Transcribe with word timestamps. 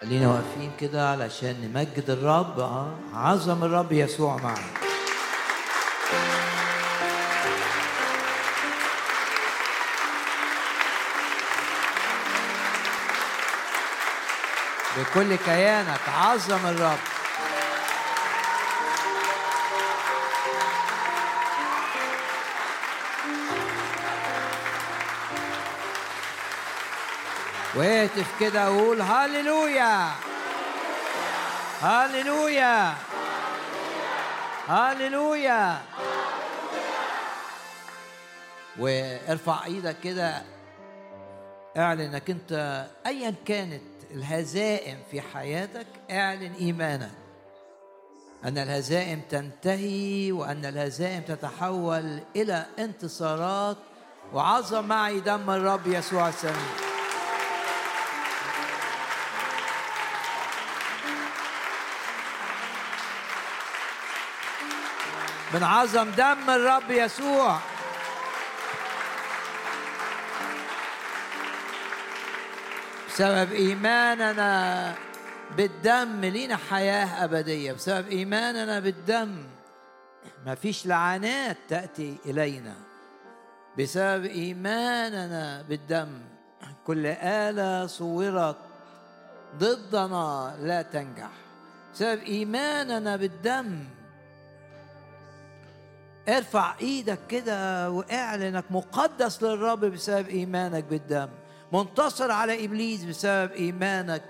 خلينا 0.00 0.28
واقفين 0.28 0.72
كده 0.80 1.10
علشان 1.10 1.56
نمجد 1.60 2.10
الرب 2.10 2.60
آه 2.60 2.94
عظم 3.14 3.64
الرب 3.64 3.92
يسوع 3.92 4.36
معنا. 4.36 4.70
بكل 14.96 15.36
كيانك 15.36 16.08
عظم 16.08 16.66
الرب. 16.66 16.98
واهتف 27.80 28.40
كده 28.40 28.70
وقول 28.72 29.02
هللويا 29.02 30.10
هللويا 31.80 32.94
هللويا 34.68 35.80
وارفع 38.78 39.64
إيدك 39.64 39.96
كده. 40.04 40.42
اعلن 41.76 42.00
انك 42.00 42.30
انت 42.30 42.86
ايا 43.06 43.34
كانت 43.46 43.82
الهزائم 44.10 44.98
في 45.10 45.20
حياتك 45.20 45.86
اعلن 46.10 46.52
ايمانك 46.52 47.10
أن 48.44 48.58
الهزائم 48.58 49.20
تنتهي 49.30 50.32
وأن 50.32 50.64
الهزائم 50.64 51.22
تتحول 51.22 52.20
إلى 52.36 52.66
انتصارات 52.78 53.76
وعظم 54.32 54.84
معي 54.84 55.20
دم 55.20 55.50
الرب 55.50 55.86
يسوع 55.86 56.28
السميع. 56.28 56.89
من 65.54 65.62
عظم 65.62 66.10
دم 66.10 66.50
الرب 66.50 66.90
يسوع. 66.90 67.58
بسبب 73.08 73.52
إيماننا 73.52 74.94
بالدم 75.56 76.20
لينا 76.20 76.56
حياة 76.56 77.24
أبدية. 77.24 77.72
بسبب 77.72 78.08
إيماننا 78.08 78.80
بالدم 78.80 79.44
ما 80.46 80.54
فيش 80.54 80.86
لعنات 80.86 81.56
تأتي 81.68 82.16
إلينا. 82.26 82.74
بسبب 83.78 84.24
إيماننا 84.24 85.62
بالدم 85.68 86.08
كل 86.86 87.06
آلة 87.06 87.86
صورت 87.86 88.56
ضدنا 89.58 90.56
لا 90.60 90.82
تنجح. 90.82 91.30
بسبب 91.94 92.22
إيماننا 92.22 93.16
بالدم 93.16 93.84
ارفع 96.28 96.74
إيدك 96.80 97.18
كده 97.28 97.90
واعلن 97.90 98.42
انك 98.42 98.64
مقدس 98.70 99.42
للرب 99.42 99.80
بسبب 99.80 100.28
ايمانك 100.28 100.84
بالدم. 100.84 101.28
منتصر 101.72 102.30
على 102.30 102.64
ابليس 102.64 103.04
بسبب 103.04 103.52
ايمانك 103.52 104.22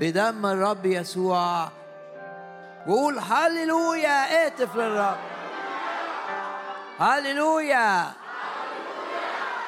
بدم 0.00 0.46
الرب 0.46 0.86
يسوع. 0.86 1.68
وقول 2.86 3.18
هللويا 3.18 4.46
اهتف 4.46 4.76
للرب. 4.76 5.18
هللويا. 6.98 8.12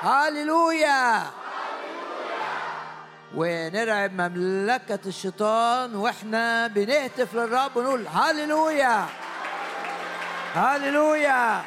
هللويا. 0.02 1.22
ونرعب 3.36 4.12
مملكة 4.12 4.98
الشيطان 5.06 5.96
وإحنا 5.96 6.66
بنهتف 6.66 7.34
للرب 7.34 7.76
ونقول 7.76 8.06
هللويا. 8.08 9.06
هللويا 10.54 11.62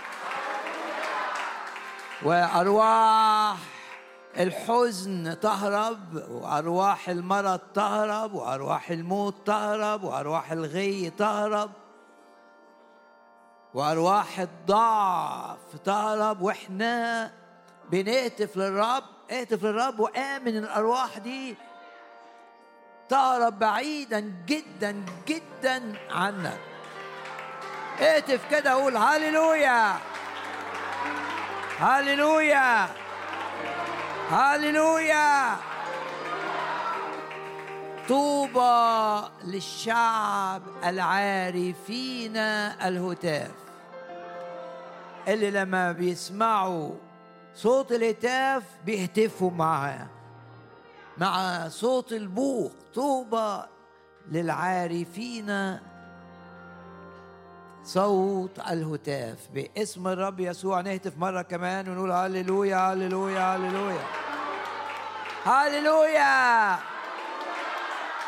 وأرواح 2.23 3.57
الحزن 4.37 5.39
تهرب 5.39 6.15
وأرواح 6.29 7.09
المرض 7.09 7.59
تهرب 7.75 8.33
وأرواح 8.33 8.89
الموت 8.89 9.35
تهرب 9.45 10.03
وأرواح 10.03 10.51
الغي 10.51 11.09
تهرب 11.09 11.71
وأرواح 13.73 14.39
الضعف 14.39 15.75
تهرب. 15.85 16.41
وإحنا 16.41 17.31
بنهتف 17.91 18.57
للرب 18.57 19.03
اهتف 19.31 19.63
للرب 19.63 19.99
وآمن 19.99 20.57
الأرواح 20.57 21.17
دي 21.17 21.55
تهرب 23.09 23.59
بعيدا 23.59 24.19
جدا 24.45 25.05
جدا 25.27 25.93
عنك 26.11 26.59
اهتف 28.01 28.51
كده 28.51 28.71
قول 28.71 28.97
هللويا 28.97 29.95
هللويا 31.79 32.87
هللويا 34.29 35.55
طوبى 38.07 39.27
للشعب 39.43 40.61
العارفين 40.83 42.37
الهتاف. 42.37 43.51
اللي 45.27 45.51
لما 45.51 45.91
بيسمعوا 45.91 46.91
صوت 47.55 47.91
الهتاف 47.91 48.63
بيهتفوا 48.85 49.51
معاه. 49.51 50.07
مع 51.17 51.67
صوت 51.69 52.11
البوق 52.11 52.71
طوبى 52.93 53.61
للعارفين 54.31 55.79
صوت 57.87 58.59
الهتاف 58.59 59.37
باسم 59.53 60.07
الرب 60.07 60.39
يسوع. 60.39 60.81
نهتف 60.81 61.17
مرة 61.17 61.41
كمان 61.41 61.89
ونقول 61.89 62.11
هللويا 62.11 62.77
هللويا 62.77 63.55
هللويا. 63.55 64.03
هللويا! 65.45 66.79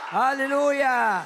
هللويا! 0.10 1.24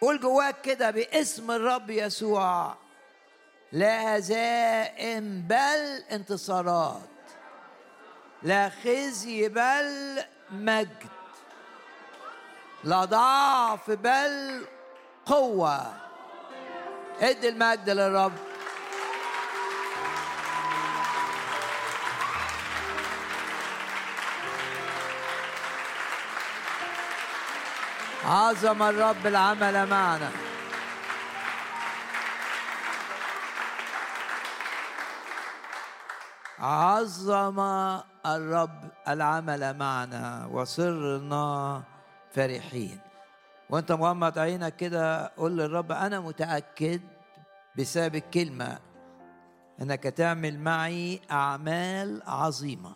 قول 0.00 0.20
جواك 0.20 0.60
كده 0.60 0.90
باسم 0.90 1.50
الرب 1.50 1.90
يسوع. 1.90 2.74
لا 3.72 4.18
هزائم 4.18 5.42
بل 5.48 6.04
انتصارات. 6.10 7.02
لا 8.42 8.68
خزي 8.68 9.48
بل 9.48 10.18
مجد. 10.50 11.21
لا 12.84 13.04
ضعف 13.04 13.90
بل 13.90 14.66
قوة. 15.26 15.92
ادي 17.20 17.48
المجد 17.48 17.90
للرب. 17.90 18.32
عظم 28.24 28.82
الرب 28.82 29.26
العمل 29.26 29.86
معنا. 29.86 30.30
عظم 36.58 37.60
الرب 38.26 38.90
العمل 39.08 39.78
معنا. 39.78 40.48
وصرنا 40.52 41.82
فرحين. 42.32 42.98
وأنت 43.70 43.92
مغمض 43.92 44.38
عينك 44.38 44.76
كده 44.76 45.32
قول 45.36 45.58
للرب 45.58 45.92
أنا 45.92 46.20
متأكد 46.20 47.00
بسبب 47.78 48.14
الكلمة 48.14 48.78
إنك 49.82 50.02
تعمل 50.02 50.58
معي 50.58 51.20
أعمال 51.30 52.22
عظيمة. 52.26 52.92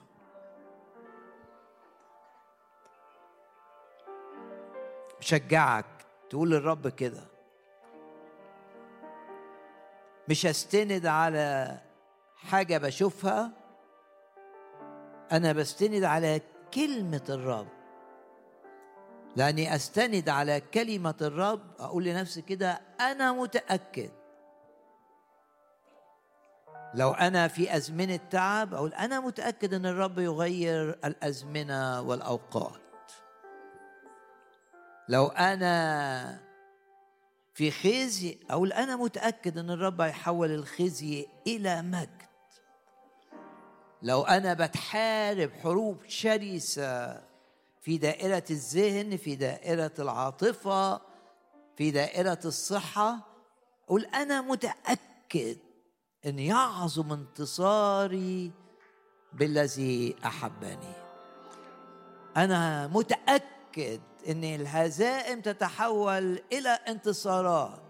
بشجعك 5.20 5.86
تقول 6.30 6.50
للرب 6.50 6.88
كده. 6.88 7.22
مش 10.28 10.46
هستند 10.46 11.06
على 11.06 11.78
حاجة 12.36 12.78
بشوفها 12.78 13.50
أنا 15.32 15.52
بستند 15.52 16.04
على 16.04 16.40
كلمة 16.74 17.24
الرب. 17.28 17.75
لاني 19.36 19.74
استند 19.74 20.28
على 20.28 20.60
كلمة 20.60 21.14
الرب 21.20 21.60
أقول 21.78 22.04
لنفسي 22.04 22.42
كده 22.42 22.80
أنا 23.00 23.32
متأكد. 23.32 24.10
لو 26.94 27.10
أنا 27.12 27.48
في 27.48 27.76
أزمنة 27.76 28.16
تعب 28.16 28.74
أقول 28.74 28.94
أنا 28.94 29.20
متأكد 29.20 29.74
إن 29.74 29.86
الرب 29.86 30.18
يغير 30.18 30.90
الأزمنة 31.04 32.00
والأوقات. 32.00 32.80
لو 35.08 35.26
أنا 35.26 36.40
في 37.54 37.70
خزي 37.70 38.38
أقول 38.50 38.72
أنا 38.72 38.96
متأكد 38.96 39.58
إن 39.58 39.70
الرب 39.70 40.00
هيحول 40.00 40.50
الخزي 40.50 41.26
إلى 41.46 41.82
مجد. 41.82 42.22
لو 44.02 44.22
أنا 44.22 44.54
بتحارب 44.54 45.50
حروب 45.62 45.98
شرسة 46.08 47.22
في 47.86 47.98
دائرة 47.98 48.44
الذهن 48.50 49.16
في 49.16 49.36
دائرة 49.36 49.92
العاطفة 49.98 51.00
في 51.76 51.90
دائرة 51.90 52.38
الصحة. 52.44 53.18
قل 53.86 54.04
أنا 54.04 54.40
متأكد 54.40 55.58
أن 56.26 56.38
يعظم 56.38 57.12
انتصاري 57.12 58.52
بالذي 59.32 60.16
أحبني. 60.24 60.92
أنا 62.36 62.86
متأكد 62.86 64.00
أن 64.28 64.44
الهزائم 64.44 65.40
تتحول 65.40 66.42
إلى 66.52 66.68
انتصارات. 66.68 67.82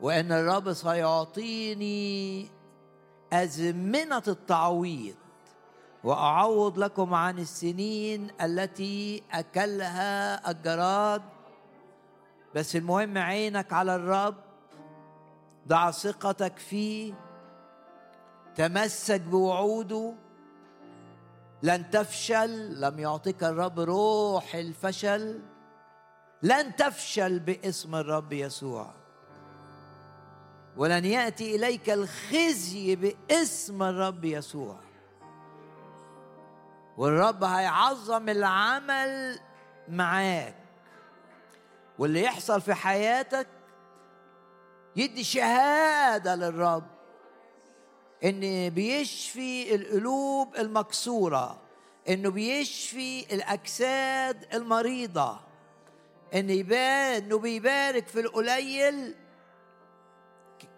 وأن 0.00 0.32
الرب 0.32 0.72
سيعطيني 0.72 2.48
أزمنة 3.32 4.22
التعويض. 4.28 5.21
وأعوض 6.04 6.78
لكم 6.78 7.14
عن 7.14 7.38
السنين 7.38 8.30
التي 8.40 9.22
أكلها 9.32 10.50
الجراد. 10.50 11.22
بس 12.54 12.76
المهم 12.76 13.18
عينك 13.18 13.72
على 13.72 13.96
الرب 13.96 14.34
ضع 15.68 15.90
ثقتك 15.90 16.58
فيه 16.58 17.14
تمسك 18.54 19.20
بوعوده. 19.20 20.14
لن 21.62 21.90
تفشل 21.90 22.80
لم 22.80 22.98
يعطيك 22.98 23.44
الرب 23.44 23.80
روح 23.80 24.54
الفشل. 24.54 25.40
لن 26.42 26.76
تفشل 26.76 27.38
باسم 27.38 27.94
الرب 27.94 28.32
يسوع. 28.32 28.90
ولن 30.76 31.04
يأتي 31.04 31.56
إليك 31.56 31.90
الخزي 31.90 32.96
باسم 32.96 33.82
الرب 33.82 34.24
يسوع. 34.24 34.91
والرب 36.98 37.44
هيعظم 37.44 38.28
العمل 38.28 39.40
معاك. 39.88 40.54
واللي 41.98 42.22
يحصل 42.22 42.60
في 42.60 42.74
حياتك 42.74 43.46
يدي 44.96 45.24
شهادة 45.24 46.34
للرب 46.34 46.84
إن 48.24 48.68
بيشفي 48.70 49.74
القلوب 49.74 50.56
المكسورة 50.56 51.58
إنه 52.08 52.30
بيشفي 52.30 53.34
الأجساد 53.34 54.54
المريضة 54.54 55.40
إن 56.34 56.50
يبان 56.50 57.22
إنه 57.22 57.38
بيبارك 57.38 58.08
في 58.08 58.20
القليل 58.20 59.14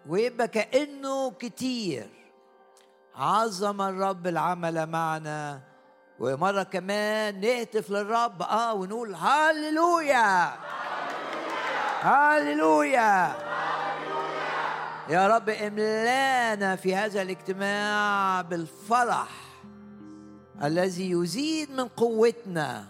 ويبقى 0.07 0.47
كأنه 0.47 1.31
كتير. 1.31 2.09
عظم 3.15 3.81
الرب 3.81 4.27
العمل 4.27 4.85
معنا 4.85 5.61
ومرة 6.19 6.63
كمان 6.63 7.41
نهتف 7.41 7.89
للرب. 7.89 8.41
آه 8.41 8.73
ونقول 8.73 9.15
هللويا 9.15 10.53
هللويا 12.01 13.35
يا 15.09 15.27
رب 15.27 15.49
املانا 15.49 16.75
في 16.75 16.95
هذا 16.95 17.21
الاجتماع 17.21 18.41
بالفرح 18.41 19.29
الذي 20.63 21.11
يزيد 21.11 21.71
من 21.71 21.87
قوتنا. 21.87 22.85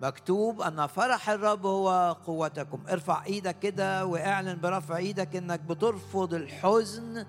مكتوب 0.00 0.62
أن 0.62 0.86
فرح 0.86 1.30
الرب 1.30 1.66
هو 1.66 2.16
قوتكم. 2.26 2.82
ارفع 2.90 3.24
إيدك 3.24 3.58
كده 3.58 4.06
واعلن 4.06 4.60
برفع 4.60 4.96
إيدك 4.96 5.36
إنك 5.36 5.60
بترفض 5.60 6.34
الحزن 6.34 7.26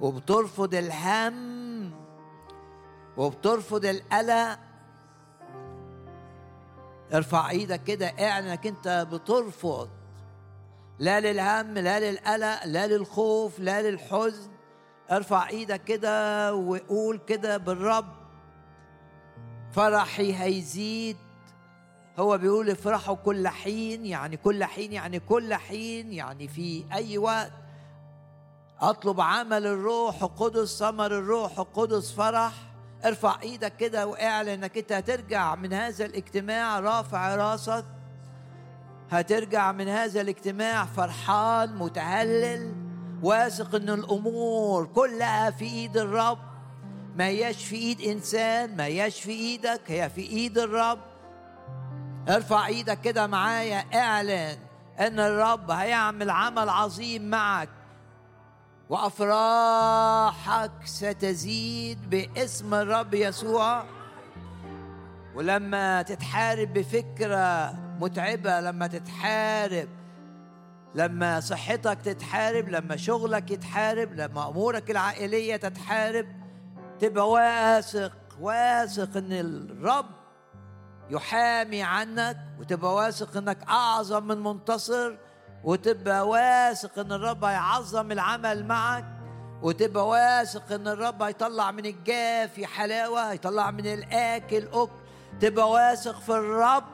وبترفض 0.00 0.74
الهم. 0.74 1.55
وبترفض 3.16 3.84
القلق. 3.84 4.58
ارفع 7.14 7.50
إيدك 7.50 7.84
كده 7.84 8.06
اعلن 8.06 8.46
انك 8.46 8.66
انت 8.66 9.06
بترفض. 9.12 9.88
لا 10.98 11.20
للهم 11.20 11.78
لا 11.78 12.10
للقلق 12.10 12.66
لا 12.66 12.86
للخوف 12.86 13.58
لا 13.60 13.90
للحزن. 13.90 14.50
ارفع 15.10 15.48
إيدك 15.48 15.84
كده 15.84 16.54
وقول 16.54 17.20
كده 17.26 17.56
بالرب. 17.56 18.12
فرحي 19.72 20.34
هيزيد. 20.42 21.16
هو 22.18 22.38
بيقول 22.38 22.70
افرحوا 22.70 23.14
كل 23.14 23.48
حين 23.48 24.06
يعني 24.06 24.36
كل 24.36 24.64
حين 24.64 24.92
يعني 24.92 25.20
كل 25.20 25.54
حين 25.54 26.12
يعني 26.12 26.48
في 26.48 26.84
أي 26.92 27.18
وقت. 27.18 27.52
أطلب 28.80 29.20
عمل 29.20 29.66
الروح 29.66 30.22
القدس 30.22 30.78
ثمر 30.78 31.06
الروح 31.06 31.58
القدس 31.58 32.12
فرح. 32.12 32.52
ارفع 33.06 33.36
إيدك 33.42 33.76
كده 33.76 34.06
واعلن 34.06 34.48
انك 34.48 34.78
انت 34.78 34.92
هترجع 34.92 35.54
من 35.54 35.72
هذا 35.72 36.04
الاجتماع 36.04 36.80
رافع 36.80 37.34
راسك. 37.36 37.84
هترجع 39.10 39.72
من 39.72 39.88
هذا 39.88 40.20
الاجتماع 40.20 40.84
فرحان 40.84 41.76
متهلل 41.76 42.74
واثق 43.22 43.74
إن 43.74 43.90
الأمور 43.90 44.86
كلها 44.86 45.50
في 45.50 45.64
إيد 45.64 45.96
الرب. 45.96 46.38
ما 47.16 47.24
هياش 47.24 47.64
في 47.64 47.76
إيد 47.76 48.00
إنسان 48.00 48.76
ما 48.76 48.84
هياش 48.84 49.20
في 49.20 49.30
إيدك 49.30 49.80
هي 49.86 50.10
في 50.10 50.20
إيد 50.20 50.58
الرب. 50.58 50.98
ارفع 52.28 52.66
إيدك 52.66 53.00
كده 53.00 53.26
معايا 53.26 53.84
اعلن 53.94 54.56
إن 55.00 55.20
الرب 55.20 55.70
هيعمل 55.70 56.30
عمل 56.30 56.68
عظيم 56.68 57.30
معك. 57.30 57.68
وأفراحك 58.88 60.70
ستزيد 60.84 62.10
باسم 62.10 62.74
الرب 62.74 63.14
يسوع. 63.14 63.84
ولما 65.34 66.02
تتحارب 66.02 66.72
بفكرة 66.72 67.74
متعبة 68.00 68.60
لما 68.60 68.86
تتحارب 68.86 69.88
لما 70.94 71.40
صحتك 71.40 71.98
تتحارب 72.04 72.68
لما 72.68 72.96
شغلك 72.96 73.50
يتحارب 73.50 74.12
لما 74.12 74.48
أمورك 74.48 74.90
العائلية 74.90 75.56
تتحارب 75.56 76.26
تبقى 77.00 77.30
واثق 77.30 78.12
واثق 78.40 79.16
إن 79.16 79.32
الرب 79.32 80.06
يحامي 81.10 81.82
عنك 81.82 82.36
وتبقى 82.60 82.94
واثق 82.94 83.36
إنك 83.36 83.62
أعظم 83.68 84.26
من 84.26 84.42
منتصر 84.42 85.16
وتبقى 85.64 86.28
واثق 86.28 86.98
إن 86.98 87.12
الرب 87.12 87.44
هيعظم 87.44 88.12
العمل 88.12 88.66
معك 88.66 89.04
وتبقى 89.62 90.08
واثق 90.08 90.72
إن 90.72 90.88
الرب 90.88 91.22
هيطلع 91.22 91.70
من 91.70 91.86
الجافي 91.86 92.66
حلاوة 92.66 93.30
هيطلع 93.32 93.70
من 93.70 93.86
الآكل 93.86 94.66
أكل. 94.72 94.88
تبقى 95.40 95.70
واثق 95.70 96.20
في 96.20 96.28
الرب. 96.32 96.84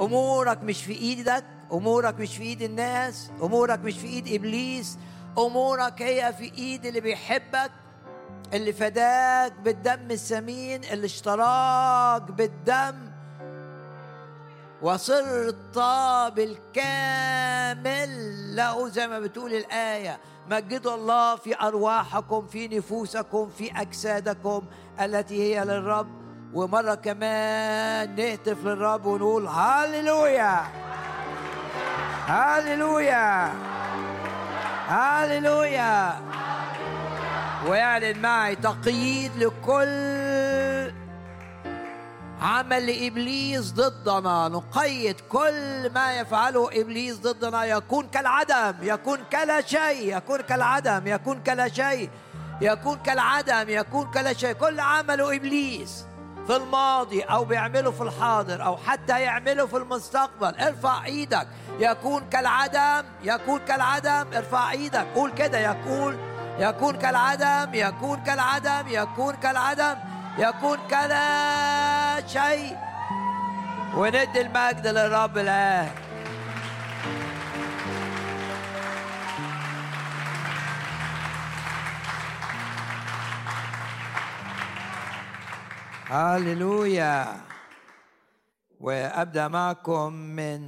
أمورك 0.00 0.62
مش 0.62 0.84
في 0.84 0.92
إيدك 0.92 1.44
أمورك 1.72 2.20
مش 2.20 2.36
في 2.36 2.42
إيد 2.42 2.62
الناس 2.62 3.30
أمورك 3.42 3.78
مش 3.78 3.94
في 3.98 4.06
إيد 4.06 4.28
إبليس 4.34 4.98
أمورك 5.38 6.02
هي 6.02 6.32
في 6.32 6.52
إيد 6.58 6.86
اللي 6.86 7.00
بيحبك 7.00 7.70
اللي 8.54 8.72
فداك 8.72 9.52
بالدم 9.52 10.10
الثمين 10.10 10.84
اللي 10.84 11.06
اشتراك 11.06 12.22
بالدم. 12.22 13.09
وصرت 14.82 15.78
بالكامل 16.36 18.10
له 18.56 18.88
زي 18.88 19.08
ما 19.08 19.18
بتقول 19.20 19.54
الآية 19.54 20.18
مجدوا 20.50 20.94
الله 20.94 21.36
في 21.36 21.60
أرواحكم 21.60 22.46
في 22.46 22.68
نفوسكم 22.68 23.50
في 23.58 23.80
أجسادكم 23.80 24.62
التي 25.00 25.42
هي 25.42 25.64
للرب. 25.64 26.20
ومرة 26.54 26.94
كمان 26.94 28.16
نهتف 28.16 28.64
للرب 28.64 29.06
ونقول 29.06 29.46
هاليلويا! 29.46 30.60
هاليلويا! 32.26 33.52
هاليلويا! 34.88 36.20
ويعلن 37.68 38.18
معي 38.18 38.56
تقييد 38.56 39.36
لكل 39.36 40.49
عمل 42.42 42.86
لابليس 42.86 43.72
ضدنا 43.72 44.48
نقيد 44.48 45.20
كل 45.20 45.90
ما 45.94 46.14
يفعله 46.18 46.80
إبليس 46.80 47.16
ضدنا. 47.16 47.64
يكون 47.64 48.06
كالعدم 48.08 48.74
يكون 48.82 49.18
كلا 49.32 49.60
شيء 49.60 50.16
يكون 50.16 50.40
كالعدم 50.40 51.06
يكون 51.06 51.42
كلا 51.42 51.68
شيء 51.68 52.10
يكون 52.60 52.98
كالعدم 52.98 53.64
يكون 53.68 54.10
كلا 54.10 54.32
شيء 54.32 54.52
كل 54.52 54.80
عمله 54.80 55.36
إبليس 55.36 56.04
في 56.46 56.56
الماضي 56.56 57.20
أو 57.20 57.44
بيعمله 57.44 57.90
في 57.90 58.00
الحاضر 58.00 58.64
أو 58.64 58.76
حتى 58.76 59.20
يعمله 59.20 59.66
في 59.66 59.76
المستقبل. 59.76 60.54
ارفع 60.60 61.04
إيدك. 61.04 61.46
يكون 61.78 62.22
كالعدم 62.30 63.04
يكون 63.22 63.60
كالعدم. 63.68 64.26
ارفع 64.36 64.70
إيدك. 64.70 65.06
قول 65.14 65.32
كده. 65.32 65.58
يكون 65.58 66.18
يكون 66.58 66.96
كالعدم 66.96 67.74
يكون 67.74 68.22
كالعدم 68.22 68.88
يكون 68.88 69.34
كالعدم. 69.34 69.94
يكون 70.38 70.78
كلا 70.90 72.26
شيء 72.26 72.76
وندي 73.96 74.40
المجد 74.40 74.86
للرب 74.86 75.38
الآن. 75.38 75.90
هللويا. 86.10 87.40
وأبدأ 88.80 89.48
معكم 89.48 90.12
من 90.12 90.60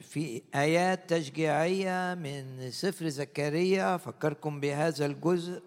في 0.00 0.42
آيات 0.54 1.10
تشجيعية 1.10 2.14
من 2.14 2.70
سفر 2.70 3.08
زكريا. 3.08 3.94
أفكركم 3.94 4.60
بهذا 4.60 5.06
الجزء. 5.06 5.62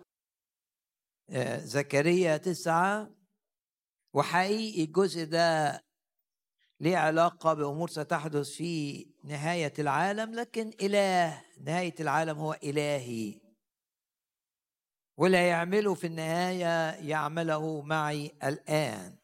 آه، 1.29 1.59
زكريا 1.59 2.37
تسعة. 2.37 3.22
وحقيقي 4.13 4.83
الجزء 4.83 5.23
ده 5.25 5.83
ليه 6.79 6.97
علاقة 6.97 7.53
بأمور 7.53 7.89
ستحدث 7.89 8.49
في 8.49 9.05
نهاية 9.23 9.73
العالم 9.79 10.35
لكن 10.35 10.71
إله 10.81 11.45
نهاية 11.61 11.95
العالم 11.99 12.37
هو 12.37 12.53
إلهي. 12.53 13.41
واللي 15.17 15.47
يعمله 15.47 15.93
في 15.93 16.07
النهاية 16.07 16.91
يعمله 17.09 17.81
معي 17.81 18.31
الآن. 18.43 19.17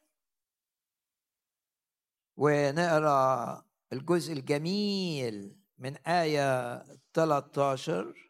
ونقرأ 2.38 3.64
الجزء 3.94 4.34
الجميل 4.34 5.56
من 5.78 5.98
آية 5.98 6.80
13 7.14 8.29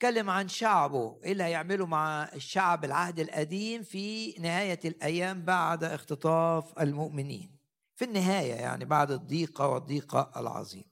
اتكلم 0.00 0.30
عن 0.30 0.48
شعبه 0.48 1.20
إيه 1.24 1.32
اللي 1.32 1.44
هيعمله 1.44 1.86
مع 1.86 2.30
الشعب 2.34 2.84
العهد 2.84 3.20
القديم 3.20 3.82
في 3.82 4.32
نهاية 4.32 4.80
الأيام 4.84 5.42
بعد 5.44 5.84
اختطاف 5.84 6.78
المؤمنين؟ 6.80 7.58
في 7.96 8.04
النهاية 8.04 8.54
يعني 8.54 8.84
بعد 8.84 9.10
الضيقة 9.10 9.68
والضيقة 9.68 10.32
العظيمة 10.36 10.90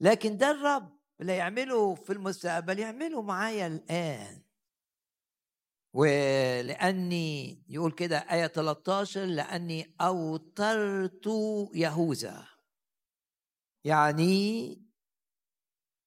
لكن 0.00 0.36
ده 0.36 0.50
الرب 0.50 0.98
اللي 1.20 1.36
يعمله 1.36 1.94
في 1.94 2.12
المستقبل 2.12 2.78
يعمله 2.78 3.22
معايا 3.22 3.66
الآن. 3.66 4.42
ولأني 5.94 7.62
يقول 7.68 7.92
كده 7.92 8.18
آية 8.18 8.46
13 8.46 9.24
لأني 9.24 9.94
أوترت 10.00 11.26
يهوذا. 11.74 12.46
يعني 13.84 14.82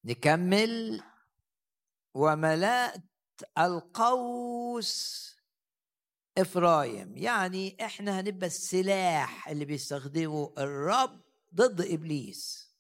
نكمل 0.05 1.01
وملأت 2.15 3.03
القوس 3.57 5.21
إفرايم. 6.37 7.17
يعني 7.17 7.77
إحنا 7.85 8.19
هنبقى 8.19 8.47
السلاح 8.47 9.47
اللي 9.49 9.65
بيستخدمه 9.65 10.53
الرب 10.57 11.21
ضد 11.55 11.81
إبليس. 11.81 12.71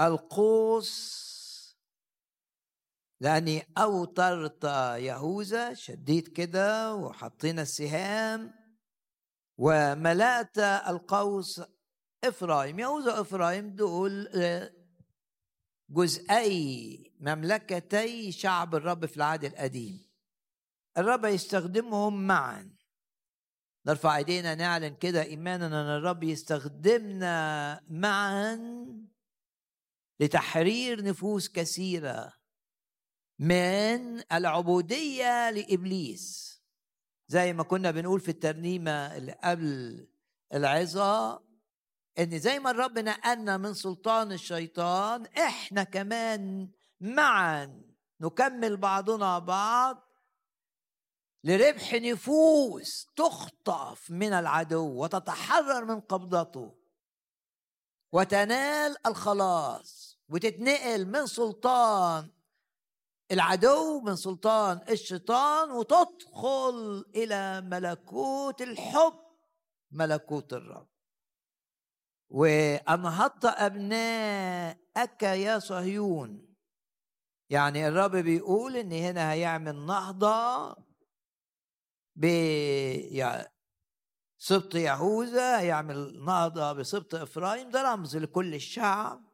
القوس 0.00 1.30
لأني 3.20 3.72
أوترت 3.78 4.64
يهوذا 4.98 5.74
شديت 5.74 6.28
كده 6.28 6.94
وحطينا 6.94 7.62
السهام. 7.62 8.54
وملأت 9.58 10.58
القوس 10.58 11.62
إفرايم. 12.24 12.78
يهوذا 12.78 13.18
وإفرايم 13.18 13.70
دول 13.76 14.28
آه، 14.34 14.79
جزئي 15.90 17.12
مملكتي 17.20 18.32
شعب 18.32 18.74
الرب 18.74 19.06
في 19.06 19.16
العهد 19.16 19.44
القديم. 19.44 20.10
الرب 20.98 21.24
يستخدمهم 21.24 22.26
معا. 22.26 22.76
نرفع 23.86 24.16
إيدينا 24.16 24.54
نعلن 24.54 24.94
كده 24.94 25.22
ايمانا 25.22 25.66
إن 25.66 25.72
الرب 25.72 26.22
يستخدمنا 26.22 27.80
معا 27.88 28.58
لتحرير 30.20 31.04
نفوس 31.04 31.48
كثيرة 31.48 32.32
من 33.38 34.22
العبودية 34.32 35.50
لإبليس. 35.50 36.50
زي 37.28 37.52
ما 37.52 37.62
كنا 37.62 37.90
بنقول 37.90 38.20
في 38.20 38.28
الترنيمة 38.28 39.16
اللي 39.16 39.32
قبل 39.32 40.06
العظة 40.54 41.42
إن 42.18 42.38
زي 42.38 42.58
ما 42.58 42.70
الرب 42.70 42.98
نقلنا 42.98 43.56
من 43.56 43.74
سلطان 43.74 44.32
الشيطان 44.32 45.26
إحنا 45.26 45.84
كمان 45.84 46.70
معا 47.00 47.82
نكمل 48.20 48.76
بعضنا 48.76 49.38
بعض 49.38 50.10
لربح 51.44 51.94
نفوس 51.94 53.06
تخطف 53.16 54.10
من 54.10 54.32
العدو 54.32 55.02
وتتحرر 55.02 55.84
من 55.84 56.00
قبضته 56.00 56.74
وتنال 58.12 59.06
الخلاص 59.06 60.18
وتتنقل 60.28 61.06
من 61.06 61.26
سلطان 61.26 62.30
العدو 63.30 64.00
من 64.00 64.16
سلطان 64.16 64.80
الشيطان 64.88 65.70
وتدخل 65.70 67.04
إلى 67.14 67.60
ملكوت 67.60 68.62
الحب 68.62 69.20
ملكوت 69.90 70.52
الرب. 70.52 70.89
وانهضت 72.30 73.44
أبناءك 73.44 75.22
يا 75.22 75.58
صهيون. 75.58 76.54
يعني 77.50 77.88
الرب 77.88 78.16
بيقول 78.16 78.76
إن 78.76 78.92
هنا 78.92 79.32
هيعمل 79.32 79.86
نهضة 79.86 80.76
ب 82.16 82.26
سبط 84.38 84.74
يهوذا 84.74 85.60
هيعمل 85.60 86.24
نهضة 86.24 86.72
بسبط 86.72 87.14
إفرايم. 87.14 87.70
ده 87.70 87.92
رمز 87.92 88.16
لكل 88.16 88.54
الشعب. 88.54 89.24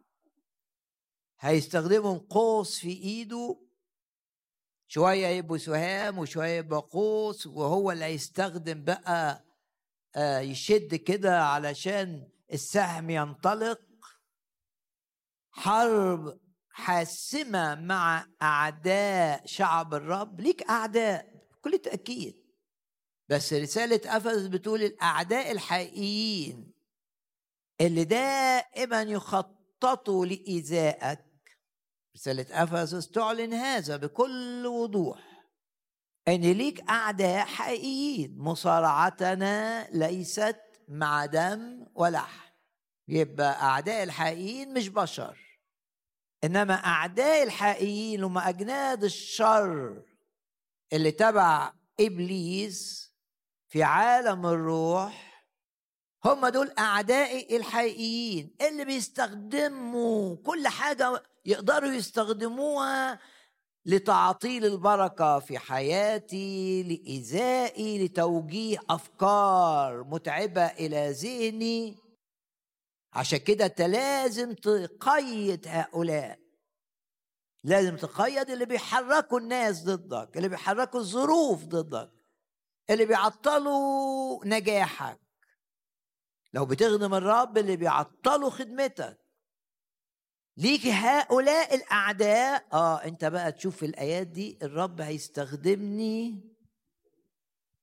هيستخدمهم 1.40 2.18
قوس 2.18 2.78
في 2.78 2.88
إيده. 2.88 3.60
شوية 4.88 5.26
يبقوا 5.26 5.56
سهام 5.58 6.18
وشوية 6.18 6.58
يبقى 6.58 6.80
قوس 6.80 7.46
وهو 7.46 7.92
اللي 7.92 8.04
هيستخدم 8.04 8.84
بقى 8.84 9.44
آه، 10.16 10.38
يشد 10.38 10.94
كده 10.94 11.42
علشان 11.44 12.28
السهم 12.52 13.10
ينطلق 13.10 13.80
حرب 15.50 16.40
حاسمة 16.70 17.74
مع 17.74 18.26
أعداء 18.42 19.46
شعب 19.46 19.94
الرب. 19.94 20.40
ليك 20.40 20.70
أعداء 20.70 21.46
بكل 21.52 21.78
تأكيد 21.78 22.46
بس 23.28 23.52
رسالة 23.52 24.00
أفس 24.16 24.46
بتقول 24.46 24.82
الأعداء 24.82 25.52
الحقيقيين 25.52 26.72
اللي 27.80 28.04
دائما 28.04 29.02
يخططوا 29.02 30.26
لإيذائك 30.26 31.24
رسالة 32.16 32.46
أفسس 32.50 33.08
تعلن 33.08 33.54
هذا 33.54 33.96
بكل 33.96 34.66
وضوح 34.66 35.46
أن 36.28 36.40
ليك 36.40 36.90
أعداء 36.90 37.46
حقيقيين. 37.46 38.38
مصارعتنا 38.38 39.88
ليست 39.92 40.65
مع 40.88 41.26
دم 41.26 41.86
ولحم. 41.94 42.46
يبقى 43.08 43.62
أعداء 43.62 44.02
الحقيقيين 44.02 44.74
مش 44.74 44.88
بشر. 44.88 45.38
إنما 46.44 46.74
أعداء 46.74 47.42
الحقيقيين 47.42 48.24
هم 48.24 48.38
أجناد 48.38 49.04
الشر 49.04 50.02
اللي 50.92 51.10
تبع 51.10 51.72
إبليس 52.00 53.12
في 53.68 53.82
عالم 53.82 54.46
الروح 54.46 55.44
هم 56.24 56.46
دول 56.48 56.72
أعدائي 56.78 57.56
الحقيقيين 57.56 58.56
اللي 58.60 58.84
بيستخدموا 58.84 60.36
كل 60.36 60.68
حاجة 60.68 61.22
يقدروا 61.44 61.90
يستخدموها 61.90 63.18
لتعطيل 63.86 64.64
البركة 64.64 65.38
في 65.38 65.58
حياتي 65.58 66.82
لإيذائي 66.82 68.04
لتوجيه 68.04 68.78
أفكار 68.90 70.04
متعبة 70.04 70.66
إلى 70.66 71.10
ذهني. 71.10 71.96
عشان 73.12 73.38
كده 73.38 73.66
أنت 73.66 73.80
لازم 73.80 74.52
تقيد 74.52 75.68
هؤلاء. 75.68 76.38
لازم 77.64 77.96
تقيد 77.96 78.50
اللي 78.50 78.66
بيحركوا 78.66 79.40
الناس 79.40 79.84
ضدك 79.84 80.36
اللي 80.36 80.48
بيحركوا 80.48 81.00
الظروف 81.00 81.64
ضدك 81.64 82.10
اللي 82.90 83.06
بيعطلوا 83.06 84.44
نجاحك. 84.44 85.20
لو 86.54 86.66
بتخدم 86.66 87.14
الرب 87.14 87.58
اللي 87.58 87.76
بيعطلوا 87.76 88.50
خدمتك. 88.50 89.25
ليك 90.56 90.86
هؤلاء 90.86 91.74
الأعداء. 91.74 92.66
آه 92.72 93.04
أنت 93.04 93.24
بقى 93.24 93.52
تشوف 93.52 93.84
الآيات 93.84 94.26
دي 94.26 94.58
الرب 94.62 95.00
هيستخدمني 95.00 96.40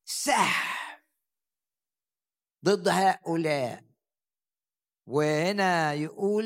سح 0.05 1.03
ضد 2.65 2.87
هؤلاء. 2.87 3.83
وهنا 5.05 5.93
يقول 5.93 6.45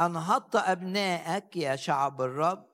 أنهضت 0.00 0.56
أبنائك 0.56 1.56
يا 1.56 1.76
شعب 1.76 2.22
الرب 2.22 2.72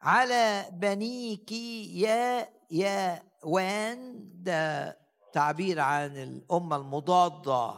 على 0.00 0.68
بنيك 0.72 1.52
يا 1.52 2.48
يا 2.70 3.22
وان 3.44 4.30
ده 4.42 4.98
تعبير 5.32 5.80
عن 5.80 6.16
الأمة 6.16 6.76
المضادة 6.76 7.74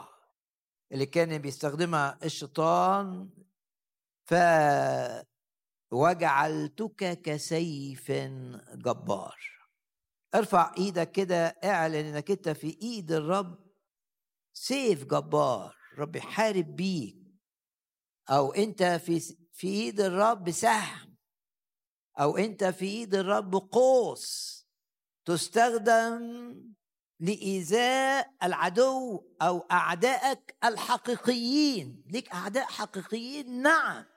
اللي 0.93 1.07
كان 1.07 1.39
بيستخدمها 1.39 2.19
الشيطان. 2.25 3.31
فوجعلتك 5.91 7.23
كسيف 7.23 8.11
جبار. 8.75 9.55
ارفع 10.35 10.75
إيدك 10.79 11.13
كده 11.13 11.47
اعلن 11.47 11.95
انك 11.95 12.31
انت 12.31 12.49
في 12.49 12.79
ايد 12.83 13.13
الرب 13.13 13.65
سيف 14.53 15.05
جبار. 15.05 15.77
رب 15.99 16.17
يحارب 16.17 16.77
بيك. 16.77 17.17
أو 18.31 18.53
انت 18.53 18.83
في 18.83 19.21
في 19.53 19.67
ايد 19.69 20.01
الرب 20.01 20.51
سهم. 20.51 21.17
أو 22.21 22.37
انت 22.37 22.65
في 22.65 22.85
ايد 22.85 23.15
الرب 23.15 23.55
قوس 23.55 24.55
تستخدم 25.25 26.55
لإيذاء 27.21 28.35
العدو 28.43 29.27
أو 29.43 29.59
أعدائك 29.59 30.57
الحقيقيين. 30.65 32.05
ليك 32.07 32.33
أعداء 32.33 32.65
حقيقيين؟ 32.65 33.63
نعم. 33.63 34.14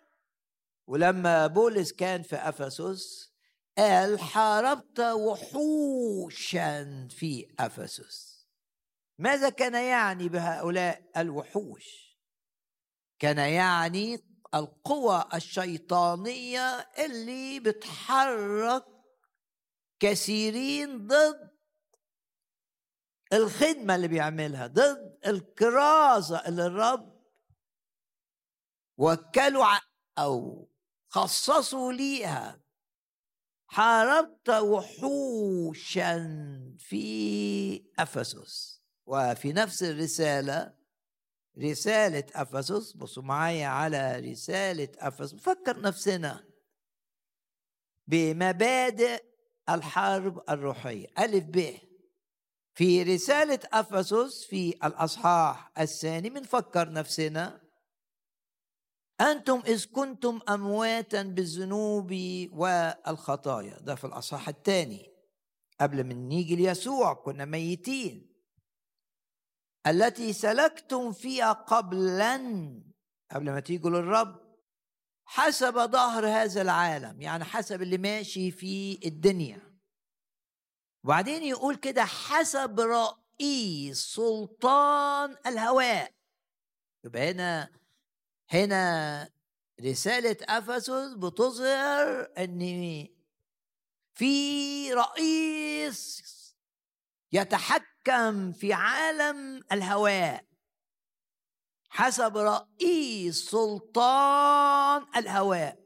ولما 0.88 1.48
بولس 1.48 1.92
كان 1.92 2.24
في 2.24 2.36
أفسس 2.36 3.34
قال 3.78 4.20
حاربت 4.20 5.00
وحوشا 5.00 6.84
في 7.08 7.56
أفسس. 7.60 8.48
ماذا 9.20 9.50
كان 9.50 9.74
يعني 9.74 10.30
بهؤلاء 10.30 11.12
الوحوش؟ 11.18 12.18
كان 13.20 13.38
يعني 13.38 14.20
القوى 14.54 15.26
الشيطانية 15.34 16.70
اللي 16.80 17.60
بتحرك 17.60 18.86
كثيرين 20.00 21.08
ضد 21.08 21.58
الخدمة 23.34 23.96
اللي 23.96 24.08
بيعملها 24.08 24.68
ضد 24.68 25.20
الكرازة 25.28 26.48
اللي 26.48 26.66
الرب 26.66 27.18
وكلوا 28.98 29.66
أو 30.18 30.70
خصصوا 31.10 31.94
ليها. 31.94 32.62
حاربت 33.68 34.50
وحوشا 34.50 36.18
في 36.80 37.86
أفسس. 38.00 38.82
وفي 39.06 39.54
نفس 39.54 39.84
الرسالة 39.84 40.74
رسالة 41.60 42.24
أفسس. 42.34 42.92
بصوا 42.92 43.24
معايا 43.24 43.68
على 43.68 44.20
رسالة 44.20 44.90
أفسس. 44.98 45.36
فكر 45.36 45.82
نفسنا. 45.82 46.44
بمبادئ 48.08 49.24
الحرب 49.70 50.44
الروحية. 50.50 51.08
ألف 51.20 51.44
ب. 51.44 51.78
في 52.74 53.04
رسالة 53.04 53.60
أفسس 53.74 54.46
في 54.46 54.70
الأصحاح 54.70 55.72
الثاني 55.80 56.30
بنفكر 56.30 56.92
نفسنا. 56.92 57.67
أنتم 59.22 59.64
إذ 59.66 59.86
كنتم 59.86 60.40
أمواتا 60.50 61.24
بالذنوب 61.24 62.14
والخطايا. 62.54 63.80
ده 63.80 63.96
في 63.96 64.08
الأصحاح 64.08 64.50
الثاني. 64.50 65.14
قبل 65.82 66.04
من 66.04 66.28
نيجي 66.28 66.56
ليسوع 66.56 67.14
كنا 67.14 67.46
ميتين. 67.46 68.34
التي 69.88 70.34
سلكتم 70.34 71.12
فيها 71.12 71.52
قبلا 71.52 72.38
قبل 73.32 73.46
ما 73.46 73.60
تيجوا 73.60 73.90
للرب 73.90 74.48
حسب 75.26 75.74
ظهر 75.92 76.28
هذا 76.28 76.62
العالم 76.62 77.22
يعني 77.22 77.44
حسب 77.44 77.82
اللي 77.82 77.98
ماشي 77.98 78.52
في 78.52 79.00
الدنيا. 79.06 79.80
وبعدين 81.04 81.44
يقول 81.44 81.76
كده 81.76 82.06
حسب 82.06 82.80
رئيس 82.80 83.98
سلطان 83.98 85.36
الهواء. 85.46 86.14
يبقى 87.06 87.32
هنا 87.32 87.77
هنا 88.50 89.30
رسالة 89.82 90.38
أفسس 90.42 91.14
بتظهر 91.18 92.32
أن 92.38 93.08
في 94.14 94.94
رئيس 94.94 96.24
يتحكم 97.32 98.52
في 98.52 98.74
عالم 98.74 99.64
الهواء 99.72 100.46
حسب 101.90 102.38
رئيس 102.38 103.50
سلطان 103.50 105.06
الهواء. 105.16 105.80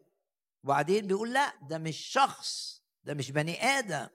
وبعدين 0.64 1.08
بيقول 1.08 1.34
لا 1.34 1.54
ده 1.70 1.78
مش 1.78 1.98
شخص 1.98 2.82
ده 3.04 3.14
مش 3.14 3.32
بني 3.32 3.64
آدم. 3.64 4.08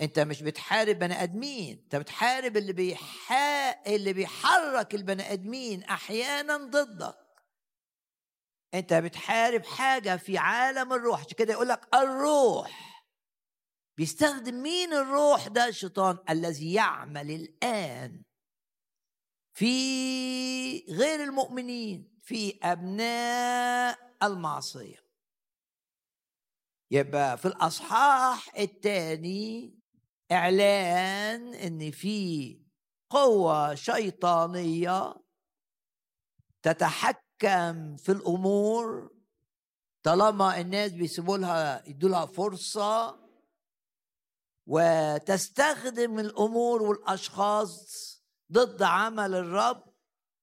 أنت 0.00 0.18
مش 0.18 0.42
بتحارب 0.42 0.98
بني 0.98 1.22
آدمين 1.22 1.78
أنت 1.78 1.96
بتحارب 1.96 2.56
اللي 2.56 2.72
بيحا... 2.72 3.70
اللي 3.86 4.12
بيحرك 4.12 4.94
البني 4.94 5.32
آدمين 5.32 5.82
أحيانا 5.82 6.56
ضدك. 6.56 7.23
انت 8.74 8.94
بتحارب 8.94 9.64
حاجة 9.64 10.16
في 10.16 10.38
عالم 10.38 10.92
الروح 10.92 11.20
عشان 11.20 11.36
كده 11.36 11.52
يقول 11.52 11.68
لك 11.68 11.94
الروح. 11.94 13.04
بيستخدم 13.96 14.62
مين 14.62 14.92
الروح؟ 14.92 15.48
ده 15.48 15.68
الشيطان 15.68 16.18
الذي 16.30 16.72
يعمل 16.72 17.30
الآن 17.30 18.22
في 19.56 20.78
غير 20.88 21.22
المؤمنين 21.24 22.18
في 22.18 22.58
أبناء 22.62 24.16
المعصية. 24.22 25.04
يبقى 26.90 27.38
في 27.38 27.48
الأصحاح 27.48 28.56
الثاني 28.58 29.78
إعلان 30.32 31.54
إن 31.54 31.90
في 31.90 32.58
قوة 33.10 33.74
شيطانية 33.74 35.14
تتحكم 36.62 37.23
في 37.96 38.12
الأمور. 38.12 39.10
طالما 40.02 40.60
الناس 40.60 40.92
بيسيبوا 40.92 41.38
لها 41.38 41.88
يدوا 41.88 42.08
لها 42.08 42.26
فرصة 42.26 43.24
وتستخدم 44.66 46.18
الأمور 46.18 46.82
والأشخاص 46.82 48.14
ضد 48.52 48.82
عمل 48.82 49.34
الرب 49.34 49.82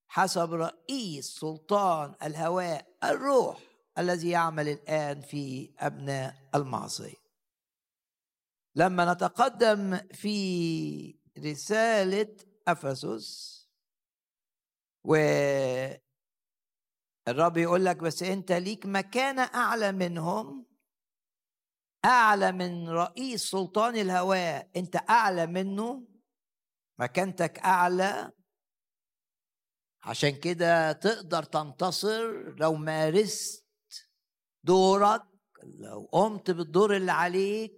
حسب 0.08 0.54
رئيس 0.54 1.40
سلطان 1.40 2.16
الهواء 2.24 2.88
الروح 3.04 3.60
الذي 3.98 4.30
يعمل 4.30 4.68
الآن 4.68 5.22
في 5.22 5.74
أبناء 5.80 6.36
المعصية. 6.56 7.22
لما 8.76 9.14
نتقدم 9.14 9.98
في 9.98 11.16
رسالة 11.40 12.36
أفسس 12.68 13.62
و 15.04 15.16
الرب 17.28 17.58
يقول 17.58 17.86
لك 17.86 17.98
بس 17.98 18.24
أنت 18.24 18.52
ليك 18.52 18.86
مكانة 18.86 19.42
أعلى 19.42 19.92
منهم 19.92 20.66
أعلى 22.06 22.52
من 22.52 22.90
رئيس 22.90 23.44
سلطان 23.44 23.96
الهواء 23.96 24.70
أنت 24.76 24.96
أعلى 25.10 25.48
منه 25.48 26.08
مكانتك 27.00 27.60
أعلى. 27.60 28.32
عشان 30.04 30.40
كده 30.40 30.92
تقدر 30.92 31.44
تنتصر 31.44 32.56
لو 32.60 32.74
مارست 32.74 33.68
دورك 34.64 35.24
لو 35.64 36.10
قمت 36.12 36.52
بالدور 36.52 36.96
اللي 36.96 37.12
عليك 37.12 37.74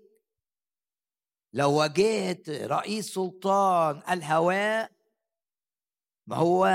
لو 1.53 1.73
واجهت 1.73 2.49
رئيس 2.49 3.13
سلطان 3.13 4.03
الهواء 4.09 4.91
ما 6.27 6.35
هو 6.35 6.65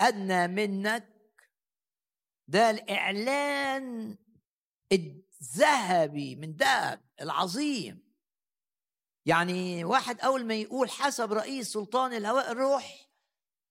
أدنى 0.00 0.46
منك 0.48 1.17
ده 2.48 2.70
الإعلان 2.70 4.16
الذهبي 4.92 6.36
من 6.36 6.52
ذهب 6.56 7.00
العظيم. 7.20 8.08
يعني 9.26 9.84
واحد 9.84 10.20
أول 10.20 10.44
ما 10.44 10.54
يقول 10.54 10.90
حسب 10.90 11.32
رئيس 11.32 11.72
سلطان 11.72 12.12
الهواء 12.12 12.52
الروح 12.52 13.08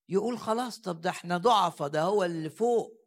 يقول 0.09 0.39
خلاص 0.39 0.81
طب 0.81 1.01
ده 1.01 1.09
إحنا 1.09 1.37
ضعفة 1.37 1.87
ده 1.87 2.01
هو 2.01 2.23
اللي 2.23 2.49
فوق. 2.49 2.97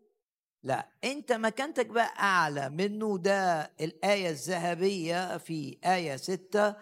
لا 0.63 0.93
أنت 1.05 1.33
مكانتك 1.33 1.87
بقى 1.87 2.19
أعلى 2.19 2.69
منه 2.71 3.19
ده 3.19 3.63
الآية 3.81 4.31
الذهبية 4.31 5.39
في 5.39 5.79
آية 5.85 6.17
ستة 6.17 6.77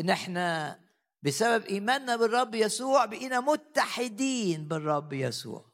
إن 0.00 0.10
إحنا 0.10 0.80
بسبب 1.22 1.64
إيماننا 1.64 2.16
بالرب 2.16 2.54
يسوع 2.54 3.04
بقينا 3.04 3.40
متحدين 3.40 4.68
بالرب 4.68 5.12
يسوع. 5.12 5.72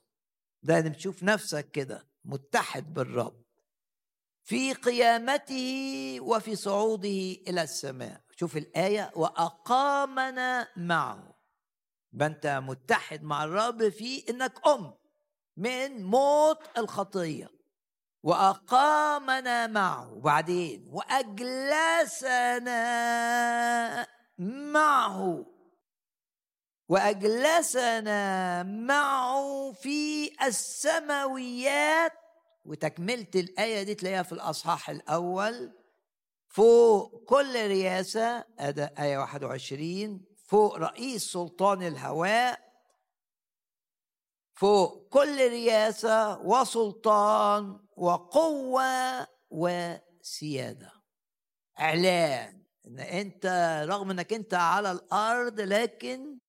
ده 0.62 0.80
بتشوف 0.80 1.22
نفسك 1.22 1.70
كده. 1.70 2.11
متحد 2.24 2.94
بالرب 2.94 3.42
في 4.44 4.72
قيامته 4.72 6.18
وفي 6.20 6.56
صعوده 6.56 7.36
إلى 7.48 7.62
السماء. 7.62 8.20
شوف 8.36 8.56
الآية 8.56 9.10
وأقامنا 9.16 10.68
معه. 10.76 11.34
أنت 12.20 12.46
متحد 12.46 13.22
مع 13.22 13.44
الرب 13.44 13.88
في 13.88 14.30
إنك 14.30 14.66
أم 14.66 14.94
من 15.56 16.04
موت 16.04 16.78
الخطية. 16.78 17.48
وأقامنا 18.22 19.66
معه. 19.66 20.12
وبعدين 20.12 20.84
وأجلسنا 20.88 22.46
معه. 24.72 25.51
وأجلسنا 26.92 28.62
معه 28.62 29.72
في 29.72 30.30
السماويات. 30.46 32.12
وتكملة 32.64 33.26
الآية 33.34 33.82
دي 33.82 33.94
تلاقيها 33.94 34.22
في 34.22 34.32
الأصحاح 34.32 34.90
الأول. 34.90 35.72
فوق 36.48 37.24
كل 37.24 37.66
رياسة 37.68 38.44
هذا 38.58 38.90
آية 38.98 39.18
21 39.18 40.24
فوق 40.46 40.76
رئيس 40.76 41.32
سلطان 41.32 41.82
الهواء. 41.82 42.60
فوق 44.54 45.08
كل 45.08 45.48
رياسة 45.48 46.38
وسلطان 46.38 47.80
وقوة 47.96 49.26
وسيادة. 49.50 50.92
إعلان 51.80 52.62
إن 52.86 52.98
أنت 52.98 53.46
رغم 53.88 54.10
إنك 54.10 54.32
أنت 54.32 54.54
على 54.54 54.92
الأرض 54.92 55.60
لكن 55.60 56.41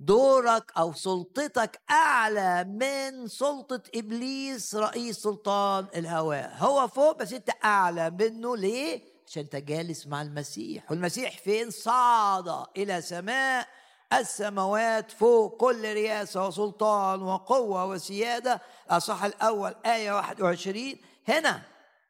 دورك 0.00 0.72
أو 0.78 0.92
سلطتك 0.92 1.80
أعلى 1.90 2.64
من 2.64 3.28
سلطة 3.28 3.82
إبليس 3.94 4.74
رئيس 4.74 5.18
سلطان 5.18 5.86
الهواء. 5.96 6.54
هو 6.58 6.88
فوق 6.88 7.18
بس 7.18 7.32
أنت 7.32 7.50
أعلى 7.64 8.10
منه. 8.10 8.56
ليه؟ 8.56 9.14
عشان 9.26 9.42
أنت 9.42 9.56
جالس 9.56 10.06
مع 10.06 10.22
المسيح. 10.22 10.90
والمسيح 10.90 11.38
فين؟ 11.38 11.70
صعد 11.70 12.66
إلى 12.76 13.02
سماء 13.02 13.68
السماوات 14.12 15.10
فوق 15.10 15.56
كل 15.56 15.92
رياسه 15.92 16.46
وسلطان 16.46 17.22
وقوة 17.22 17.84
وسيادة. 17.84 18.60
أصح 18.90 19.24
الأول 19.24 19.74
آية 19.86 20.12
21 20.12 20.96
هنا 21.28 21.62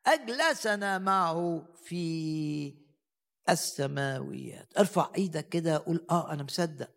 أجلسنا 0.07 0.99
معه 0.99 1.67
في 1.85 2.75
السماويات. 3.49 4.69
ارفع 4.79 5.11
إيدك 5.17 5.49
كده 5.49 5.79
قول 5.87 6.07
آه 6.11 6.33
أنا 6.33 6.43
مصدق. 6.43 6.89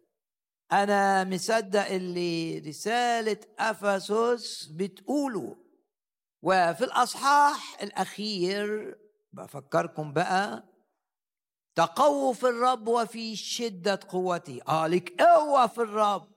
أنا 0.72 1.24
مصدق 1.24 1.86
اللي 1.86 2.60
رسالة 2.60 3.38
أفسس 3.60 4.66
بتقوله. 4.66 5.58
وفي 6.44 6.84
الأصحاح 6.84 7.82
الأخير 7.82 8.98
بفكركم 9.34 10.14
بقى 10.14 10.64
تقووا 11.76 12.34
في 12.34 12.44
الرب 12.50 12.88
وفي 12.88 13.36
شدة 13.36 14.00
قوتي 14.10 14.62
آه 14.68 15.02
قوة 15.20 15.68
في 15.68 15.78
الرب. 15.78 16.32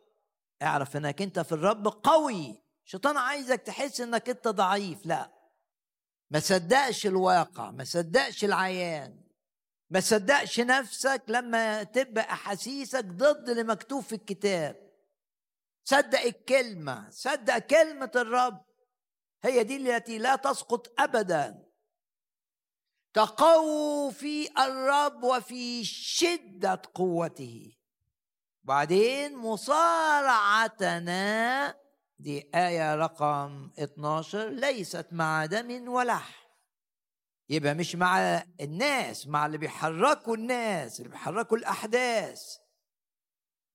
اعرف 0.62 0.96
إنك 0.96 1.22
أنت 1.22 1.40
في 1.40 1.52
الرب 1.52 1.88
قوي. 1.88 2.62
الشيطان 2.86 3.16
عايزك 3.16 3.60
تحس 3.62 4.00
إنك 4.00 4.28
أنت 4.28 4.48
ضعيف. 4.48 5.06
لا. 5.06 5.32
ما 6.30 6.40
صدقش 6.40 7.06
الواقع 7.06 7.70
ما 7.70 7.84
صدقش 7.84 8.44
العيان. 8.44 9.29
ما 9.90 10.00
تصدقش 10.00 10.60
نفسك 10.60 11.22
لما 11.28 11.82
تبقى 11.82 12.32
أحاسيسك 12.32 13.04
ضد 13.04 13.48
اللي 13.48 13.62
مكتوب 13.62 14.02
في 14.02 14.14
الكتاب. 14.14 14.90
صدق 15.84 16.20
الكلمة 16.20 17.10
صدق 17.10 17.58
كلمة 17.58 18.10
الرب. 18.16 18.64
هي 19.42 19.64
دي 19.64 19.76
التي 19.76 20.18
لا 20.18 20.36
تسقط 20.36 21.00
ابدا. 21.00 21.64
تقووا 23.14 24.10
في 24.10 24.48
الرب 24.62 25.22
وفي 25.24 25.84
شدة 25.84 26.82
قوته. 26.94 27.72
بعدين 28.62 29.36
مصارعتنا 30.56 31.10
دي 32.18 32.50
آية 32.54 32.94
رقم 32.94 33.70
12 33.78 34.48
ليست 34.48 35.06
مع 35.12 35.46
دم 35.46 35.88
ولحم 35.88 36.39
يبقى 37.50 37.74
مش 37.74 37.96
مع 37.96 38.42
الناس 38.60 39.26
مع 39.26 39.46
اللي 39.46 39.58
بيحركوا 39.58 40.36
الناس 40.36 40.98
اللي 41.00 41.10
بيحركوا 41.10 41.56
الأحداث 41.56 42.56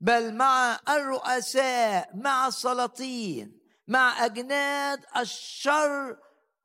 بل 0.02 0.34
مع 0.36 0.80
الرؤساء 0.90 2.16
مع 2.16 2.48
السلاطين 2.48 3.60
مع 3.88 4.26
أجناد 4.26 5.06
الشر 5.18 6.18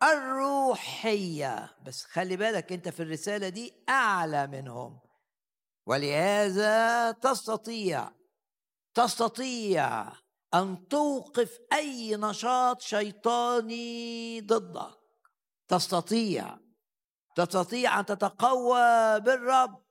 الروحية. 0.02 1.76
بس 1.86 2.04
خلي 2.04 2.36
بالك 2.36 2.72
أنت 2.72 2.88
في 2.88 3.02
الرسالة 3.02 3.48
دي 3.48 3.74
أعلى 3.88 4.46
منهم. 4.46 5.00
ولهذا 5.86 7.12
تستطيع 7.12 8.10
تستطيع 8.94 10.12
أن 10.54 10.88
توقف 10.88 11.58
أي 11.72 12.16
نشاط 12.16 12.80
شيطاني 12.80 14.40
ضدك. 14.40 14.98
تستطيع. 15.68 16.58
تستطيع 17.46 18.00
أن 18.00 18.06
تتقوى 18.06 19.20
بالرب 19.20 19.82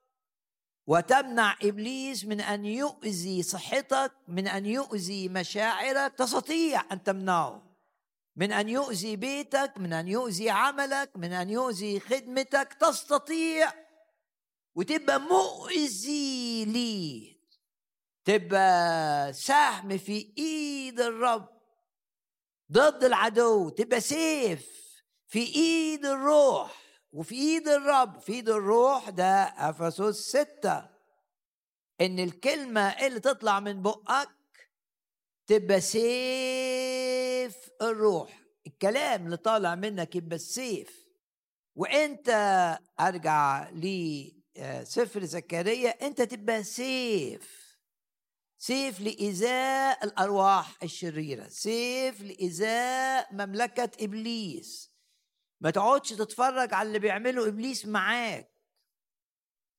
وتمنع 0.88 1.56
إبليس 1.64 2.26
من 2.26 2.42
أن 2.42 2.66
يؤذي 2.66 3.44
صحتك 3.44 4.12
من 4.28 4.48
أن 4.48 4.66
يؤذي 4.66 5.30
مشاعرك. 5.30 6.14
تستطيع 6.14 6.84
أن 6.92 7.04
تمنعه 7.04 7.70
من 8.36 8.52
أن 8.52 8.70
يؤذي 8.70 9.16
بيتك 9.16 9.74
من 9.78 9.94
أن 9.94 10.08
يؤذي 10.08 10.50
عملك 10.50 11.12
من 11.16 11.34
أن 11.34 11.50
يؤذي 11.50 12.00
خدمتك. 12.00 12.74
تستطيع. 12.74 13.74
وتبقى 14.76 15.20
مؤذي 15.20 16.66
لي 16.66 17.36
تبقى 18.26 19.34
سهم 19.34 19.98
في 19.98 20.34
إيد 20.38 21.00
الرب. 21.00 21.50
ضد 22.72 23.04
العدو. 23.04 23.70
تبقى 23.70 24.02
سيف 24.02 24.68
في 25.28 25.40
إيد 25.56 26.06
الروح. 26.06 26.89
وفي 27.12 27.36
إيد 27.36 27.68
الرب 27.68 28.20
في 28.20 28.34
إيد 28.34 28.50
الروح 28.50 29.10
ده 29.10 29.44
إفسس 29.44 30.30
ستة. 30.30 30.90
إن 32.02 32.20
الكلمة 32.20 32.82
اللي 32.82 33.20
تطلع 33.20 33.60
من 33.60 33.82
بقك 33.82 34.30
تبقى 35.48 35.82
سيف 35.82 37.70
الروح. 37.82 38.40
الكلام 38.68 39.26
اللي 39.26 39.38
طالع 39.38 39.76
منك 39.76 40.16
يبقى 40.16 40.36
السيف 40.36 41.06
وإنت 41.76 42.30
أرجع 43.00 43.70
لسفر 43.70 45.24
زكريا 45.26 45.90
إنت 46.08 46.22
تبقى 46.22 46.64
سيف. 46.64 47.70
سيف 48.58 49.00
لإزاء 49.00 50.06
الأرواح 50.06 50.84
الشريرة. 50.84 51.48
سيف 51.48 52.22
لإزاء 52.22 53.34
مملكة 53.34 53.92
إبليس. 54.04 54.89
ما 55.62 55.70
تقعدش 55.72 56.10
تتفرج 56.10 56.74
على 56.74 56.88
اللي 56.88 57.00
بيعمله 57.00 57.48
إبليس 57.48 57.86
معاك. 57.86 58.50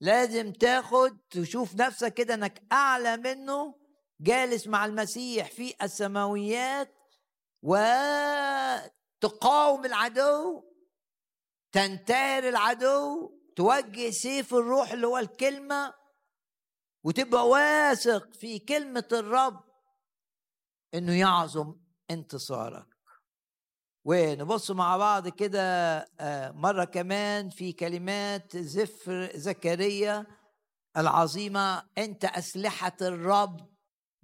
لازم 0.01 0.53
تاخد 0.53 1.19
تشوف 1.31 1.75
نفسك 1.75 2.15
كده 2.15 2.35
إنك 2.35 2.63
أعلى 2.73 3.17
منه 3.17 3.81
جالس 4.21 4.67
مع 4.67 4.85
المسيح 4.85 5.51
في 5.51 5.75
السماويات 5.83 6.95
وتقاوم 7.63 8.85
العدو 9.85 10.63
تنتهر 11.73 12.49
العدو 12.49 13.31
توجه 13.57 14.11
سيف 14.11 14.55
الروح 14.55 14.93
اللي 14.93 15.07
هو 15.07 15.19
الكلمة 15.19 15.95
وتبقى 17.05 17.49
واثق 17.49 18.33
في 18.35 18.59
كلمة 18.59 19.09
الرب 19.13 19.65
إنه 20.95 21.19
يعظم 21.19 21.77
انتصارك. 22.11 22.90
ونبص 24.05 24.71
مع 24.71 24.97
بعض 24.97 25.29
كده 25.29 25.61
آه، 26.21 26.51
مرة 26.51 26.85
كمان 26.85 27.49
في 27.51 27.73
كلمات 27.73 28.57
زفر 28.57 29.31
زكريا 29.35 30.27
العظيمة 30.97 31.83
أنت 31.99 32.25
أسلحة 32.25 32.97
الرب 33.03 33.71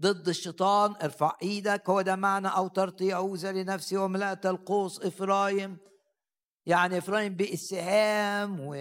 ضد 0.01 0.29
الشيطان 0.29 0.95
ارفع 1.03 1.37
إيدك 1.43 1.91
هو 1.91 2.01
ده 2.01 2.17
معنى 2.17 2.49
اوترت 2.49 3.01
يهوذا 3.01 3.51
لنفسي 3.51 3.97
وملأت 3.97 4.47
القوس 4.47 5.01
إفرايم. 5.01 5.79
يعني 6.67 6.99
إفرايم 6.99 7.35
بالسهام 7.35 8.61
و 8.61 8.75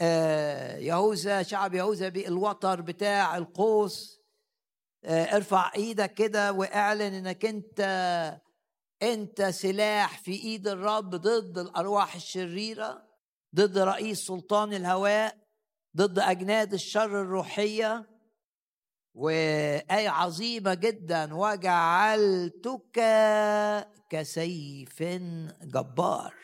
آه، 0.00 0.76
يهوذا 0.76 1.42
شعب 1.42 1.74
يهوذا 1.74 2.08
بالوتر 2.08 2.80
بتاع 2.80 3.36
القوس. 3.36 4.20
آه، 5.04 5.36
ارفع 5.36 5.70
إيدك 5.76 6.14
كده 6.14 6.52
واعلن 6.52 7.14
إنك 7.14 7.44
أنت 7.44 7.80
أنت 9.02 9.42
سلاح 9.42 10.18
في 10.18 10.32
إيد 10.32 10.68
الرب 10.68 11.10
ضد 11.10 11.58
الأرواح 11.58 12.14
الشريرة 12.14 13.06
ضد 13.54 13.78
رئيس 13.78 14.26
سلطان 14.26 14.74
الهواء 14.74 15.36
ضد 15.96 16.18
أجناد 16.18 16.72
الشر 16.72 17.20
الروحية. 17.22 18.06
وآية 19.14 20.08
عظيمة 20.08 20.74
جدا 20.74 21.34
وجعلتك 21.34 23.00
كسيف 24.10 25.02
جبار. 25.62 26.34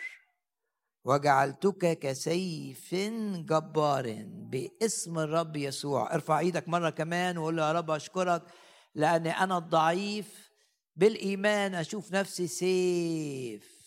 وجعلتك 1.04 1.98
كسيف 1.98 2.94
جبار 3.34 4.24
باسم 4.26 5.18
الرب 5.18 5.56
يسوع. 5.56 6.14
ارفع 6.14 6.38
إيدك 6.38 6.68
مرة 6.68 6.90
كمان 6.90 7.38
وقول 7.38 7.56
له 7.56 7.66
يا 7.66 7.72
رب 7.72 7.90
أشكرك 7.90 8.42
لأن 8.94 9.26
أنا 9.26 9.58
الضعيف 9.58 10.51
بالإيمان 10.96 11.74
أشوف 11.74 12.12
نفسي 12.12 12.46
سيف 12.46 13.82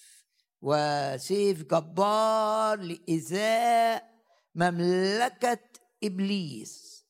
وسيف 0.62 1.64
جبار 1.64 2.80
لإزاء 2.80 4.16
مملكة 4.56 5.60
إبليس. 6.04 7.06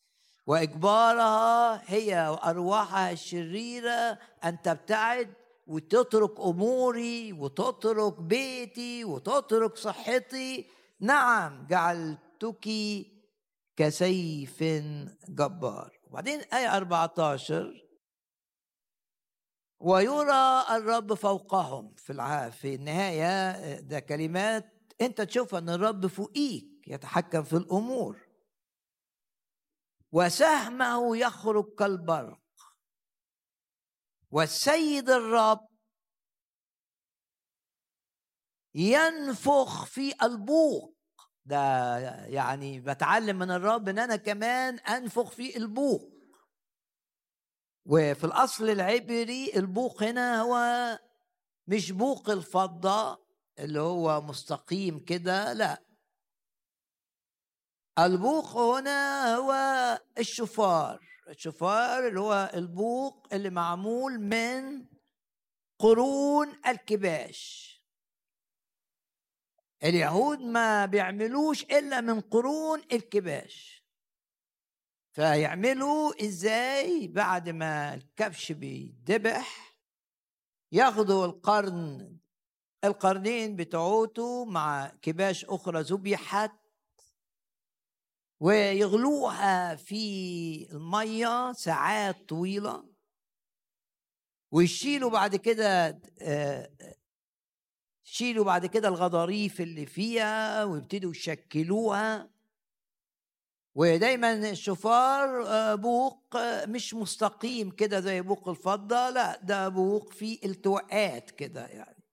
وإجبارها 0.48 1.92
هي 1.92 2.30
وأرواحها 2.30 3.12
الشريرة 3.12 4.20
أن 4.44 4.62
تبتعد 4.62 5.34
وتترك 5.68 6.40
أموري 6.40 7.34
وتترك 7.34 8.22
بيتي 8.22 9.06
وتترك 9.06 9.78
صحتي. 9.78 10.66
نعم 11.00 11.68
جعلتك 11.68 12.70
كسيف 13.76 14.64
جبار. 15.30 16.00
وبعدين 16.08 16.40
آية 16.40 16.78
14 16.78 17.85
ويرى 19.86 20.66
الرب 20.70 21.14
فوقهم 21.14 21.94
في. 21.96 22.52
في 22.52 22.76
النهاية 22.76 23.80
ده 23.80 24.00
كلمات 24.00 24.94
أنت 25.02 25.22
تشوف 25.22 25.56
أن 25.56 25.70
الرب 25.70 26.08
فوقيك 26.08 26.88
يتحكم 26.88 27.44
في 27.44 27.54
الأمور. 27.54 28.28
وسهمه 30.12 31.18
يخرج 31.18 31.76
كالبرق. 31.76 32.42
والسيد 34.32 35.10
الرب 35.10 35.68
ينفخ 38.76 39.86
في 39.86 40.14
البوق. 40.24 40.96
ده 41.46 41.58
يعني 42.26 42.80
بتعلم 42.80 43.40
من 43.40 43.52
الرب 43.52 43.90
إن 43.90 44.00
أنا 44.00 44.16
كمان 44.16 44.80
أنفخ 44.80 45.32
في 45.32 45.58
البوق. 45.58 46.15
وفي 47.86 48.24
الأصل 48.24 48.70
العبري 48.70 49.52
البوق 49.56 50.04
هنا 50.04 50.42
هو 50.42 50.56
مش 51.68 51.92
بوق 51.92 52.30
الفضة 52.30 53.26
اللي 53.60 53.80
هو 53.80 54.22
مستقيم 54.22 55.00
كده 55.00 55.54
لا. 55.54 55.84
البوق 58.00 58.58
هنا 58.58 59.36
هو 59.36 59.54
الشفار 60.18 61.00
الشفار 61.30 62.08
اللي 62.08 62.20
هو 62.20 62.52
البوق 62.54 63.28
اللي 63.34 63.50
معمول 63.50 64.20
من 64.20 64.86
قرون 65.80 66.60
الكباش. 66.68 67.72
اليهود 69.84 70.40
ما 70.40 70.86
بيعملوش 70.86 71.64
إلا 71.64 72.02
من 72.02 72.22
قرون 72.22 72.82
الكباش. 72.92 73.75
فيعملوا 75.16 76.26
إزاي 76.26 77.08
بعد 77.08 77.50
ما 77.50 77.94
الكبش 77.94 78.52
بيدبح 78.52 79.78
ياخدوا 80.72 81.26
القرن 81.26 82.18
القرنين 82.84 83.56
بتوعته 83.56 84.46
مع 84.46 84.88
كباش 85.02 85.46
أخرى 85.46 85.82
ذبحت 85.82 86.52
ويغلوها 88.40 89.76
في 89.76 90.68
المية 90.72 91.52
ساعات 91.54 92.30
طويلة. 92.30 92.90
ويشيلوا 94.52 95.10
بعد 95.10 95.36
كده 95.36 96.02
آه، 96.22 96.72
شيلوا 98.04 98.46
بعد 98.46 98.66
كده 98.66 98.88
الغضاريف 98.88 99.62
اللي 99.62 99.86
فيها 99.86 100.64
ويبتدوا 100.64 101.12
يشكلوها. 101.12 102.35
ودايما 103.76 104.34
الشفار 104.50 105.48
آه، 105.48 105.76
بوق 105.76 106.36
آه، 106.36 106.66
مش 106.66 106.94
مستقيم 106.94 107.72
كده 107.72 108.00
زي 108.00 108.22
بوق 108.22 108.50
الفضة 108.50 109.10
لا 109.10 109.42
ده 109.44 109.70
بوق 109.70 110.14
فيه 110.14 110.40
التواءات 110.46 111.32
كده 111.32 111.68
يعني. 111.68 112.04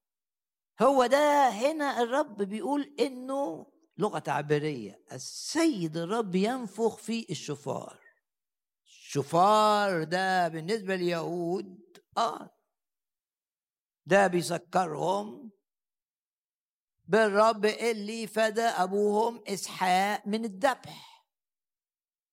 هو 0.81 1.05
ده 1.05 1.49
هنا 1.49 2.01
الرب 2.01 2.41
بيقول 2.41 2.95
إنه 2.99 3.65
لغة 3.97 4.19
تعبيرية 4.19 5.03
السيد 5.11 5.97
الرب 5.97 6.35
ينفخ 6.35 6.97
في 6.97 7.25
الشفار. 7.29 7.99
الشفار 8.85 10.03
ده 10.03 10.47
بالنسبة 10.47 10.95
لليهود 10.95 11.97
آه 12.17 12.49
ده 14.05 14.27
بيذكرهم 14.27 15.51
بالرب 17.05 17.65
اللي 17.65 18.27
فدى 18.27 18.61
أبوهم 18.61 19.43
إسحاق 19.47 20.27
من 20.27 20.45
الذبح. 20.45 21.12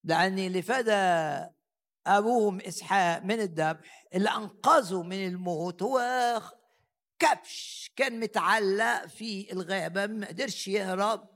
لأن 0.05 0.39
اللي 0.39 0.63
فدى 0.63 1.47
أبوهم 2.07 2.61
إسحاق 2.61 3.23
من 3.23 3.41
الذبح 3.41 4.07
اللي 4.15 4.31
أنقذه 4.31 5.03
من 5.03 5.27
الموت 5.27 5.83
هو 5.83 6.01
كبش 7.19 7.91
كان 7.97 8.21
متعلق 8.21 9.07
في 9.07 9.53
الغابة 9.53 10.07
ما 10.07 10.27
قدرش 10.27 10.69
يهرب 10.69 11.29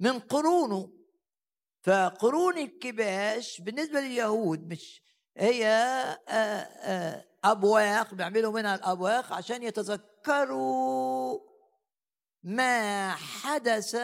من 0.00 0.18
قرونه. 0.18 0.92
فقرون 1.82 2.58
الكباش 2.58 3.60
بالنسبة 3.60 4.00
لليهود 4.00 4.72
مش 4.72 5.02
هي 5.36 5.66
أبواق 7.44 8.14
بيعملوا 8.14 8.52
منها 8.52 8.74
الأبواق 8.74 9.32
عشان 9.32 9.62
يتذكروا 9.62 11.40
ما 12.42 13.10
حدث 13.10 13.96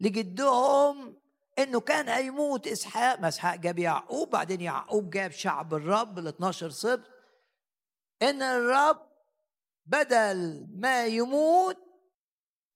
لجدهم 0.00 1.20
إنه 1.58 1.80
كان 1.80 2.08
هيموت 2.08 2.66
إسحاق 2.66 3.20
ما 3.20 3.28
إسحاق 3.28 3.54
جاب 3.56 3.78
يعقوب 3.78 4.30
بعدين 4.30 4.60
يعقوب 4.60 5.10
جاب 5.10 5.30
شعب 5.30 5.74
الرب 5.74 6.18
ال 6.18 6.26
12 6.26 6.70
سبط 6.70 7.04
إن 8.22 8.42
الرب 8.42 9.08
بدل 9.86 10.66
ما 10.74 11.06
يموت 11.06 11.76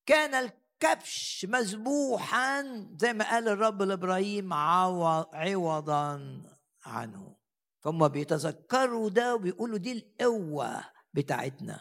كان 0.07 0.35
الكبش 0.35 1.47
مذبوحا 1.49 2.63
زي 2.99 3.13
ما 3.13 3.31
قال 3.31 3.49
الرب 3.49 3.83
لإبراهيم 3.83 4.53
عوضا 4.53 6.43
عنه. 6.87 7.37
فهم 7.81 8.09
بيتذكروا 8.09 9.11
ده 9.11 9.35
وبيقولوا 9.35 9.79
دي 9.79 9.93
القوة 9.93 10.85
بتاعتنا. 11.15 11.81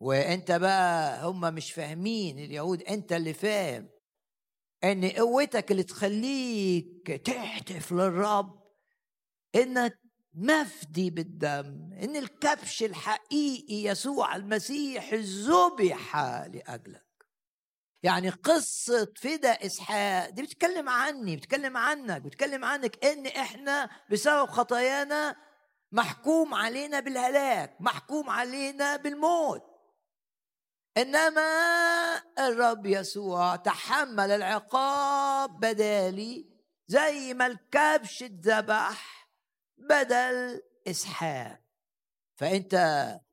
وإنت 0.00 0.52
بقى 0.52 1.22
هم 1.24 1.40
مش 1.54 1.72
فاهمين 1.72 2.38
اليهود 2.38 2.82
إنت 2.82 3.12
اللي 3.12 3.34
فاهم. 3.34 3.88
إن 4.84 5.08
قوتك 5.10 5.70
اللي 5.70 5.82
تخليك 5.82 7.22
تهتف 7.24 7.92
للرب 7.92 8.64
انك 9.54 9.98
مفدي 10.34 11.10
بالدم 11.10 11.90
إن 12.02 12.16
الكبش 12.16 12.82
الحقيقي 12.82 13.84
يسوع 13.84 14.36
المسيح 14.36 15.14
ذبح 15.14 16.16
لأجلك. 16.52 17.04
يعني 18.02 18.28
قصة 18.30 19.12
فدا 19.16 19.50
إسحاق 19.50 20.30
دي 20.30 20.42
بتتكلم 20.42 20.88
عني 20.88 21.36
بتتكلم 21.36 21.76
عنك 21.76 22.22
بتتكلم 22.22 22.64
عنك 22.64 23.04
إن 23.04 23.26
إحنا 23.26 23.90
بسبب 24.10 24.46
خطايانا 24.50 25.36
محكوم 25.92 26.54
علينا 26.54 27.00
بالهلاك 27.00 27.76
محكوم 27.80 28.30
علينا 28.30 28.96
بالموت. 28.96 29.62
إنما 30.96 32.22
الرب 32.38 32.86
يسوع 32.86 33.56
تحمل 33.56 34.30
العقاب 34.30 35.60
بدالي 35.60 36.46
زي 36.88 37.34
ما 37.34 37.46
الكبش 37.46 38.22
اتذبح 38.22 39.28
بدل 39.78 40.62
إسحاق. 40.86 41.60
فأنت 42.36 42.74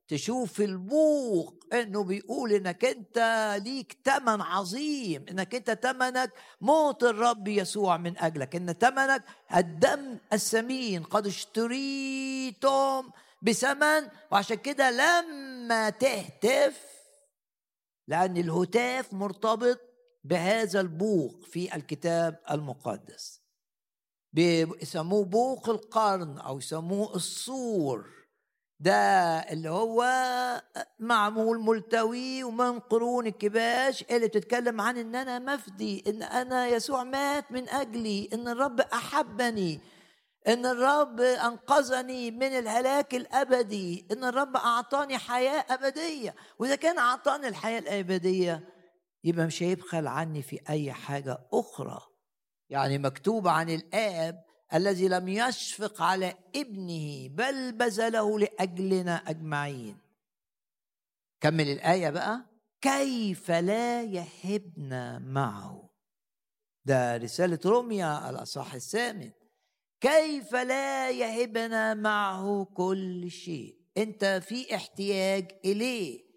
تشوف 0.08 0.62
البوق 0.62 1.64
إنه 1.74 2.04
بيقول 2.04 2.52
إنك 2.54 2.86
أنت 2.86 3.18
ليك 3.64 3.94
تمن 4.04 4.42
عظيم 4.42 5.26
إنك 5.30 5.56
أنت 5.56 5.72
تمنك 5.72 6.32
موت 6.62 7.04
الرب 7.04 7.48
يسوع 7.48 7.98
من 7.98 8.18
أجلك 8.18 8.56
إن 8.56 8.78
تمنك 8.78 9.24
الدم 9.56 10.18
الثمين 10.34 11.04
قد 11.04 11.28
اشتريتم 11.28 13.10
بثمن 13.42 14.08
وعشان 14.32 14.58
كده 14.58 14.92
لما 14.92 15.90
تهتف 15.90 16.91
لأن 18.12 18.38
الهتاف 18.38 19.14
مرتبط 19.14 19.80
بهذا 20.24 20.80
البوق 20.82 21.46
في 21.46 21.76
الكتاب 21.76 22.40
المقدس. 22.52 23.42
بيسموه 24.34 25.26
بوق 25.26 25.70
القرن 25.70 26.38
أو 26.38 26.58
يسموه 26.58 27.16
الصور. 27.16 28.10
ده 28.80 28.94
اللي 29.40 29.70
هو 29.70 30.04
معمول 31.00 31.60
ملتوي 31.60 32.44
ومن 32.44 32.80
قرون 32.80 33.28
الكباش 33.28 34.04
اللي 34.12 34.28
بتتكلم 34.28 34.82
عن 34.82 34.98
إن 34.98 35.16
أنا 35.16 35.40
مفدي 35.40 36.04
إن 36.08 36.24
أنا 36.24 36.68
يسوع 36.68 37.04
مات 37.04 37.52
من 37.52 37.70
أجلي 37.70 38.30
إن 38.34 38.48
الرب 38.48 38.82
أحبني. 38.82 39.80
إن 40.48 40.66
الرب 40.66 41.20
أنقذني 41.22 42.32
من 42.32 42.44
الهلاك 42.44 43.16
الأبدي. 43.16 44.08
إن 44.12 44.24
الرب 44.24 44.56
أعطاني 44.56 45.18
حياة 45.18 45.66
أبدية. 45.70 46.36
وإذا 46.60 46.76
كان 46.76 46.98
أعطاني 46.98 47.48
الحياة 47.48 47.80
الأبدية 47.80 48.70
يبقى 49.24 49.46
مش 49.46 49.64
هيبخل 49.64 50.08
عني 50.08 50.42
في 50.42 50.60
أي 50.70 50.94
حاجة 50.94 51.48
أخرى. 51.54 52.02
يعني 52.70 52.98
مكتوب 52.98 53.48
عن 53.48 53.70
الآب 53.70 54.44
الذي 54.74 55.08
لم 55.08 55.28
يشفق 55.28 56.02
على 56.02 56.34
ابنه 56.56 57.28
بل 57.30 57.72
بذله 57.72 58.40
لأجلنا 58.40 59.16
أجمعين. 59.16 59.98
كمل 61.42 61.68
الآية 61.70 62.10
بقى. 62.10 62.46
كيف 62.82 63.52
لا 63.52 64.04
يهبنا 64.04 65.20
معه؟ 65.20 65.90
ده 66.86 67.18
رسالة 67.18 67.60
روميا 67.66 68.30
الأصحاح 68.30 68.74
الثامن. 68.74 69.32
كيف 70.02 70.56
لا 70.56 71.10
يهبنا 71.10 71.94
معه 71.94 72.66
كل 72.74 73.32
شيء؟ 73.32 73.78
انت 73.98 74.42
في 74.48 74.76
احتياج 74.76 75.52
إليه. 75.66 76.32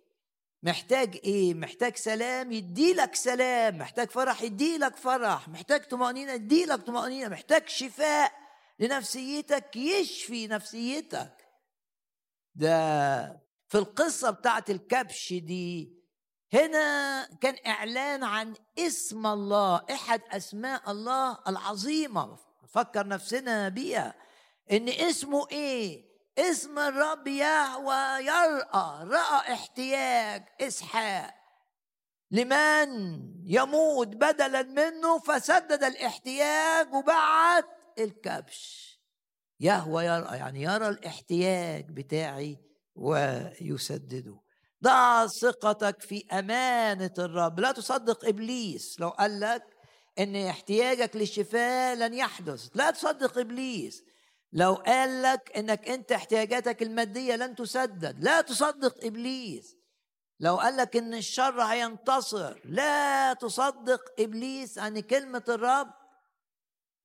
محتاج 0.62 1.20
إيه؟ 1.24 1.54
محتاج 1.54 1.96
سلام 1.96 2.52
يديلك 2.52 3.14
سلام 3.14 3.78
محتاج 3.78 4.10
فرح 4.10 4.42
يديلك 4.42 4.96
فرح 4.96 5.48
محتاج 5.48 5.84
طمأنينة 5.88 6.32
يديلك 6.32 6.82
طمأنينة 6.82 7.28
محتاج 7.28 7.68
شفاء 7.68 8.32
لنفسيتك 8.78 9.76
يشفي 9.76 10.46
نفسيتك. 10.46 11.32
ده 12.54 13.26
في 13.68 13.78
القصة 13.78 14.30
بتاعت 14.30 14.70
الكبش 14.70 15.32
دي 15.32 15.98
هنا 16.52 17.28
كان 17.40 17.56
إعلان 17.66 18.24
عن 18.24 18.54
اسم 18.78 19.26
الله 19.26 19.84
أحد 19.90 20.20
أسماء 20.30 20.90
الله 20.90 21.38
العظيمة. 21.48 22.38
فكر 22.74 23.06
نفسنا 23.06 23.68
بيها. 23.68 24.14
إن 24.72 24.88
اسمه 24.88 25.48
إيه؟ 25.50 26.04
اسم 26.38 26.78
الرب 26.78 27.26
يهوى 27.26 28.24
يرأى 28.26 29.04
رأى 29.04 29.52
احتياج 29.52 30.44
إسحاق. 30.60 31.34
لمن؟ 32.30 33.20
يموت 33.44 34.08
بدلا 34.08 34.62
منه 34.62 35.18
فسدد 35.18 35.84
الاحتياج 35.84 36.94
وبعت 36.94 37.66
الكبش. 37.98 38.94
يهوى 39.60 40.04
يرى 40.04 40.36
يعني 40.36 40.62
يرى 40.62 40.88
الاحتياج 40.88 41.90
بتاعي 41.90 42.58
ويسدده. 42.94 44.40
ضع 44.84 45.26
ثقتك 45.26 46.00
في 46.00 46.26
أمانة 46.32 47.14
الرب. 47.18 47.60
لا 47.60 47.72
تصدق 47.72 48.24
إبليس 48.28 49.00
لو 49.00 49.08
قال 49.08 49.40
لك 49.40 49.73
إن 50.18 50.36
احتياجك 50.36 51.16
للشفاء 51.16 51.96
لن 51.96 52.14
يحدث. 52.14 52.68
لا 52.74 52.90
تصدق 52.90 53.38
إبليس. 53.38 54.04
لو 54.52 54.74
قال 54.74 55.22
لك 55.22 55.56
إنك 55.56 55.88
أنت 55.88 56.12
احتياجاتك 56.12 56.82
المادية 56.82 57.36
لن 57.36 57.54
تسدد 57.54 58.24
لا 58.24 58.40
تصدق 58.40 59.04
إبليس. 59.04 59.76
لو 60.40 60.56
قال 60.56 60.76
لك 60.76 60.96
إن 60.96 61.14
الشر 61.14 61.62
هينتصر 61.62 62.60
لا 62.64 63.32
تصدق 63.32 64.14
إبليس 64.18 64.78
عن 64.78 65.00
كلمة 65.00 65.44
الرب. 65.48 65.90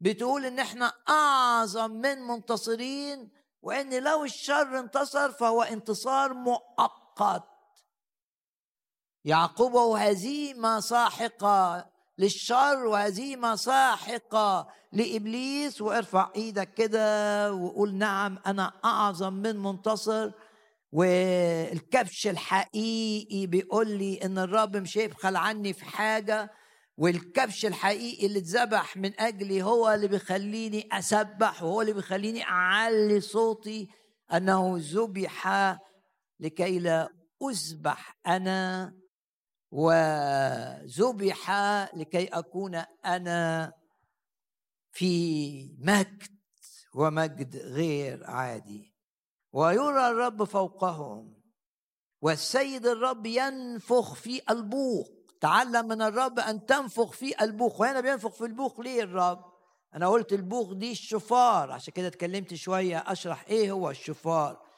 بتقول 0.02 0.46
إن 0.46 0.60
إحنا 0.60 0.94
أعظم 1.10 1.92
من 1.92 2.22
منتصرين 2.22 3.32
وإن 3.62 4.04
لو 4.04 4.24
الشر 4.24 4.80
انتصر 4.80 5.32
فهو 5.32 5.62
انتصار 5.62 6.34
مؤقت. 6.34 7.44
يعقوب 9.26 9.76
هزيمه 9.76 10.80
ساحقة. 10.80 11.90
للشر 12.20 12.86
وهزيمه 12.86 13.56
ساحقه 13.56 14.68
لإبليس. 14.94 15.82
وارفع 15.82 16.32
إيدك 16.36 16.74
كده 16.74 17.54
وقول 17.54 17.96
نعم 17.96 18.40
أنا 18.48 18.74
أعظم 18.86 19.34
من 19.34 19.58
منتصر. 19.58 20.32
والكبش 20.92 22.28
الحقيقي 22.28 23.48
بيقول 23.48 23.88
لي 23.92 24.20
إن 24.24 24.38
الرب 24.38 24.78
مش 24.78 24.98
هيبخل 24.98 25.36
عني 25.36 25.74
في 25.74 25.86
حاجة. 25.86 26.52
والكبش 26.98 27.66
الحقيقي 27.66 28.26
اللي 28.28 28.40
اتذبح 28.40 28.98
من 28.98 29.20
أجلي 29.20 29.64
هو 29.64 29.90
اللي 29.94 30.08
بيخليني 30.08 30.90
أسبح 30.92 31.64
وهو 31.64 31.82
اللي 31.82 31.94
بيخليني 31.94 32.44
أعلي 32.44 33.22
صوتي 33.22 33.88
أنه 34.34 34.76
ذبح 34.80 35.48
لكي 36.40 36.80
لا 36.80 37.10
اذبح 37.50 38.18
أنا 38.28 38.94
وذبح 39.72 41.52
لكي 41.94 42.26
أكون 42.28 42.76
أنا 43.06 43.74
في 44.92 45.76
مجد 45.80 46.24
ومجد 46.96 47.58
غير 47.58 48.24
عادي. 48.26 48.94
ويرى 49.54 50.08
الرب 50.10 50.44
فوقهم 50.44 51.40
والسيد 52.22 52.86
الرب 52.86 53.26
ينفخ 53.26 54.14
في 54.14 54.42
البوق. 54.50 55.08
تعلم 55.42 55.88
من 55.88 56.02
الرب 56.02 56.40
أن 56.40 56.66
تنفخ 56.66 57.12
في 57.12 57.44
البوخ 57.44 57.80
وهنا 57.82 58.00
بينفخ 58.02 58.30
في 58.32 58.46
البوخ 58.46 58.80
ليه 58.80 59.04
الرب؟ 59.04 59.46
أنا 59.96 60.08
قلت 60.08 60.34
البوخ 60.34 60.74
دي 60.74 60.92
الشفار. 60.92 61.72
عشان 61.72 61.94
كده 61.94 62.08
اتكلمت 62.08 62.54
شوية 62.54 62.98
أشرح 62.98 63.46
إيه 63.48 63.72
هو 63.72 63.90
الشفار. 63.90 64.69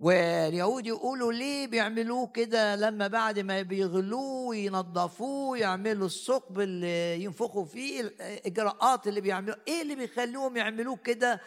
واليهود 0.00 0.86
يقولوا 0.86 1.32
ليه 1.32 1.66
بيعملوه 1.66 2.26
كده 2.26 2.76
لما 2.76 3.06
بعد 3.06 3.38
ما 3.38 3.62
بيغلوه 3.62 4.46
وينظفوه 4.48 5.58
يعملوا 5.58 6.06
الثقب 6.06 6.60
اللي 6.60 7.24
ينفخوا 7.24 7.64
فيه 7.64 8.00
الإجراءات 8.00 9.06
اللي 9.08 9.20
بيعملوا 9.20 9.56
إيه 9.68 9.82
اللي 9.82 9.94
بيخليهم 9.94 10.56
يعملوه 10.56 10.96
كده؟ 10.96 11.40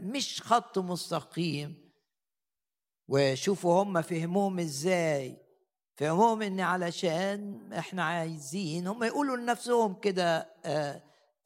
مش 0.00 0.42
خط 0.42 0.78
مستقيم. 0.78 1.90
وشوفوا 3.08 3.82
هم 3.82 4.02
فهموهم 4.02 4.58
إزاي. 4.58 5.36
فهم 5.96 6.42
إن 6.42 6.60
علشان 6.60 7.72
إحنا 7.72 8.04
عايزين 8.04 8.86
هم 8.86 9.04
يقولوا 9.04 9.36
لنفسهم 9.36 9.94
كده 9.94 10.48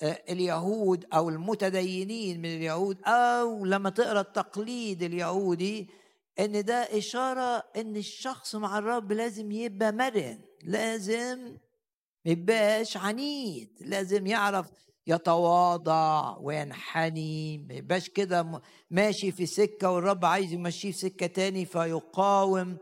اليهود 0.03 1.05
أو 1.13 1.29
المتدينين 1.29 2.39
من 2.39 2.49
اليهود 2.57 2.99
أو 3.07 3.65
لما 3.65 3.91
تقرأ 3.91 4.21
التقليد 4.21 5.03
اليهودي 5.03 5.89
إن 6.41 6.65
ده 6.65 6.75
إشارة 6.75 7.63
إن 7.77 7.97
الشخص 7.97 8.55
مع 8.55 8.79
الرب 8.79 9.13
لازم 9.13 9.53
يبقى 9.53 9.93
مرن 9.93 10.39
لازم 10.65 11.39
ما 12.25 12.33
يبقاش 12.33 12.97
عنيد 12.97 13.71
لازم 13.81 14.27
يعرف 14.27 14.67
يتواضع 15.07 16.37
وينحني 16.41 17.59
ما 17.59 17.75
يبقاش 17.75 18.09
كده 18.09 18.61
ماشي 18.91 19.33
في 19.33 19.47
سكة 19.47 19.91
والرب 19.91 20.25
عايز 20.25 20.53
يمشيه 20.53 20.93
في 20.93 20.99
سكة 20.99 21.27
تاني 21.27 21.65
فيقاوم 21.65 22.77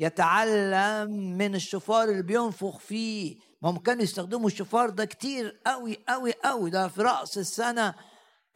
يتعلم 0.00 1.10
من 1.38 1.54
الشفار 1.54 2.08
اللي 2.08 2.22
بينفخ 2.22 2.78
فيه. 2.78 3.36
ما 3.62 3.70
هم 3.70 3.78
كانوا 3.78 4.02
يستخدموا 4.02 4.46
الشفار 4.46 4.90
ده 4.90 5.04
كتير 5.04 5.60
قوي 5.66 6.04
قوي 6.08 6.32
قوي 6.44 6.70
ده 6.70 6.88
في 6.88 7.02
رأس 7.02 7.38
السنة 7.38 7.94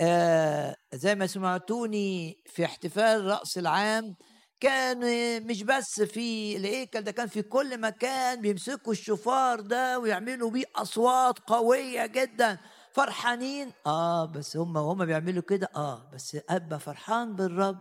آه 0.01 0.77
زي 0.95 1.15
ما 1.15 1.27
سمعتوني 1.27 2.37
في 2.47 2.65
احتفال 2.65 3.25
رأس 3.25 3.59
العام 3.59 4.15
كان 4.61 4.99
مش 5.47 5.62
بس 5.62 6.01
في 6.03 6.57
الهيكل 6.57 7.01
ده 7.03 7.11
كان 7.12 7.27
في 7.27 7.43
كل 7.43 7.81
مكان 7.81 8.41
بيمسكوا 8.41 8.93
الشفار 8.93 9.61
ده 9.61 9.99
ويعملوا 9.99 10.51
بيه 10.51 10.65
أصوات 10.77 11.38
قوية 11.38 12.07
جدا. 12.07 12.59
فرحانين؟ 12.95 13.73
آه 13.87 14.25
بس 14.27 14.57
هم 14.57 14.77
هم 14.79 15.05
بيعملوا 15.05 15.43
كده. 15.43 15.69
آه 15.77 16.11
بس 16.15 16.37
ابقى 16.51 16.81
فرحان 16.81 17.37
بالرب 17.37 17.79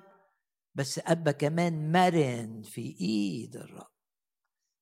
بس 0.76 1.00
ابقى 1.08 1.34
كمان 1.34 1.92
مرن 1.92 2.62
في 2.66 2.96
إيد 3.02 3.56
الرب. 3.56 3.91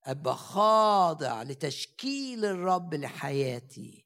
أبقى 0.10 0.36
خاضع 0.36 1.44
لتشكيل 1.44 2.46
الرب 2.46 2.94
لحياتي. 2.94 4.06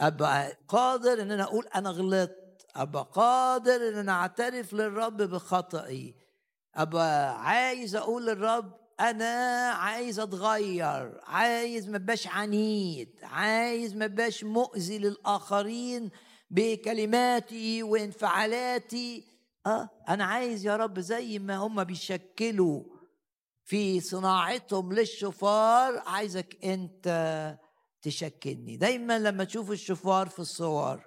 أبقى 0.00 0.58
قادر 0.68 1.22
إن 1.22 1.30
أنا 1.30 1.42
أقول 1.42 1.66
أنا 1.74 1.90
غلطت. 1.90 2.66
أبقى 2.76 3.08
قادر 3.12 3.88
إن 3.88 3.98
أنا 3.98 4.12
أعترف 4.12 4.72
للرب 4.72 5.16
بخطئي. 5.16 6.14
أبقى 6.74 7.42
عايز 7.42 7.96
أقول 7.96 8.26
للرب 8.26 8.74
أنا 9.00 9.70
عايز 9.70 10.20
أتغير. 10.20 11.20
عايز 11.24 11.88
ما 11.88 11.98
بقاش 11.98 12.26
عنيد. 12.26 13.20
عايز 13.22 13.96
ما 13.96 14.06
بقاش 14.06 14.44
مؤذي 14.44 14.98
للآخرين 14.98 16.10
بكلماتي 16.50 17.82
وانفعالاتي. 17.82 19.24
آه 19.66 19.90
أنا 20.08 20.24
عايز 20.24 20.66
يا 20.66 20.76
رب 20.76 21.00
زي 21.00 21.38
ما 21.38 21.56
هم 21.56 21.84
بيشكلوا 21.84 22.93
في 23.64 24.00
صناعتهم 24.00 24.92
للشفار 24.92 26.02
عايزك 26.06 26.64
أنت 26.64 27.58
تشكلني. 28.02 28.76
دايما 28.76 29.18
لما 29.18 29.44
تشوف 29.44 29.70
الشفار 29.70 30.28
في 30.28 30.38
الصور 30.38 31.04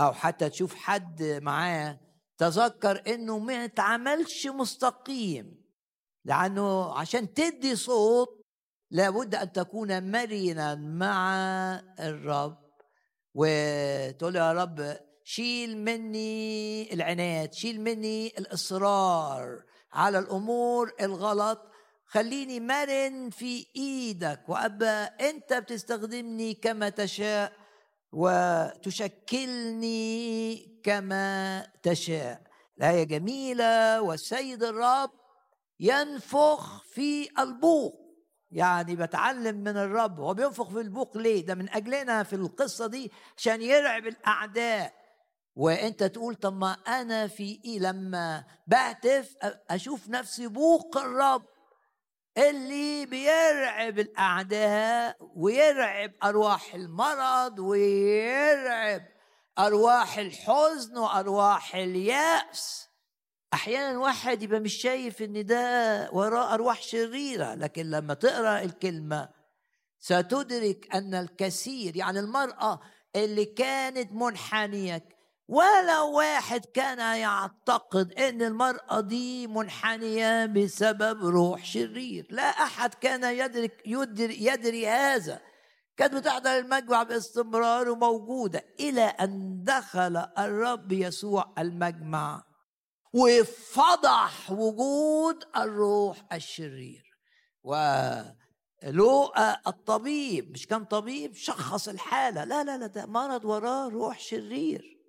أو 0.00 0.12
حتى 0.12 0.48
تشوف 0.48 0.74
حد 0.74 1.22
معاه 1.42 2.00
تذكر 2.38 3.02
إنه 3.14 3.38
ما 3.38 3.64
اتعملش 3.64 4.46
مستقيم. 4.46 5.62
لأنه 6.24 6.94
عشان 6.98 7.34
تدي 7.34 7.76
صوت 7.76 8.42
لابد 8.90 9.34
أن 9.34 9.52
تكون 9.52 10.10
مرنا 10.10 10.74
مع 10.74 11.34
الرب. 12.00 12.62
وتقول 13.34 14.36
يا 14.36 14.52
رب 14.52 14.98
شيل 15.24 15.78
مني 15.78 16.92
العناد 16.94 17.52
شيل 17.52 17.80
مني 17.80 18.26
الإصرار. 18.38 19.71
على 19.92 20.18
الأمور 20.18 20.92
الغلط. 21.00 21.60
خليني 22.06 22.60
مرن 22.60 23.30
في 23.30 23.66
إيدك. 23.76 24.40
وأبا 24.48 25.04
أنت 25.04 25.52
بتستخدمني 25.52 26.54
كما 26.54 26.88
تشاء 26.88 27.52
وتشكلني 29.32 30.56
كما 30.84 31.66
تشاء. 31.82 32.42
الآية 32.78 33.04
جميلة 33.04 34.00
والسيد 34.00 34.62
الرب 34.62 35.10
ينفخ 35.80 36.82
في 36.84 37.28
البوق. 37.38 38.02
يعني 38.50 38.96
بتعلم 38.96 39.56
من 39.56 39.76
الرب. 39.76 40.20
هو 40.20 40.34
بينفخ 40.34 40.68
في 40.68 40.80
البوق 40.80 41.16
ليه؟ 41.16 41.46
ده 41.46 41.54
من 41.54 41.70
أجلنا 41.70 42.22
في 42.22 42.36
القصة 42.36 42.86
دي 42.86 43.12
عشان 43.36 43.62
يرعب 43.62 44.06
الأعداء. 44.06 45.01
وانت 45.54 46.04
تقول 46.04 46.34
طب 46.34 46.56
ما 46.56 46.72
أنا 46.72 47.26
في 47.26 47.60
إيه 47.64 47.78
لما 47.78 48.44
بهتف 48.66 49.34
أشوف 49.70 50.08
نفسي 50.08 50.46
بوق 50.48 50.96
الرب 50.96 51.44
اللي 52.38 53.06
بيرعب 53.06 53.98
الأعداء 53.98 55.16
ويرعب 55.36 56.10
أرواح 56.24 56.74
المرض 56.74 57.58
ويرعب 57.58 59.02
أرواح 59.58 60.18
الحزن 60.18 60.98
وأرواح 60.98 61.74
اليأس. 61.74 62.88
أحيانا 63.54 63.98
واحد 63.98 64.42
يبقى 64.42 64.60
مش 64.60 64.74
شايف 64.74 65.22
إن 65.22 65.46
ده 65.46 66.08
وراه 66.12 66.54
أرواح 66.54 66.82
شريرة 66.82 67.54
لكن 67.54 67.90
لما 67.90 68.14
تقرأ 68.14 68.62
الكلمة 68.62 69.28
ستدرك 69.98 70.94
أن 70.94 71.14
الكثير 71.14 71.96
يعني 71.96 72.18
المرأة 72.20 72.80
اللي 73.16 73.44
كانت 73.44 74.12
منحنية 74.12 75.08
ولا 75.52 76.00
واحد 76.00 76.64
كان 76.64 77.18
يعتقد 77.18 78.12
إن 78.12 78.42
المرأة 78.42 79.00
دي 79.00 79.46
منحنية 79.46 80.46
بسبب 80.46 81.24
روح 81.24 81.64
شرير 81.64 82.26
لا 82.30 82.42
أحد 82.42 82.94
كان 82.94 83.24
يدرك 83.36 83.82
يدري, 83.86 84.44
يدري 84.46 84.88
هذا. 84.88 85.40
كانت 85.96 86.14
بتحضر 86.14 86.58
المجمع 86.58 87.02
باستمرار 87.02 87.88
وموجودة 87.88 88.64
إلى 88.80 89.02
أن 89.02 89.62
دخل 89.64 90.16
الرب 90.38 90.92
يسوع 90.92 91.52
المجمع 91.58 92.42
وفضح 93.14 94.50
وجود 94.50 95.44
الروح 95.56 96.16
الشرير. 96.32 97.02
ولوقا 97.62 99.60
الطبيب 99.66 100.50
مش 100.50 100.66
كان 100.66 100.84
طبيب 100.84 101.34
شخص 101.34 101.88
الحالة. 101.88 102.44
لا 102.44 102.64
لا 102.64 102.78
لا 102.78 102.86
ده 102.86 103.06
مرض 103.06 103.44
وراه 103.44 103.88
روح 103.88 104.20
شرير. 104.20 105.01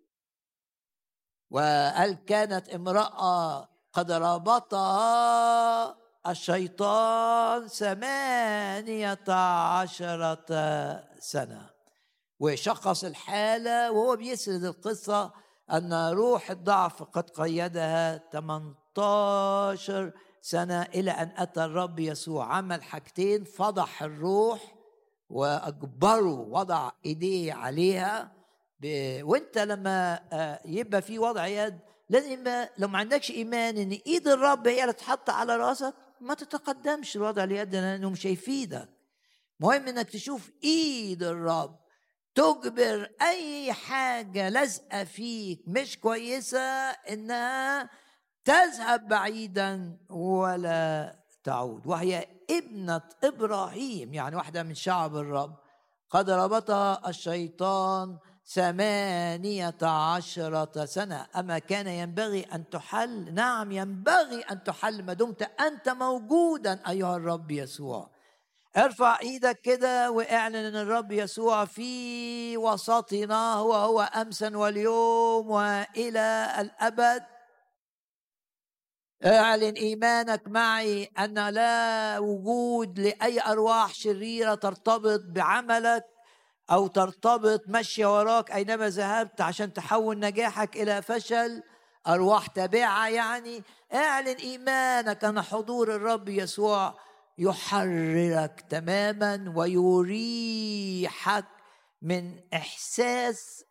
وقال 1.53 2.25
كانت 2.25 2.69
امرأة 2.69 3.69
قد 3.93 4.11
ربطها 4.11 5.95
الشيطان 6.27 7.67
ثمانية 7.67 9.29
عشرة 9.29 10.45
سنة 11.19 11.69
وشخص 12.39 13.03
الحالة 13.03 13.91
وهو 13.91 14.15
بيسرد 14.15 14.63
القصة 14.63 15.31
أن 15.71 15.93
روح 15.93 16.51
الضعف 16.51 17.03
قد 17.03 17.29
قيدها 17.29 18.17
18 18.17 20.11
سنة 20.41 20.81
إلى 20.81 21.11
أن 21.11 21.31
أتى 21.37 21.65
الرب 21.65 21.99
يسوع 21.99 22.55
عمل 22.55 22.83
حاجتين 22.83 23.43
فضح 23.43 24.03
الروح 24.03 24.75
وأجبره 25.29 26.39
وضع 26.39 26.91
إيديه 27.05 27.53
عليها. 27.53 28.42
وانت 29.23 29.57
لما 29.57 30.19
آه، 30.33 30.59
يبقى 30.65 31.01
في 31.01 31.19
وضع 31.19 31.47
يد 31.47 31.79
لازم 32.09 32.43
لو 32.77 32.87
ما 32.87 32.97
عندكش 32.97 33.31
إيمان 33.31 33.77
إن 33.77 33.91
إيد 34.07 34.27
الرب 34.27 34.67
هي 34.67 34.81
اللي 34.81 34.93
تحط 34.93 35.29
على 35.29 35.55
رأسك 35.55 35.93
ما 36.21 36.33
تتقدمش 36.33 37.15
الوضع 37.15 37.43
اليد 37.43 37.75
لأنه 37.75 38.09
مش 38.09 38.27
هيفيدك. 38.27 38.89
مهم 39.59 39.87
إنك 39.87 40.09
تشوف 40.09 40.51
إيد 40.63 41.23
الرب 41.23 41.79
تجبر 42.35 43.09
أي 43.21 43.73
حاجة 43.73 44.49
لازقة 44.49 45.03
فيك 45.03 45.63
مش 45.67 45.99
كويسة 45.99 46.89
إنها 46.89 47.89
تذهب 48.45 49.07
بعيدا 49.07 49.97
ولا 50.09 51.15
تعود. 51.43 51.87
وهي 51.87 52.27
ابنة 52.49 53.01
إبراهيم 53.23 54.13
يعني 54.13 54.35
واحدة 54.35 54.63
من 54.63 54.75
شعب 54.75 55.15
الرب. 55.15 55.55
قد 56.09 56.29
ربطها 56.29 57.09
الشيطان 57.09 58.17
ثمانية 58.45 59.77
عشرة 59.81 60.85
سنة. 60.85 61.27
أما 61.35 61.59
كان 61.59 61.87
ينبغي 61.87 62.41
أن 62.41 62.69
تحل 62.69 63.33
نعم 63.33 63.71
ينبغي 63.71 64.41
أن 64.41 64.63
تحل 64.63 65.03
ما 65.03 65.13
دمت 65.13 65.41
أنت 65.61 65.89
موجودا 65.89 66.79
أيها 66.89 67.15
الرب 67.17 67.51
يسوع. 67.51 68.09
ارفع 68.77 69.19
إيدك 69.19 69.61
كده 69.61 70.11
وإعلن 70.11 70.55
إن 70.55 70.75
الرب 70.75 71.11
يسوع 71.11 71.65
في 71.65 72.57
وسطنا 72.57 73.53
هو 73.53 73.73
هو 73.73 74.01
امسا 74.01 74.57
واليوم 74.57 75.51
وإلى 75.51 76.55
الأبد. 76.59 77.23
اعلن 79.25 79.73
إيمانك 79.73 80.47
معي 80.47 81.03
أن 81.19 81.49
لا 81.49 82.19
وجود 82.19 82.99
لأي 82.99 83.41
أرواح 83.41 83.93
شريرة 83.93 84.55
ترتبط 84.55 85.21
بعملك. 85.25 86.12
أو 86.71 86.87
ترتبط 86.87 87.61
ماشيه 87.67 88.19
وراك 88.19 88.51
أينما 88.51 88.89
ذهبت 88.89 89.41
عشان 89.41 89.73
تحول 89.73 90.19
نجاحك 90.19 90.75
إلى 90.75 91.01
فشل 91.01 91.63
أرواح 92.07 92.47
تابعة 92.47 93.07
يعني. 93.09 93.63
اعلن 93.93 94.27
إيمانك 94.27 95.23
أن 95.23 95.41
حضور 95.41 95.95
الرب 95.95 96.29
يسوع 96.29 96.99
يحررك 97.37 98.65
تماما 98.69 99.53
ويريحك 99.55 101.45
من 102.01 102.39
إحساس 102.53 103.63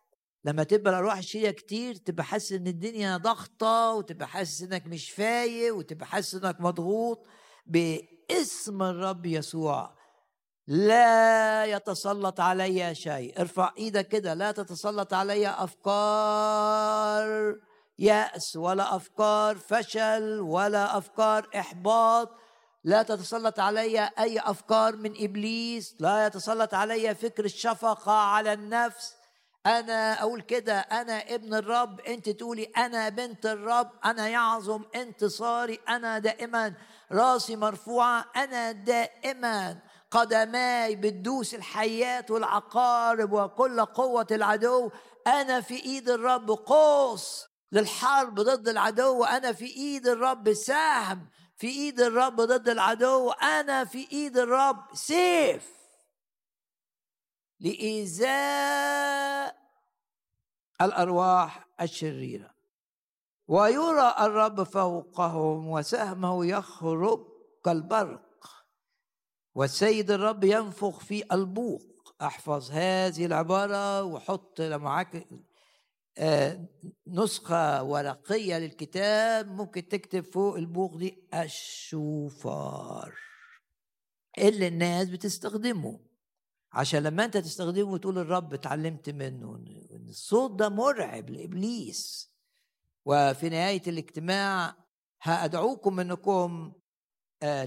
لما 0.45 0.63
تبقى 0.63 0.89
الأرواح 0.93 1.17
الشريره 1.17 1.51
كتير 1.51 1.95
تبقى 1.95 2.23
حاسس 2.23 2.51
إن 2.51 2.67
الدنيا 2.67 3.17
ضغطة 3.17 3.93
وتبقى 3.93 4.27
حاسس 4.27 4.61
إنك 4.61 4.87
مش 4.87 5.11
فايق 5.11 5.75
وتبقى 5.75 6.05
حاسس 6.05 6.35
إنك 6.35 6.61
مضغوط. 6.61 7.27
باسم 7.65 8.83
الرب 8.83 9.25
يسوع 9.25 9.95
لا 10.67 11.65
يتسلط 11.65 12.39
علي 12.39 12.95
شيء. 12.95 13.41
ارفع 13.41 13.71
إيدك 13.77 14.07
كده. 14.07 14.33
لا 14.33 14.51
تتسلط 14.51 15.13
علي 15.13 15.49
افكار 15.49 17.27
يأس 17.99 18.55
ولا 18.55 18.95
افكار 18.95 19.55
فشل 19.55 20.39
ولا 20.39 20.97
افكار 20.97 21.49
احباط. 21.55 22.29
لا 22.83 23.03
تتسلط 23.03 23.59
علي 23.59 24.09
أي 24.19 24.39
أفكار 24.39 24.95
من 24.95 25.13
إبليس. 25.23 25.95
لا 25.99 26.25
يتسلط 26.25 26.73
علي 26.73 27.15
فكر 27.15 27.45
الشفقة 27.45 28.11
على 28.11 28.53
النفس. 28.53 29.13
أنا 29.65 30.21
أقول 30.21 30.41
كده. 30.41 30.79
أنا 30.79 31.35
ابن 31.35 31.53
الرب. 31.53 31.99
أنت 31.99 32.29
تقولي 32.29 32.63
أنا 32.63 33.09
بنت 33.09 33.45
الرب. 33.45 33.91
أنا 34.05 34.27
يعظم 34.27 34.83
انتصاري. 34.95 35.79
أنا 35.89 36.19
دائما 36.19 36.73
راسي 37.11 37.55
مرفوعة. 37.55 38.25
أنا 38.35 38.71
دائما 38.71 39.79
قدماي 40.13 40.95
بتدوس 40.95 41.53
الحيات 41.53 42.31
والعقارب 42.31 43.31
وكل 43.31 43.85
قوة 43.85 44.27
العدو. 44.31 44.91
أنا 45.27 45.61
في 45.61 45.83
إيد 45.83 46.09
الرب 46.09 46.51
قوس 46.51 47.45
للحرب 47.71 48.39
ضد 48.39 48.67
العدو. 48.67 49.23
أنا 49.23 49.51
في 49.51 49.65
إيد 49.65 50.07
الرب 50.07 50.53
سهم 50.53 51.29
في 51.55 51.67
إيد 51.67 52.01
الرب 52.01 52.41
ضد 52.41 52.69
العدو. 52.69 53.31
أنا 53.31 53.85
في 53.85 54.11
إيد 54.11 54.37
الرب 54.37 54.85
سيف 54.93 55.71
لإيذاء 57.59 59.55
الأرواح 60.81 61.67
الشريرة. 61.81 62.53
ويرى 63.47 64.15
الرب 64.19 64.63
فوقهم 64.63 65.67
وسهمه 65.67 66.45
يخرج 66.45 67.19
كالبرق. 67.65 68.32
والسيد 69.55 70.11
الرب 70.11 70.43
ينفخ 70.43 70.99
في 70.99 71.33
البوق. 71.33 72.15
أحفظ 72.21 72.71
هذه 72.71 73.25
العبارة 73.25 74.03
وحط 74.03 74.61
معاك 74.61 75.27
آه، 76.17 76.67
نسخة 77.07 77.83
ورقية 77.83 78.57
للكتاب. 78.57 79.51
ممكن 79.51 79.87
تكتب 79.87 80.21
فوق 80.23 80.55
البوق 80.55 80.97
دي 80.97 81.27
الشوفار. 81.33 83.13
اللي 84.37 84.67
الناس 84.67 85.09
بتستخدمه. 85.09 85.99
عشان 86.73 87.03
لما 87.03 87.25
انت 87.25 87.37
تستخدمه 87.37 87.91
وتقول 87.91 88.17
الرب 88.17 88.53
اتعلمت 88.53 89.09
منه 89.09 89.55
إن 89.55 90.05
الصوت 90.09 90.51
ده 90.51 90.69
مرعب 90.69 91.29
لإبليس. 91.29 92.33
وفي 93.05 93.49
نهاية 93.49 93.81
الاجتماع 93.87 94.75
هأدعوكم 95.21 95.99
إنكم 95.99 96.73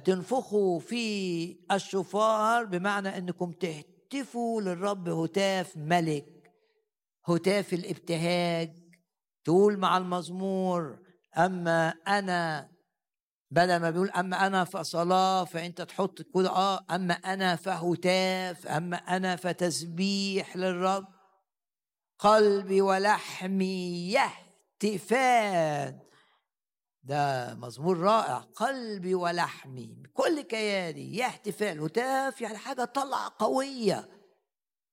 تنفخوا 0.05 0.81
في 0.81 1.57
الشفار 1.73 2.65
بمعنى 2.65 3.19
إنكم 3.19 3.53
تهتفوا 3.53 4.61
للرب 4.63 5.09
هتاف 5.09 5.77
ملك 5.77 6.53
هتاف 7.29 7.73
الابتهاج 7.73 8.73
تقول 9.45 9.77
مع 9.79 9.97
المزمور 9.99 10.99
أما 11.39 11.89
أنا 11.89 12.71
بدل 13.51 13.77
ما 13.77 13.91
بيقول 13.91 14.11
أما 14.11 14.47
أنا 14.47 14.65
فصلاة 14.65 15.45
فأنت 15.45 15.83
تحط 15.83 16.23
كده 16.23 16.51
آه 16.51 16.81
أما 16.91 17.15
أنا 17.15 17.57
فهتاف 17.57 18.67
أما 18.67 18.97
أنا 18.97 19.37
فتسبيح 19.37 20.57
للرب 20.57 21.07
قلبي 22.19 22.81
ولحمي 22.81 24.13
يهتفان. 24.13 25.99
ده 27.07 27.55
مزمور 27.55 27.99
رائع 27.99 28.37
قلبي 28.39 29.15
ولحمي 29.15 29.97
بكل 29.99 30.41
كياني 30.41 31.17
يهتفان 31.17 31.81
هتاف 31.81 32.41
يعني 32.41 32.57
حاجة 32.59 32.85
طلع 32.85 33.29
قوية. 33.39 34.09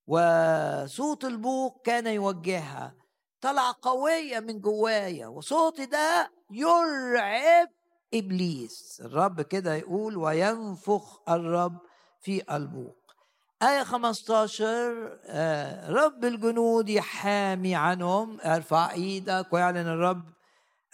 وصوت 0.07 1.25
البوق 1.25 1.81
كان 1.85 2.07
يوجهها. 2.07 2.95
طلع 3.41 3.71
قوية 3.81 4.39
من 4.39 4.61
جوايا. 4.61 5.27
وصوتي 5.27 5.85
ده 5.85 6.31
يرعب 6.51 7.67
إبليس. 8.13 9.01
الرب 9.05 9.41
كده 9.41 9.73
يقول 9.75 10.17
وينفخ 10.17 11.29
الرب 11.29 11.77
في 12.21 12.55
البوق. 12.55 12.97
آية 13.63 13.83
15 13.83 15.19
آه، 15.25 15.89
رب 15.89 16.25
الجنود 16.25 16.89
يحامي 16.89 17.75
عنهم. 17.75 18.39
ارفع 18.41 18.91
إيدك 18.91 19.47
ويعلن 19.53 19.87
الرب 19.87 20.23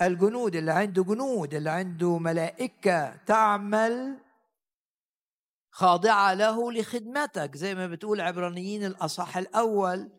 الجنود 0.02 0.56
اللي 0.56 0.72
عنده 0.72 1.04
جنود 1.04 1.54
اللي 1.54 1.70
عنده 1.70 2.18
ملائكة 2.18 3.16
تعمل 3.16 4.18
خاضعة 5.72 6.34
له 6.34 6.72
لخدمتك. 6.72 7.56
زي 7.56 7.76
ما 7.76 7.88
بتقول 7.88 8.22
عبرانيين 8.22 8.86
الأصح 8.86 9.38
الأول. 9.38 10.12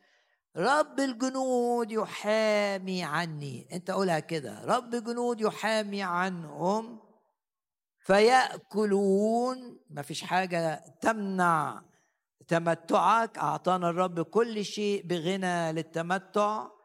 رب 0.57 1.01
الجنود 1.01 1.93
يحامي 1.93 3.05
عني. 3.05 3.69
أنت 3.73 3.91
قولها 3.91 4.21
كده. 4.21 4.65
رب 4.65 4.95
الجنود 4.95 5.41
يحامي 5.41 6.03
عنهم 6.03 7.01
فيأكلون. 7.99 9.79
ما 9.91 10.03
فيش 10.03 10.23
حاجة 10.23 10.85
تمنع 11.01 11.83
تمتعك. 12.49 13.39
أعطانا 13.39 13.91
الرب 13.91 14.21
كل 14.21 14.65
شيء 14.65 15.07
بغنى 15.07 15.73
للتمتع. 15.73 16.80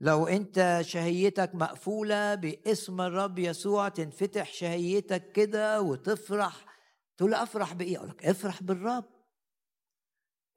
لو 0.00 0.26
انت 0.26 0.80
شهيتك 0.82 1.54
مقفولة 1.54 2.34
باسم 2.34 3.00
الرب 3.00 3.38
يسوع 3.38 3.88
تنفتح 3.88 4.52
شهيتك 4.52 5.32
كده 5.32 5.80
وتفرح 5.80 6.64
تقول 7.16 7.34
افرح 7.34 7.72
بإيه؟ 7.72 7.96
أقول 7.96 8.08
لك 8.08 8.26
افرح 8.26 8.62
بالرب. 8.62 9.04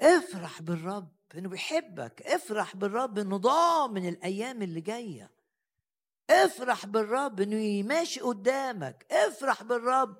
افرح 0.01 0.61
بالرب 0.61 1.11
إنه 1.35 1.49
بيحبك. 1.49 2.21
افرح 2.21 2.75
بالرب 2.75 3.19
إنه 3.19 3.37
ضامن 3.37 4.09
الأيام 4.09 4.61
اللي 4.61 4.81
جاية. 4.81 5.31
افرح 6.29 6.85
بالرب 6.85 7.41
إنه 7.41 7.87
ماشي 7.87 8.19
قدامك. 8.19 9.05
افرح 9.11 9.63
بالرب 9.63 10.17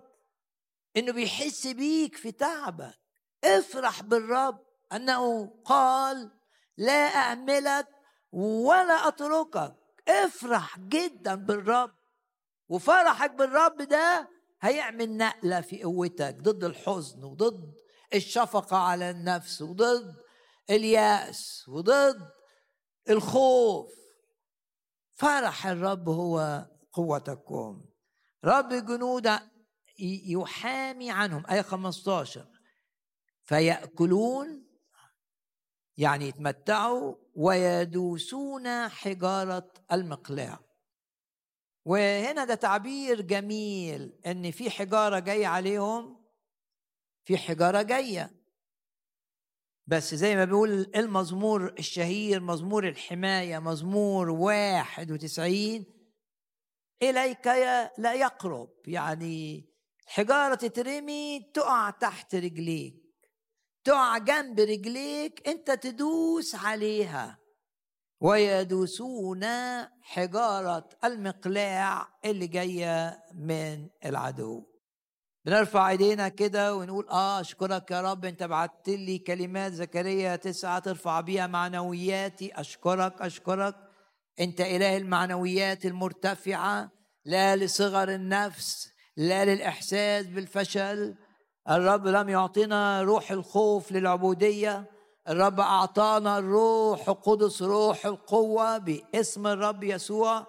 إنه 0.98 1.12
بيحس 1.12 1.68
بيك 1.68 2.16
في 2.16 2.32
تعبك. 2.32 3.00
افرح 3.44 4.02
بالرب 4.02 4.60
أنه 4.94 5.48
قال 5.66 6.32
لا 6.78 7.16
اعملك 7.16 7.88
ولا 8.32 9.08
أتركك. 9.08 9.76
افرح 10.08 10.80
جدا 10.80 11.36
بالرب. 11.36 11.92
وفرحك 12.70 13.32
بالرب 13.32 13.82
ده 13.82 14.30
هيعمل 14.62 15.18
نقلة 15.18 15.62
في 15.62 15.84
قوتك 15.84 16.36
ضد 16.42 16.64
الحزن 16.64 17.24
وضد 17.24 17.74
الشفقة 18.14 18.78
على 18.78 19.10
النفس 19.10 19.62
وضد 19.62 20.16
اليأس 20.70 21.66
وضد 21.70 22.30
الخوف. 23.10 23.92
فرح 25.14 25.68
الرب 25.68 26.10
هو 26.10 26.66
قوتكم. 26.94 27.86
رب 28.46 28.70
جنود 28.70 29.30
يحامي 30.30 31.12
عنهم. 31.12 31.44
آية 31.50 31.62
15 31.62 32.48
فيأكلون 33.44 34.68
يعني 35.98 36.28
يتمتعوا 36.28 37.16
ويدوسون 37.38 38.90
حجارة 38.90 39.72
المقلاع 39.92 40.60
وهنا 41.86 42.46
ده 42.46 42.56
تعبير 42.56 43.22
جميل 43.22 44.20
إن 44.26 44.52
في 44.52 44.70
حجارة 44.70 45.20
جاية 45.20 45.48
عليهم 45.48 46.26
في 47.26 47.38
حجارة 47.38 47.82
جاية. 47.82 48.32
بس 49.88 50.16
زي 50.16 50.36
ما 50.36 50.46
بيقول 50.46 50.92
المزمور 50.96 51.74
الشهير 51.80 52.40
مزمور 52.40 52.88
الحماية 52.88 53.60
مزمور 53.60 54.30
واحد 54.30 55.12
وتسعين 55.12 55.86
إليك 57.04 57.48
لا 57.98 58.14
يقرب. 58.14 58.70
يعني 58.88 59.66
حجارة 60.06 60.56
تترمي 60.56 61.52
تقع 61.54 61.90
تحت 61.90 62.36
رجليك. 62.36 63.07
تقع 63.88 64.18
جنب 64.18 64.60
رجليك 64.60 65.48
انت 65.48 65.72
تدوس 65.72 66.56
عليها. 66.56 67.38
ويدوسون 68.22 69.46
حجارة 70.02 70.90
المقلاع 71.04 72.08
اللي 72.26 72.48
جاية 72.48 73.24
من 73.34 73.88
العدو. 74.06 74.64
بنرفع 75.46 75.90
ايدينا 75.90 76.30
كده 76.30 76.76
ونقول 76.76 77.10
آه 77.10 77.42
أشكرك 77.42 77.92
يا 77.92 78.02
رب 78.02 78.26
أنت 78.26 78.44
بعت 78.44 78.90
لي 78.90 79.18
كلمات 79.20 79.74
زكريا 79.74 80.36
تسعة 80.36 80.80
ترفع 80.80 81.22
بيها 81.22 81.48
معنوياتي. 81.48 82.52
أشكرك 82.54 83.22
أشكرك. 83.22 83.76
أنت 84.40 84.62
إله 84.62 84.98
المعنويات 84.98 85.86
المرتفعة 85.86 86.92
لا 87.26 87.56
لصغر 87.56 88.14
النفس 88.14 88.90
لا 89.18 89.46
للإحساس 89.46 90.26
بالفشل. 90.26 91.16
الرب 91.70 92.08
لم 92.08 92.30
يعطينا 92.30 93.02
روح 93.02 93.32
الخوف 93.32 93.92
للعبودية. 93.92 94.86
الرب 95.30 95.60
أعطانا 95.60 96.38
الروح 96.38 97.10
القدس 97.10 97.62
روح 97.62 98.06
القوة 98.06 98.78
باسم 98.78 99.48
الرب 99.48 99.84
يسوع. 99.84 100.48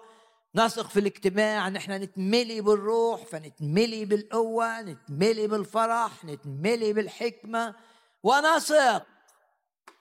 نثق 0.55 0.87
في 0.87 0.99
الاجتماع 0.99 1.67
إن 1.67 1.75
إحنا 1.75 1.97
نتملي 1.97 2.61
بالروح 2.61 3.25
فنتملي 3.25 4.05
بالقوة 4.05 4.81
نتملي 4.81 5.47
بالفرح 5.47 6.25
نتملي 6.25 6.93
بالحكمة. 6.93 7.75
ونثق 8.23 9.05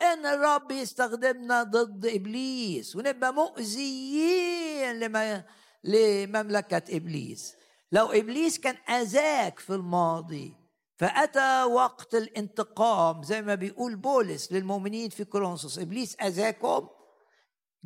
إن 0.03 0.27
الرب 0.27 0.71
يستخدمنا 0.71 1.63
ضد 1.63 2.07
إبليس 2.07 2.97
ونبقى 2.97 3.35
مؤذيين 3.35 5.01
لما 5.01 5.45
لمملكة 5.85 6.97
إبليس. 6.97 7.55
لو 7.93 8.07
إبليس 8.07 8.59
كان 8.59 8.77
أذاك 8.95 9.59
في 9.59 9.75
الماضي 9.75 10.68
فأتى 10.99 11.63
وقت 11.63 12.15
الانتقام 12.15 13.23
زي 13.23 13.43
ما 13.43 13.55
بيقول 13.55 13.97
بولس 13.97 14.53
للمؤمنين 14.53 15.11
في 15.11 15.25
كورنثوس 15.25 15.79
إبليس 15.79 16.17
أذاكم؟ 16.23 16.89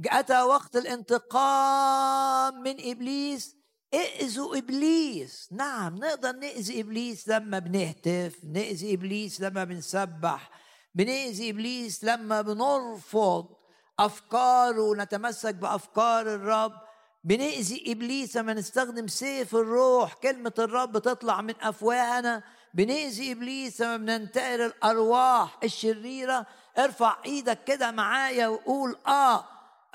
أتى 0.07 0.43
وقت 0.43 0.77
الانتقام 0.77 2.63
من 2.63 2.91
إبليس؟ 2.91 3.57
إئذوا 3.95 4.57
إبليس. 4.57 5.49
نعم 5.53 5.95
نقدر 5.95 6.33
نأذي 6.33 6.81
إبليس 6.81 7.29
لما 7.29 7.59
بنهتف 7.59 8.45
نأذي 8.45 8.95
إبليس 8.95 9.41
لما 9.41 9.65
بنسبح 9.65 10.51
بنأذي 10.95 11.51
إبليس 11.51 12.05
لما 12.05 12.43
بنرفض 12.43 13.49
أفكاره 13.99 14.83
ونتمسك 14.83 15.55
بأفكار 15.55 16.35
الرب. 16.35 16.73
بنأذي 17.25 17.93
إبليس 17.93 18.37
لما 18.37 18.55
نستخدم 18.55 19.07
سيف 19.07 19.55
الروح 19.55 20.15
كلمة 20.15 20.55
الرب 20.59 20.99
تطلع 20.99 21.41
من 21.41 21.55
أفواهنا. 21.61 22.43
بنأذي 22.75 23.33
إبليس 23.33 23.81
لما 23.81 23.97
بننتقل 23.97 24.61
الأرواح 24.61 25.59
الشريرة 25.65 26.47
ارفع 26.79 27.17
إيدك 27.27 27.65
كده 27.65 27.91
معايا 27.91 28.49
وقول 28.49 28.97
آه 29.07 29.45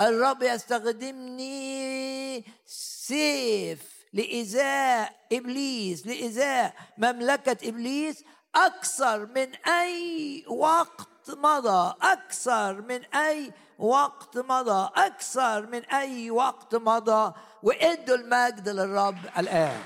الرب 0.02 0.44
يستخدمني 0.44 2.46
سيف 2.66 3.80
لإزاء 4.14 5.16
إبليس 5.32 6.08
لإزاء 6.08 6.74
مملكة 6.98 7.70
إبليس 7.70 8.24
أكثر 8.56 9.26
من 9.26 9.56
أي 9.56 10.46
وقت 10.48 11.30
مضى 11.30 11.94
أكثر 12.02 12.82
من 12.82 13.06
أي 13.16 13.52
وقت 13.80 14.38
مضى 14.38 14.90
أكثر 14.96 15.66
من 15.66 15.86
أي 15.86 16.32
وقت 16.32 16.76
مضى 16.76 17.34
وإدوا 17.64 18.16
المجد 18.16 18.70
للرب 18.70 19.18
الآن. 19.38 19.80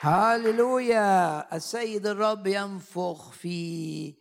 هاللويا 0.00 1.56
السيد 1.56 2.06
الرب 2.06 2.46
ينفخ 2.46 3.32
في 3.32 4.14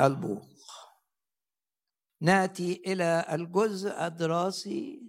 البوق. 0.00 0.46
نأتي 2.20 2.82
إلى 2.86 3.26
الجزء 3.32 4.06
الدراسي 4.06 5.02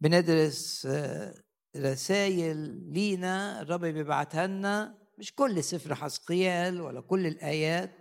بندرس 0.00 0.86
آه، 0.86 1.34
رسائل 1.76 2.56
لينا. 2.92 3.60
الرب 3.60 3.80
بيبعتها 3.80 4.46
لنا. 4.46 4.98
مش 5.18 5.34
كل 5.34 5.64
سفر 5.64 5.94
حسقيال 5.94 6.80
ولا 6.80 7.00
كل 7.00 7.26
الآيات. 7.26 7.94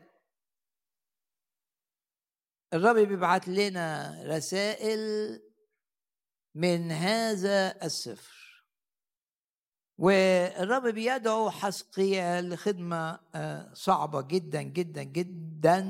الرب 2.74 2.95
بيبعت 2.95 3.47
لنا 3.47 4.20
رسائل 4.26 4.99
من 6.55 6.91
هذا 6.91 7.86
السفر. 7.86 8.47
والرب 9.98 10.88
بيدعو 10.88 11.50
حسقيال 11.50 12.50
لخدمة 12.50 13.20
آه، 13.36 13.74
صعبة 13.74 14.22
جدا 14.22 14.62
جدا 14.62 15.04
جدا. 15.04 15.82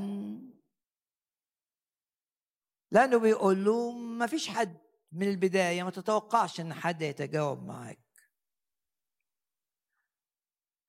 لأنه 2.92 3.20
بيقول 3.20 3.66
له 3.66 3.92
ما 3.92 4.28
فيش 4.28 4.48
حد 4.48 4.78
من 5.12 5.30
البداية 5.30 5.84
ما 5.84 5.92
تتوقعش 5.92 6.60
إن 6.60 6.74
حد 6.74 7.02
يتجاوب 7.02 7.64
معاك 7.64 8.00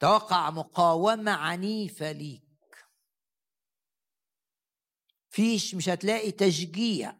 توقع 0.00 0.50
مقاومة 0.50 1.30
عنيفة 1.30 2.12
ليك. 2.12 2.42
فيش 5.30 5.74
مش 5.74 5.88
هتلاقي 5.88 6.32
تشجيع. 6.32 7.14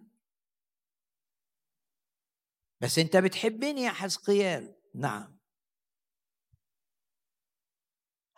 بس 2.81 2.99
أنت 2.99 3.17
بتحبني 3.17 3.83
يا 3.83 3.91
حزقيال 3.91 4.77
نعم. 4.95 5.38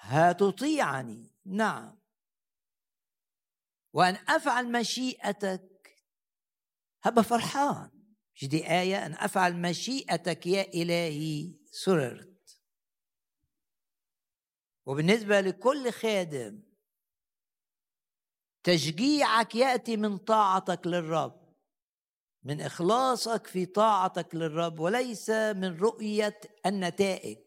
هتطيعني. 0.01 1.35
نعم. 1.47 2.01
وأن 3.93 4.15
أفعل 4.15 4.73
مشيئتك 4.73 5.97
هبقى 7.03 7.25
فرحان. 7.25 7.91
مش 8.35 8.45
دي 8.49 8.71
آية؟ 8.71 9.07
أن 9.07 9.13
أفعل 9.13 9.57
مشيئتك 9.57 10.47
يا 10.47 10.63
إلهي 10.63 11.55
سررت. 11.71 12.61
وبالنسبة 14.87 15.41
لكل 15.41 15.93
خادم 15.93 16.63
تشجيعك 18.63 19.55
يأتي 19.55 19.97
من 19.97 20.19
طاعتك 20.19 20.87
للرب. 20.87 21.41
من 22.43 22.61
إخلاصك 22.61 23.47
في 23.47 23.67
طاعتك 23.67 24.35
للرب 24.35 24.81
وليس 24.81 25.31
من 25.31 25.79
رؤية 25.79 26.41
النتائج. 26.67 27.39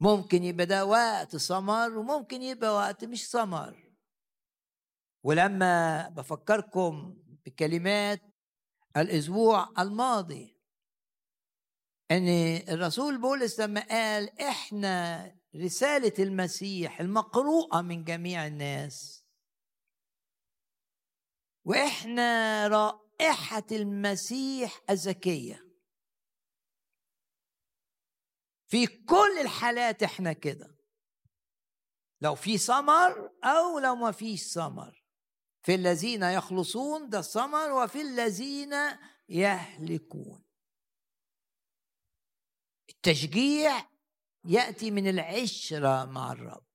ممكن 0.00 0.44
يبقى 0.44 0.66
ده 0.66 0.84
وقت 0.86 1.36
ثمر 1.36 1.98
وممكن 1.98 2.42
يبقى 2.42 2.74
وقت 2.74 3.04
مش 3.04 3.28
ثمر 3.28 3.90
ولما 5.24 6.08
بفكركم 6.08 7.16
بكلمات 7.46 8.22
الأسبوع 8.96 9.68
الماضي 9.78 10.56
إن 12.10 12.28
الرسول 12.68 13.20
بولس 13.20 13.60
لما 13.60 13.80
قال 13.80 14.40
إحنا 14.40 15.26
رسالة 15.56 16.12
المسيح 16.18 17.00
المقروءة 17.00 17.80
من 17.80 18.04
جميع 18.04 18.46
الناس 18.46 19.24
وإحنا 21.64 22.66
رائحة 22.68 23.66
المسيح 23.72 24.80
الزكية. 24.90 25.69
في 28.70 28.86
كل 28.86 29.38
الحالات 29.40 30.02
إحنا 30.02 30.32
كده. 30.32 30.76
لو 32.20 32.34
في 32.34 32.58
ثمر 32.58 33.30
أو 33.44 33.78
لو 33.78 33.94
ما 33.94 34.12
فيش 34.12 34.52
ثمر. 34.52 35.04
في 35.62 35.74
الذين 35.74 36.22
يخلصون 36.22 37.08
ده 37.08 37.18
الثمر 37.18 37.72
وفي 37.72 38.00
الذين 38.00 38.74
يهلكون. 39.28 40.44
التشجيع 42.90 43.90
يأتي 44.44 44.90
من 44.90 45.08
العشرة 45.08 46.04
مع 46.04 46.32
الرب. 46.32 46.66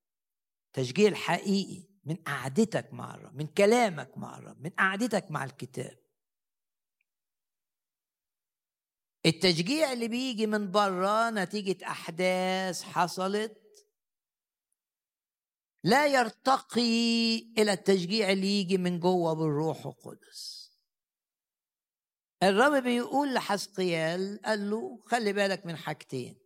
تشجيع 0.74 1.10
الحقيقي 1.10 1.88
من 2.04 2.16
قعدتك 2.16 2.94
مع 2.94 3.16
الرب 3.16 3.36
من 3.36 3.48
كلامك 3.48 4.18
مع 4.18 4.38
الرب 4.38 4.62
من 4.62 4.70
قعدتك 4.70 5.32
مع 5.32 5.44
الكتاب. 5.44 6.05
التشجيع 9.26 9.92
اللي 9.92 10.08
بيجي 10.08 10.48
من 10.48 10.72
بره 10.72 11.30
نتيجة 11.30 11.88
أحداث 11.88 12.84
حصلت 12.84 13.66
لا 15.84 16.08
يرتقي 16.08 17.38
إلى 17.58 17.74
التشجيع 17.74 18.32
اللي 18.32 18.60
يجي 18.60 18.78
من 18.78 19.00
جوه 19.00 19.34
بالروح 19.34 19.86
القدس. 19.86 20.66
الرب 22.44 22.84
بيقول 22.84 23.34
لحسقيال 23.34 24.42
قال 24.46 24.70
له 24.70 25.04
خلي 25.06 25.34
بالك 25.34 25.66
من 25.66 25.76
حاجتين. 25.76 26.40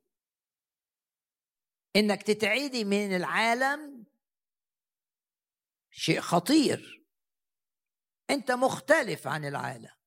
إنك 1.95 2.23
تتعدي 2.23 2.83
من 2.83 3.15
العالم 3.15 4.05
شيء 5.91 6.19
خطير. 6.19 7.05
أنت 8.29 8.51
مختلف 8.51 9.27
عن 9.27 9.45
العالم. 9.45 9.98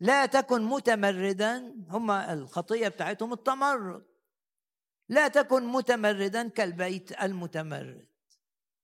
لا 0.00 0.26
تكن 0.26 0.62
متمردا 0.62 1.76
هم 1.88 2.10
الخطية 2.10 2.88
بتاعتهم 2.88 3.32
التمرد. 3.32 4.06
لا 5.08 5.28
تكن 5.28 5.66
متمردا 5.66 6.48
كالبيت 6.48 7.22
المتمرد 7.22 8.08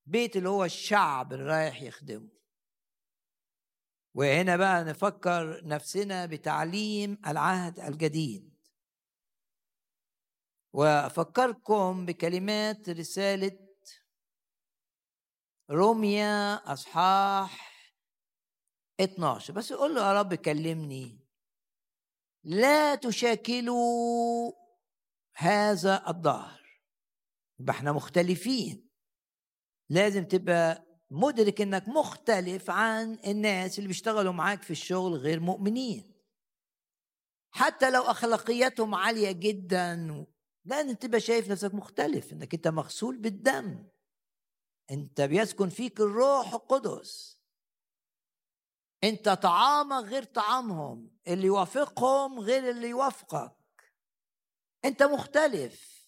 بيت 0.06 0.36
اللي 0.36 0.48
هو 0.48 0.64
الشعب 0.64 1.32
اللي 1.32 1.44
رايح 1.44 1.82
يخدمه. 1.82 2.28
وهنا 4.14 4.56
بقى 4.56 4.84
نفكر 4.84 5.66
نفسنا 5.66 6.26
بتعليم 6.26 7.18
العهد 7.26 7.80
الجديد. 7.80 8.56
وأفكركم 10.72 12.06
بكلمات 12.06 12.88
رسالة 12.88 13.58
روميا 15.70 16.54
أصحاح 16.72 17.65
12 19.00 19.52
بس 19.52 19.70
يقول 19.70 19.94
له 19.94 20.00
يا 20.08 20.20
رب 20.20 20.34
كلمني. 20.34 21.26
لا 22.44 22.94
تشاكلوا 22.94 24.52
هذا 25.36 26.08
الظهر 26.08 26.80
يبقى 27.58 27.76
إحنا 27.76 27.92
مختلفين. 27.92 28.90
لازم 29.90 30.24
تبقى 30.24 30.86
مدرك 31.10 31.60
انك 31.60 31.88
مختلف 31.88 32.70
عن 32.70 33.18
الناس 33.26 33.78
اللي 33.78 33.88
بيشتغلوا 33.88 34.32
معاك 34.32 34.62
في 34.62 34.70
الشغل 34.70 35.14
غير 35.14 35.40
مؤمنين. 35.40 36.12
حتى 37.50 37.90
لو 37.90 38.02
أخلاقياتهم 38.02 38.94
عالية 38.94 39.32
جدا 39.32 40.26
لازم 40.64 40.94
تبقى 40.94 41.20
شايف 41.20 41.50
نفسك 41.50 41.74
مختلف 41.74 42.32
انك 42.32 42.54
انت 42.54 42.68
مغسول 42.68 43.18
بالدم. 43.18 43.88
انت 44.90 45.20
بيسكن 45.20 45.68
فيك 45.68 46.00
الروح 46.00 46.54
القدس. 46.54 47.35
انت 49.08 49.28
طعامك 49.28 50.04
غير 50.04 50.24
طعامهم 50.24 51.18
اللي 51.28 51.46
يوافقهم 51.46 52.40
غير 52.40 52.70
اللي 52.70 52.88
يوافقك. 52.88 53.56
انت 54.84 55.02
مختلف. 55.02 56.06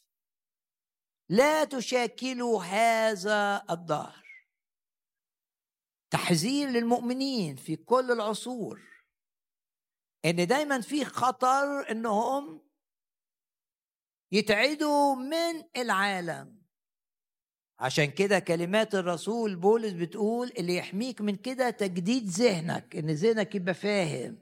لا 1.28 1.64
تشاكلوا 1.64 2.64
هذا 2.64 3.64
الدهر. 3.70 4.28
تحذير 6.10 6.68
للمؤمنين 6.68 7.56
في 7.56 7.76
كل 7.76 8.10
العصور. 8.10 9.04
إن 10.24 10.46
دايما 10.46 10.80
في 10.80 11.04
خطر 11.04 11.90
إنهم 11.90 12.68
يتعدوا 14.32 15.14
من 15.14 15.64
العالم. 15.76 16.57
عشان 17.80 18.04
كده 18.04 18.38
كلمات 18.38 18.94
الرسول 18.94 19.56
بولس 19.56 19.92
بتقول 19.92 20.52
اللي 20.58 20.76
يحميك 20.76 21.20
من 21.20 21.36
كده 21.36 21.70
تجديد 21.70 22.28
ذهنك 22.28 22.96
إن 22.96 23.10
ذهنك 23.10 23.54
يبقى 23.54 23.74
فاهم. 23.74 24.38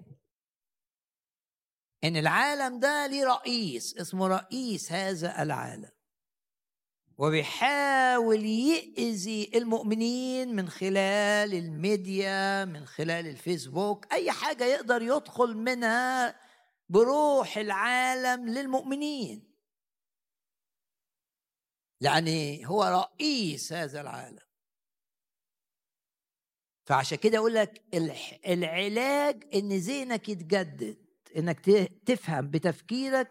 إن 2.05 2.17
العالم 2.17 2.81
ده 2.81 3.07
ليه 3.07 3.25
رئيس 3.25 3.97
اسمه 3.97 4.27
رئيس 4.29 4.93
هذا 4.93 5.43
العالم. 5.43 5.91
وبيحاول 7.19 8.45
يأذي 8.45 9.51
المؤمنين 9.55 10.57
من 10.57 10.69
خلال 10.69 11.55
الميديا 11.55 12.65
من 12.65 12.87
خلال 12.87 13.27
الفيسبوك 13.27 14.13
أي 14.13 14.31
حاجة 14.33 14.65
يقدر 14.65 15.03
يدخل 15.03 15.57
منها 15.57 16.37
بروح 16.89 17.57
العالم 17.59 18.49
للمؤمنين. 18.49 19.56
يعني 22.01 22.67
هو 22.69 22.85
رئيس 22.85 23.73
هذا 23.73 24.01
العالم. 24.01 24.47
فعشان 26.87 27.19
كده 27.19 27.39
أقول 27.39 27.55
لك 27.55 27.85
العلاج 28.47 29.55
إن 29.55 29.73
ذهنك 29.73 30.29
يتجدد 30.29 31.07
إنك 31.37 31.61
تفهم 32.07 32.51
بتفكيرك 32.51 33.31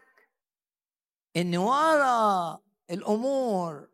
إن 1.38 1.58
ورا 1.58 2.60
الأمور 2.90 3.90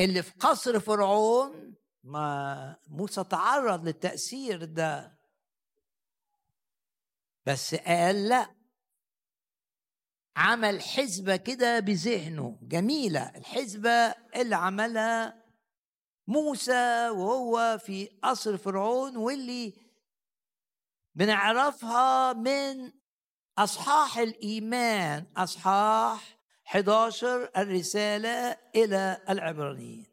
اللي 0.00 0.22
في 0.22 0.32
قصر 0.38 0.80
فرعون 0.80 1.74
ما 2.04 2.76
موسى 2.88 3.24
تعرض 3.24 3.84
للتأثير 3.84 4.64
ده. 4.64 5.18
بس 7.46 7.74
قال 7.74 8.28
لا 8.28 8.54
عمل 10.36 10.82
حزبة 10.82 11.36
كده 11.36 11.80
بذهنه. 11.80 12.58
جميلة. 12.62 13.32
الحزبة 13.36 13.90
اللي 14.36 14.56
عملها 14.56 15.42
موسى 16.26 17.08
وهو 17.08 17.78
في 17.78 18.06
قصر 18.22 18.56
فرعون 18.56 19.16
واللي 19.16 19.72
بنعرفها 21.14 22.32
من 22.32 22.92
أصحاح 23.58 24.18
الإيمان. 24.18 25.26
أصحاح 25.36 26.38
11 26.66 27.50
الرسالة 27.56 28.56
إلى 28.74 29.22
العبرانيين. 29.28 30.06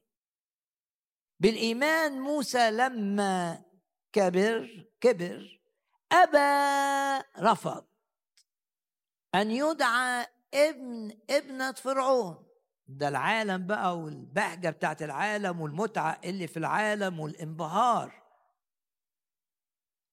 بالإيمان 1.39 2.19
موسى 2.19 2.71
لما 2.71 3.63
كبر 4.13 4.87
كبر 5.01 5.59
أبى 6.11 7.23
رفض. 7.39 7.88
أن 9.35 9.51
يدعى 9.51 10.27
ابن 10.53 11.17
ابنة 11.29 11.71
فرعون. 11.71 12.45
ده 12.87 13.07
العالم 13.07 13.67
بقى 13.67 13.99
والبهجة 13.99 14.69
بتاعت 14.69 15.01
العالم 15.01 15.61
والمتعة 15.61 16.21
اللي 16.23 16.47
في 16.47 16.57
العالم 16.57 17.19
والانبهار. 17.19 18.23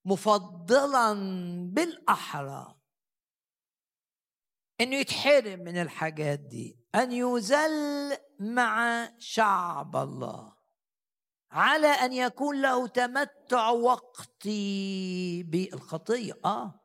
مفضلا 0.04 1.12
بالأحرى 1.74 2.74
إنه 4.80 4.96
يتحرم 4.96 5.60
من 5.60 5.76
الحاجات 5.82 6.38
دي. 6.38 6.78
أن 6.94 7.12
يذل 7.12 8.16
مع 8.40 9.08
شعب 9.18 9.96
الله. 9.96 10.56
على 11.50 11.86
أن 11.86 12.12
يكون 12.12 12.62
له 12.62 12.86
تمتع 12.86 13.68
وقتي 13.70 15.42
بالخطيه 15.42 16.38
آه 16.44 16.80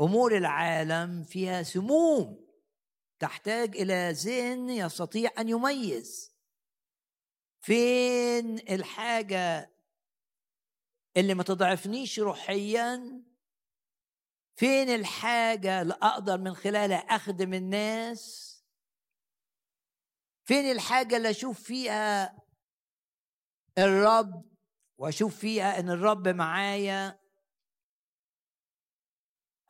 أمور 0.00 0.36
العالم 0.36 1.24
فيها 1.24 1.62
سموم. 1.62 2.48
تحتاج 3.18 3.76
إلى 3.76 4.12
ذهن 4.12 4.70
يستطيع 4.70 5.30
أن 5.38 5.48
يميز. 5.48 6.34
فين 7.60 8.58
الحاجة 8.58 9.72
اللي 11.16 11.34
ما 11.34 11.42
تضعفنيش 11.42 12.18
روحيا؟ 12.18 13.22
فين 14.56 14.88
الحاجة 14.88 15.82
اللي 15.82 15.94
أقدر 15.94 16.38
من 16.38 16.54
خلالها 16.54 16.98
أخدم 16.98 17.54
الناس؟ 17.54 18.48
فين 20.44 20.70
الحاجة 20.70 21.16
اللي 21.16 21.30
أشوف 21.30 21.62
فيها 21.62 22.38
الرب 23.78 24.44
وأشوف 24.98 25.38
فيها 25.38 25.80
إن 25.80 25.90
الرب 25.90 26.28
معايا؟ 26.28 27.20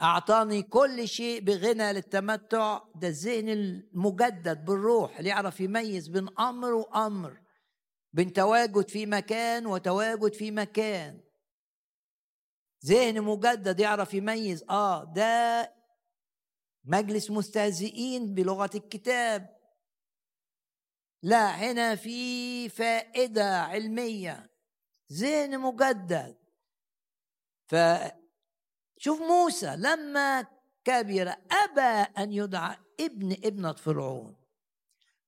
أعطاني 0.02 0.62
كل 0.62 1.08
شيء 1.08 1.40
بغنى 1.40 1.92
للتمتع 1.92 2.80
ده 2.94 3.08
الذهن 3.08 3.48
المجدد 3.48 4.64
بالروح 4.64 5.18
اللي 5.18 5.30
يعرف 5.30 5.60
يميز 5.60 6.08
بين 6.08 6.28
أمر 6.38 6.72
وأمر 6.74 7.40
بين 8.12 8.32
تواجد 8.32 8.88
في 8.88 9.06
مكان 9.06 9.66
وتواجد 9.66 10.34
في 10.34 10.50
مكان. 10.50 11.20
ذهن 12.86 13.22
مجدد 13.22 13.80
يعرف 13.80 14.14
يميز 14.14 14.64
آه 14.70 15.04
ده 15.04 15.74
مجلس 16.84 17.30
مستهزئين 17.30 18.34
بلغة 18.34 18.70
الكتاب. 18.74 19.58
لا 21.22 21.46
هنا 21.46 21.94
في 21.94 22.68
فائدة 22.68 23.60
علمية. 23.62 24.50
ذهن 25.12 25.60
مجدد. 25.60 26.38
فشوف 28.98 29.20
موسى 29.20 29.76
لما 29.76 30.46
كبر 30.84 31.34
أبى 31.50 32.10
أن 32.18 32.32
يدعى 32.32 32.76
ابن 33.00 33.32
ابنة 33.32 33.72
فرعون. 33.72 34.36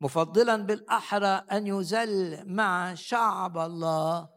مفضلا 0.01 0.57
بالأحرى 0.57 1.45
أن 1.53 1.67
يذل 1.67 2.43
مع 2.47 2.95
شعب 2.95 3.59
الله 3.59 4.29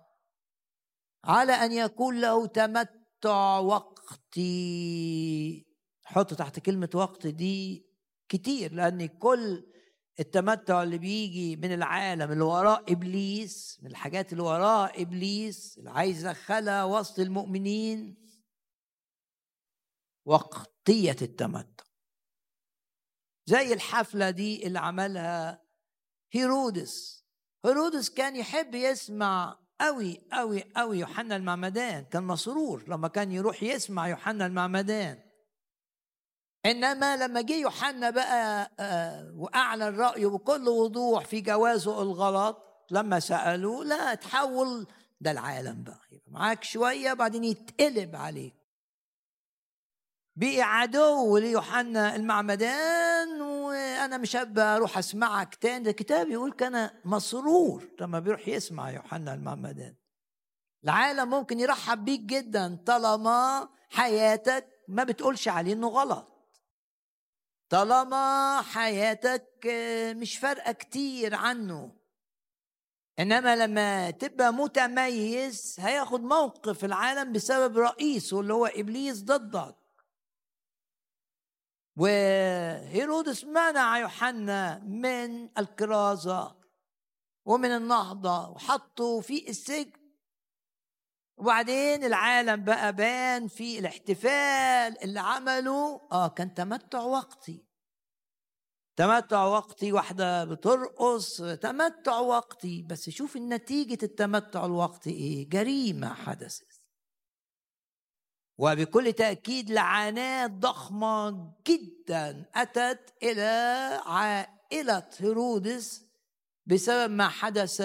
على 1.25 1.53
أن 1.53 1.71
يكون 1.71 2.21
له 2.21 2.47
تمتع 2.47 3.57
وقتي. 3.59 5.65
حط 6.05 6.33
تحت 6.33 6.59
كلمة 6.59 6.89
وقت 6.93 7.27
دي 7.27 7.85
كتير 8.29 8.73
لأن 8.73 9.05
كل 9.05 9.65
التمتع 10.19 10.83
اللي 10.83 10.97
بيجي 10.97 11.55
من 11.55 11.73
العالم 11.73 12.31
اللي 12.31 12.43
وراه 12.43 12.85
إبليس 12.89 13.79
من 13.81 13.91
الحاجات 13.91 14.31
اللي 14.31 14.43
وراه 14.43 14.91
إبليس 14.95 15.77
اللي 15.77 15.89
عايز 15.89 16.25
يدخلها 16.25 16.83
وسط 16.83 17.19
المؤمنين 17.19 18.22
وقتية 20.25 21.15
التمتع. 21.21 21.83
زي 23.45 23.73
الحفلة 23.73 24.29
دي 24.29 24.67
اللي 24.67 24.79
عملها 24.79 25.61
هيرودس. 26.33 27.23
هيرودس 27.65 28.09
كان 28.09 28.35
يحب 28.35 28.75
يسمع 28.75 29.59
قوي 29.81 30.21
قوي 30.33 30.63
قوي 30.75 30.99
يوحنا 30.99 31.35
المعمدان. 31.35 32.05
كان 32.05 32.23
مسرور 32.23 32.83
لما 32.87 33.07
كان 33.07 33.31
يروح 33.31 33.63
يسمع 33.63 34.07
يوحنا 34.07 34.45
المعمدان. 34.45 35.19
إنما 36.65 37.17
لما 37.17 37.41
جه 37.41 37.55
يوحنا 37.55 38.09
بقى 38.09 38.71
آه، 38.79 39.33
وأعلن 39.35 39.99
رأيه 39.99 40.27
بكل 40.27 40.69
وضوح 40.69 41.25
في 41.25 41.41
جوازه 41.41 42.01
الغلط 42.01 42.63
لما 42.91 43.19
سألوه 43.19 43.85
لا 43.85 44.15
تحول 44.15 44.87
ده 45.21 45.31
العالم 45.31 45.83
بقى. 45.83 46.01
يبقى 46.11 46.31
معاك 46.31 46.63
شوية 46.63 47.13
بعدين 47.13 47.43
يتقلب 47.43 48.15
عليك. 48.15 48.62
بقي 50.35 50.61
عدو 50.61 51.37
ليوحنا 51.37 52.15
المعمدان 52.15 53.41
وأنا 53.41 54.17
مش 54.17 54.35
هبقى 54.35 54.75
أروح 54.75 54.97
أسمعك 54.97 55.55
تاني. 55.55 55.83
ده 55.83 55.91
كتاب 55.91 56.29
يقول 56.29 56.51
كان 56.51 56.89
مسرور 57.05 57.89
لما 58.01 58.19
بيروح 58.19 58.47
يسمع 58.47 58.91
يوحنا 58.91 59.33
المعمدان. 59.33 59.95
العالم 60.83 61.29
ممكن 61.29 61.59
يرحب 61.59 62.05
بيك 62.05 62.19
جدا 62.21 62.83
طالما 62.85 63.69
حياتك 63.89 64.67
ما 64.87 65.03
بتقولش 65.03 65.47
عليه 65.47 65.73
إنه 65.73 65.87
غلط. 65.87 66.27
طالما 67.69 68.61
حياتك 68.61 69.67
مش 70.15 70.37
فارقة 70.37 70.71
كتير 70.71 71.35
عنه. 71.35 71.95
إنما 73.19 73.55
لما 73.55 74.11
تبقى 74.11 74.53
متميز 74.53 75.75
هياخد 75.79 76.21
موقف 76.23 76.85
العالم 76.85 77.31
بسبب 77.31 77.77
رئيسه 77.77 78.39
اللي 78.39 78.53
هو 78.53 78.65
إبليس 78.65 79.21
ضدك. 79.23 79.75
وهيرودس 81.95 83.43
منع 83.43 83.97
يوحنا 83.97 84.79
من 84.79 85.49
الكرازة 85.57 86.55
ومن 87.45 87.69
النهضة 87.71 88.49
وحطه 88.49 89.19
في 89.19 89.49
السجن. 89.49 90.03
وبعدين 91.37 92.03
العالم 92.03 92.63
بقى 92.63 92.93
بان 92.93 93.47
في 93.47 93.79
الاحتفال 93.79 95.03
اللي 95.03 95.19
عمله. 95.19 96.07
آه 96.11 96.27
كان 96.27 96.53
تمتع 96.53 97.01
وقتي. 97.01 97.65
تمتع 98.95 99.43
وقتي 99.43 99.91
واحدة 99.91 100.45
بترقص 100.45 101.37
تمتع 101.37 102.19
وقتي. 102.19 102.81
بس 102.81 103.09
شوف 103.09 103.35
النتيجة 103.35 104.05
التمتع 104.05 104.65
الوقتي 104.65 105.09
إيه؟ 105.09 105.49
جريمة 105.49 106.13
حدثت. 106.13 106.72
وبكل 108.57 109.13
تأكيد 109.13 109.69
لعنات 109.71 110.51
ضخمة 110.51 111.51
جدا 111.67 112.45
أتت 112.55 113.13
إلى 113.23 113.41
عائلة 114.05 115.09
هيرودس 115.17 116.05
بسبب 116.65 117.11
ما 117.11 117.27
حدث 117.29 117.81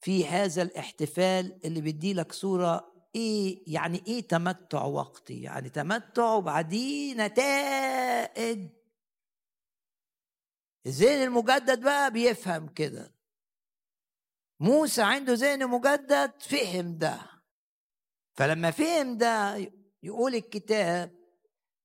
في 0.00 0.26
هذا 0.26 0.62
الاحتفال 0.62 1.60
اللي 1.64 1.80
بيدي 1.80 2.14
لك 2.14 2.32
صورة 2.32 2.92
إيه 3.14 3.62
يعني 3.66 4.02
إيه 4.06 4.20
تمتع 4.28 4.82
وقتي؟ 4.82 5.42
يعني 5.42 5.68
تمتع 5.68 6.32
وبعديه 6.32 7.14
نتائج. 7.14 8.68
الذهن 10.86 11.22
المجدد 11.22 11.80
بقى 11.80 12.10
بيفهم 12.10 12.68
كده. 12.68 13.14
موسى 14.60 15.02
عنده 15.02 15.32
ذهن 15.32 15.68
مجدد 15.68 16.32
فهم 16.42 16.98
ده. 16.98 17.31
فلما 18.34 18.70
فهم 18.70 19.16
ده 19.16 19.56
يقول 20.02 20.34
الكتاب 20.34 21.10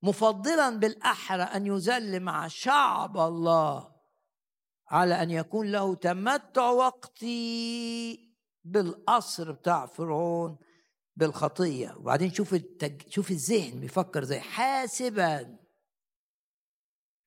مفضلا 0.04 0.70
بالأحرى 0.80 1.44
أن 1.44 1.66
يذل 1.68 2.20
مع 2.20 2.48
شعب 2.48 3.18
الله 3.18 3.96
على 4.90 5.24
أن 5.24 5.32
يكون 5.32 5.72
له 5.72 5.96
تمتع 5.96 6.70
وقتي 6.70 8.20
بالقصر 8.64 9.52
بتاع 9.52 9.86
فرعون 9.86 10.58
بالخطية. 11.16 11.96
وبعدين 11.98 12.34
شوف 12.34 12.54
التج... 12.54 13.10
شوف 13.10 13.32
الذهن 13.32 13.80
بيفكر 13.80 14.24
زي 14.24 14.40
حاسبا 14.40 15.58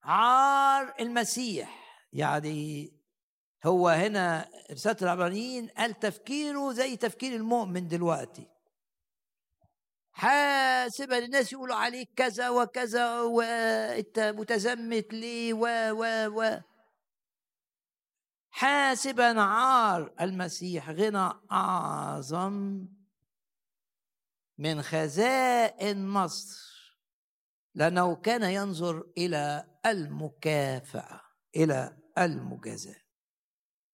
عار 0.02 0.94
المسيح. 1.00 1.80
يعني 2.12 2.92
هو 3.66 3.88
هنا 3.88 4.48
رسالة 4.72 4.96
العبرانيين 5.02 5.68
قال 5.68 5.98
تفكيره 5.98 6.72
زي 6.72 6.96
تفكير 6.96 7.36
المؤمن 7.36 7.88
دلوقتي. 7.88 8.46
حاسبا 10.12 11.18
الناس 11.18 11.52
يقولوا 11.52 11.76
عليك 11.76 12.10
كذا 12.16 12.48
وكذا 12.48 13.20
وانت 13.20 14.18
متزمت 14.18 15.12
ليه 15.12 15.54
و 15.54 15.66
و 15.92 16.04
و. 16.40 16.60
حاسبا 18.50 19.40
عار 19.40 20.14
المسيح 20.20 20.90
غنى 20.90 21.30
أعظم 21.52 22.86
من 24.58 24.82
خزائن 24.82 26.08
مصر 26.08 26.70
لأنه 27.74 28.16
كان 28.16 28.42
ينظر 28.42 29.06
إلى 29.18 29.64
المكافأة 29.86 31.20
إلى 31.56 31.96
المجازاة. 32.18 33.00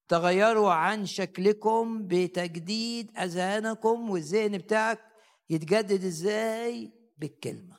تغيروا 0.09 0.73
عن 0.73 1.07
شكلكم 1.07 2.07
بتجديد 2.07 3.19
أذهانكم 3.19 4.11
والذهن 4.11 4.59
بتاعك 4.59 5.16
يتجدد 5.51 6.05
إزاي؟ 6.05 6.93
بالكلمة. 7.19 7.77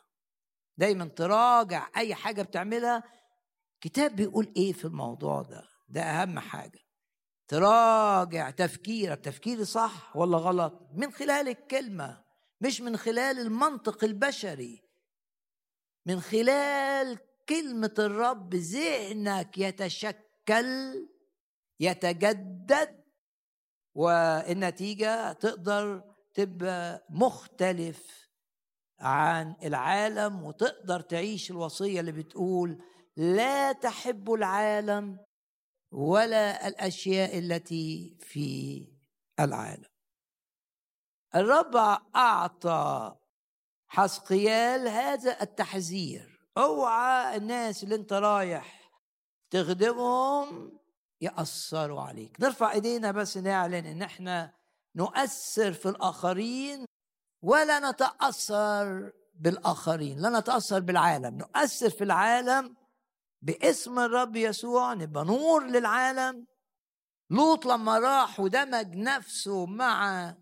دايما 0.78 1.05
تراجع 1.05 1.88
أي 1.97 2.15
حاجة 2.15 2.41
بتعملها. 2.41 3.03
كتاب 3.82 4.15
بيقول 4.15 4.53
إيه 4.57 4.74
في 4.74 4.86
الموضوع 4.86 5.41
ده؟ 5.41 5.68
ده 5.89 6.01
أهم 6.01 6.39
حاجة. 6.39 6.80
تراجع 7.47 8.49
تفكيرك. 8.49 9.20
تفكيري 9.20 9.65
صح 9.65 10.15
ولا 10.15 10.38
غلط؟ 10.38 10.89
من 10.93 11.11
خلال 11.11 11.47
الكلمة 11.47 12.24
مش 12.61 12.82
من 12.82 12.97
خلال 12.97 13.39
المنطق 13.39 14.03
البشري. 14.03 14.84
من 16.05 16.22
خلال 16.22 17.18
كلمة 17.49 17.93
الرب 17.99 18.55
ذهنك 18.55 19.57
يتشكل 19.57 21.07
يتجدد 21.80 23.03
والنتيجه 23.95 25.32
تقدر 25.34 26.03
تبقى 26.38 27.06
مختلف 27.10 28.30
عن 29.00 29.56
العالم 29.64 30.44
وتقدر 30.44 31.00
تعيش 31.00 31.52
الوصية 31.52 32.00
اللي 32.00 32.12
بتقول 32.12 32.84
لا 33.18 33.72
تحب 33.72 34.34
العالم 34.34 35.20
ولا 35.92 36.68
الأشياء 36.68 37.40
التي 37.40 38.18
في 38.20 38.88
العالم. 39.40 39.90
الرب 41.36 41.76
أعطى 42.16 43.16
حسقيال 43.88 44.88
هذا 44.88 45.42
التحذير. 45.42 46.50
أوعى 46.58 47.36
الناس 47.38 47.84
اللي 47.84 47.96
أنت 47.96 48.14
رايح 48.14 48.92
تخدمهم 49.50 50.80
يأثروا 51.22 52.02
عليك. 52.02 52.42
نرفع 52.42 52.72
إيدينا 52.72 53.12
بس 53.12 53.38
نعلن 53.38 53.86
إن 53.86 54.02
إحنا 54.02 54.57
نؤثر 54.98 55.74
في 55.74 55.89
الآخرين 55.89 56.86
ولا 57.43 57.91
نتأثر 57.91 59.12
بالآخرين 59.36 60.20
لا 60.20 60.39
نتأثر 60.39 60.80
بالعالم 60.80 61.38
نؤثر 61.38 61.89
في 61.89 62.04
العالم 62.04 62.76
باسم 63.41 64.00
الرب 64.00 64.36
يسوع 64.36 64.93
نبقى 64.93 65.26
نور 65.26 65.66
للعالم. 65.68 66.45
لوط 67.30 67.66
لما 67.66 68.00
راح 68.00 68.39
ودمج 68.39 68.95
نفسه 68.95 69.66
مع 69.66 70.36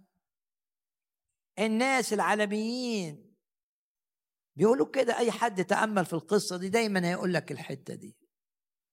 الناس 1.59 2.13
العالميين 2.13 3.35
بيقولوا 4.55 4.87
كده 4.91 5.17
أي 5.17 5.31
حد 5.31 5.65
تأمل 5.65 6.05
في 6.05 6.13
القصة 6.13 6.57
دي 6.57 6.69
دايما 6.69 7.07
هيقول 7.09 7.33
لك 7.33 7.51
الحتة 7.51 7.95
دي. 7.95 8.17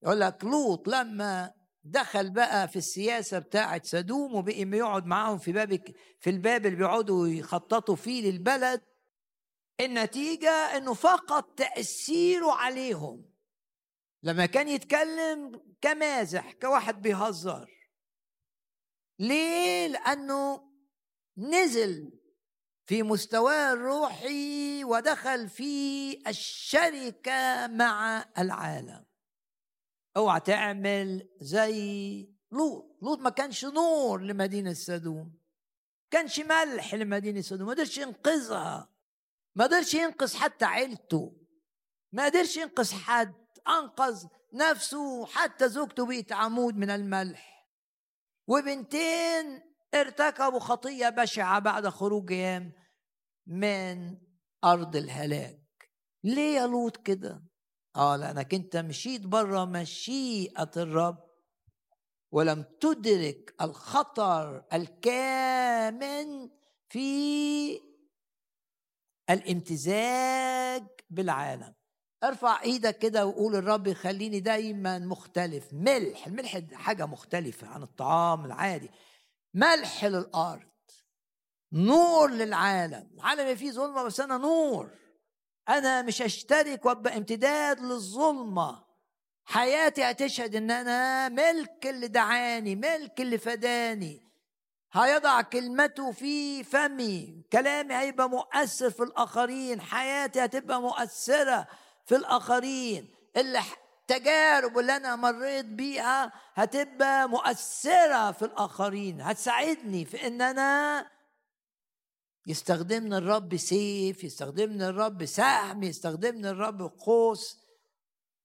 يقول 0.03 0.21
لك 0.21 0.45
لوط 0.45 0.89
لما 0.89 1.53
دخل 1.85 2.31
بقى 2.31 2.69
في 2.69 2.77
السياسة 2.77 3.39
بتاعه 3.39 3.83
سدوم 3.85 4.35
وبقي 4.35 4.63
يقعد 4.63 5.07
معاهم 5.07 5.39
في 5.39 5.53
باب 5.53 5.83
في 6.21 6.31
الباب 6.31 6.67
اللي 6.67 6.77
بيقعدوا 6.77 7.29
يخططوا 7.29 7.97
فيه 7.97 8.31
للبلد. 8.31 8.81
النتيجة 9.81 10.51
إنه 10.51 10.95
فقط 10.95 11.59
تأثيره 11.59 12.53
عليهم. 12.53 13.33
لما 14.23 14.47
كان 14.47 14.69
يتكلم 14.69 15.63
كمازح 15.81 16.53
كواحد 16.53 17.03
بيهزر. 17.03 17.71
ليه؟ 19.19 19.87
لأنه 19.87 20.73
نزل 21.37 22.19
في 22.87 23.03
مستواه 23.03 23.73
الروحي 23.73 24.85
ودخل 24.85 25.49
في 25.49 26.13
الشركة 26.29 27.67
مع 27.67 28.25
العالم. 28.39 29.12
أوعى 30.17 30.41
تعمل 30.41 31.29
زي 31.41 32.29
لوط. 32.53 32.99
لوط 33.03 33.19
ما 33.19 33.31
كانش 33.31 33.65
نور 33.65 34.21
لمدينة 34.21 34.73
سدوم. 34.73 35.39
كانش 36.11 36.41
ملح 36.41 36.95
لمدينة 36.95 37.41
سدوم. 37.41 37.67
ما 37.67 37.75
قدرش 37.75 37.99
ينقذها. 37.99 38.93
ما 39.57 39.65
قدرش 39.65 39.95
ينقذ 39.95 40.37
حتى 40.37 40.65
عيلته. 40.65 41.37
ما 42.13 42.25
قدرش 42.25 42.57
ينقذ 42.57 42.93
حد. 42.93 43.35
أنقذ 43.69 44.27
نفسه. 44.53 45.27
حتى 45.27 45.69
زوجته 45.69 46.07
بقت 46.07 46.33
عمود 46.33 46.77
من 46.77 46.91
الملح. 46.91 47.69
وبنتين 48.49 49.63
ارتكبوا 49.95 50.59
خطية 50.59 51.09
بشعة 51.09 51.59
بعد 51.59 51.89
خروجهم 51.89 52.73
من 53.47 54.19
أرض 54.65 54.97
الهلاك. 54.97 55.91
ليه 56.25 56.57
يا 56.57 56.67
لوط 56.67 56.97
كده؟ 56.97 57.43
آه 57.97 58.17
لأنك 58.17 58.55
أنت 58.55 58.77
مشيت 58.77 59.27
بره 59.27 59.65
مشيئة 59.65 60.71
الرب 60.77 61.33
ولم 62.33 62.65
تدرك 62.81 63.55
الخطر 63.61 64.65
الكامن 64.73 66.51
في 66.89 67.81
الامتزاج 69.31 70.87
بالعالم. 71.11 71.75
ارفع 72.25 72.63
إيدك 72.63 72.99
كده 72.99 73.27
وقول 73.27 73.57
الرب 73.57 73.93
خليني 73.93 74.41
دايما 74.41 74.99
مختلف. 74.99 75.69
ملح 75.73 76.27
الملح 76.27 76.59
حاجة 76.73 77.07
مختلفة 77.07 77.67
عن 77.67 77.83
الطعام 77.83 78.45
العادي. 78.45 78.91
ملح 79.55 80.05
للأرض 80.05 80.73
نور 81.73 82.31
للعالم. 82.31 83.11
العالم 83.15 83.57
فيه 83.57 83.71
ظلمة 83.71 84.03
بس 84.03 84.21
أنا 84.21 84.37
نور. 84.37 85.02
أنا 85.79 86.03
مش 86.03 86.23
هشترك 86.23 86.87
وأبقى 86.87 87.17
امتداد 87.17 87.81
للظلمة. 87.81 88.85
حياتي 89.45 90.05
هتشهد 90.05 90.57
إن 90.57 90.71
أنا 90.71 91.29
ملك 91.29 91.87
اللي 91.87 92.09
دعاني 92.09 92.77
ملك 92.77 93.21
اللي 93.21 93.39
فداني. 93.39 94.33
هيضع 94.93 95.43
كلمته 95.43 96.13
في 96.13 96.65
فمي. 96.65 97.43
كلامي 97.53 97.95
هيبقى 97.95 98.29
مؤثر 98.31 98.91
في 98.91 99.03
الآخرين. 99.03 99.81
حياتي 99.81 100.45
هتبقى 100.45 100.81
مؤثرة 100.81 101.67
في 102.07 102.17
الآخرين. 102.17 103.09
التجارب 103.37 104.79
اللي 104.79 104.97
أنا 104.97 105.17
مريت 105.17 105.65
بيها 105.67 106.33
هتبقى 106.55 107.29
مؤثرة 107.29 108.33
في 108.33 108.43
الآخرين. 108.45 109.21
هتساعدني 109.21 110.05
في 110.05 110.27
إن 110.27 110.43
أنا 110.43 111.07
يستخدمني 112.47 113.17
الرب 113.17 113.57
سيف 113.57 114.25
يستخدمني 114.25 114.89
الرب 114.89 115.25
سهم 115.25 115.83
يستخدمني 115.83 116.51
الرب 116.51 116.83
قوس 116.83 117.67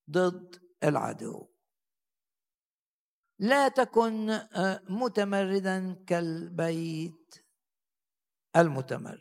ضد 0.09 0.55
العدو. 0.83 1.47
لا 3.39 3.67
تكن 3.67 4.29
آه، 4.29 4.83
متمردا 4.89 6.03
كالبيت 6.07 7.35
المتمرد. 8.55 9.19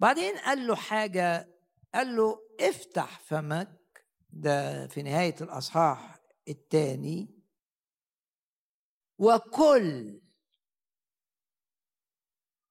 بعدين 0.00 0.38
قال 0.38 0.66
له 0.66 0.74
حاجة 0.76 1.48
قال 1.94 2.16
له 2.16 2.38
افتح 2.60 3.20
فمك. 3.20 3.78
ده 4.30 4.86
في 4.86 5.02
نهاية 5.02 5.36
الأصحاح 5.40 6.20
الثاني. 6.48 7.42
وكل 9.18 10.21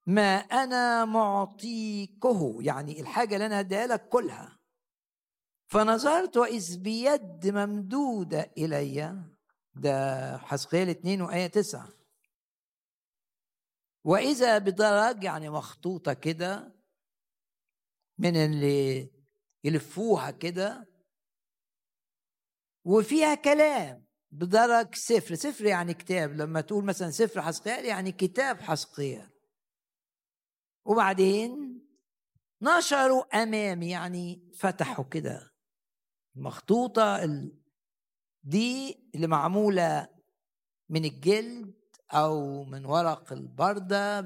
ما 0.06 0.36
أنا 0.36 1.04
معطيكه 1.04 2.58
يعني 2.60 3.00
الحاجة 3.00 3.34
اللي 3.34 3.46
أنا 3.46 3.60
هديها 3.60 3.86
لك 3.86 4.08
كلها. 4.08 4.58
فنظرت 5.66 6.36
وإذ 6.36 6.78
بيد 6.78 7.46
ممدودة 7.46 8.52
إلي 8.58 9.22
ده 9.74 10.36
حسقيال 10.38 10.88
2 10.88 11.22
وآية 11.22 11.46
9 11.46 11.88
وإذا 14.04 14.58
بدرج 14.58 15.24
يعني 15.24 15.50
مخطوطة 15.50 16.12
كده 16.12 16.74
من 18.18 18.36
اللي 18.36 19.10
يلفوها 19.64 20.30
كده 20.30 20.88
وفيها 22.84 23.34
كلام 23.34 24.06
بدرج 24.30 24.94
سفر. 24.94 25.34
سفر 25.34 25.64
يعني 25.64 25.94
كتاب. 25.94 26.36
لما 26.36 26.60
تقول 26.60 26.84
مثلا 26.84 27.10
سفر 27.10 27.42
حسقيال 27.42 27.84
يعني 27.84 28.12
كتاب 28.12 28.60
حسقيال 28.60 29.31
وبعدين 30.84 31.82
نشروا 32.62 33.42
امامي 33.42 33.90
يعني 33.90 34.50
فتحوا 34.54 35.04
كده 35.04 35.52
المخطوطه 36.36 37.24
دي 38.42 39.00
اللي 39.14 39.26
معمولة 39.26 40.08
من 40.88 41.04
الجلد 41.04 41.74
أو 42.10 42.64
من 42.64 42.84
ورق 42.86 43.32
البردة 43.32 44.20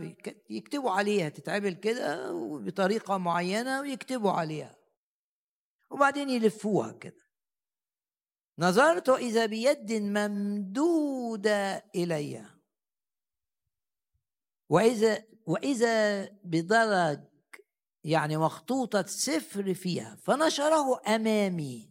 يكتبوا 0.51 0.91
عليها 0.91 1.29
تتعمل 1.29 1.75
كده 1.75 2.33
بطريقة 2.59 3.19
معينة 3.19 3.81
ويكتبوا 3.81 4.31
عليها. 4.33 4.77
وبعدين 5.91 6.31
يلفوها 6.31 6.93
كده. 6.93 7.27
نظرت 8.59 9.09
إذا 9.09 9.47
بيد 9.47 9.93
ممدودة 9.93 11.85
الي. 11.95 12.56
وإذا 14.69 15.25
وإذا 15.47 16.25
بدرج 16.45 17.21
يعني 18.05 18.37
مخطوطة 18.37 19.07
سفر 19.07 19.75
فيها 19.75 20.17
فنشره 20.17 21.01
أمامي. 21.15 21.91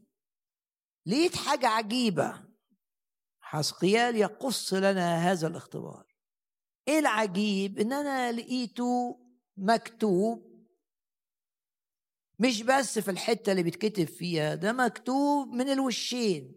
لقيت 1.05 1.35
حاجة 1.35 1.67
عجيبة. 1.67 2.45
حسقيال 3.39 4.15
يقص 4.15 4.73
لنا 4.73 5.31
هذا 5.31 5.47
الاختبار. 5.47 6.05
إيه 6.87 6.99
العجيب؟ 6.99 7.79
إن 7.79 7.93
أنا 7.93 8.31
لقيته 8.31 9.19
مكتوب 9.57 10.55
مش 12.39 12.61
بس 12.63 12.99
في 12.99 13.11
الحتة 13.11 13.51
اللي 13.51 13.63
بيتكتب 13.63 14.05
فيها 14.05 14.55
ده 14.55 14.73
مكتوب 14.73 15.47
من 15.47 15.69
الوشين. 15.69 16.55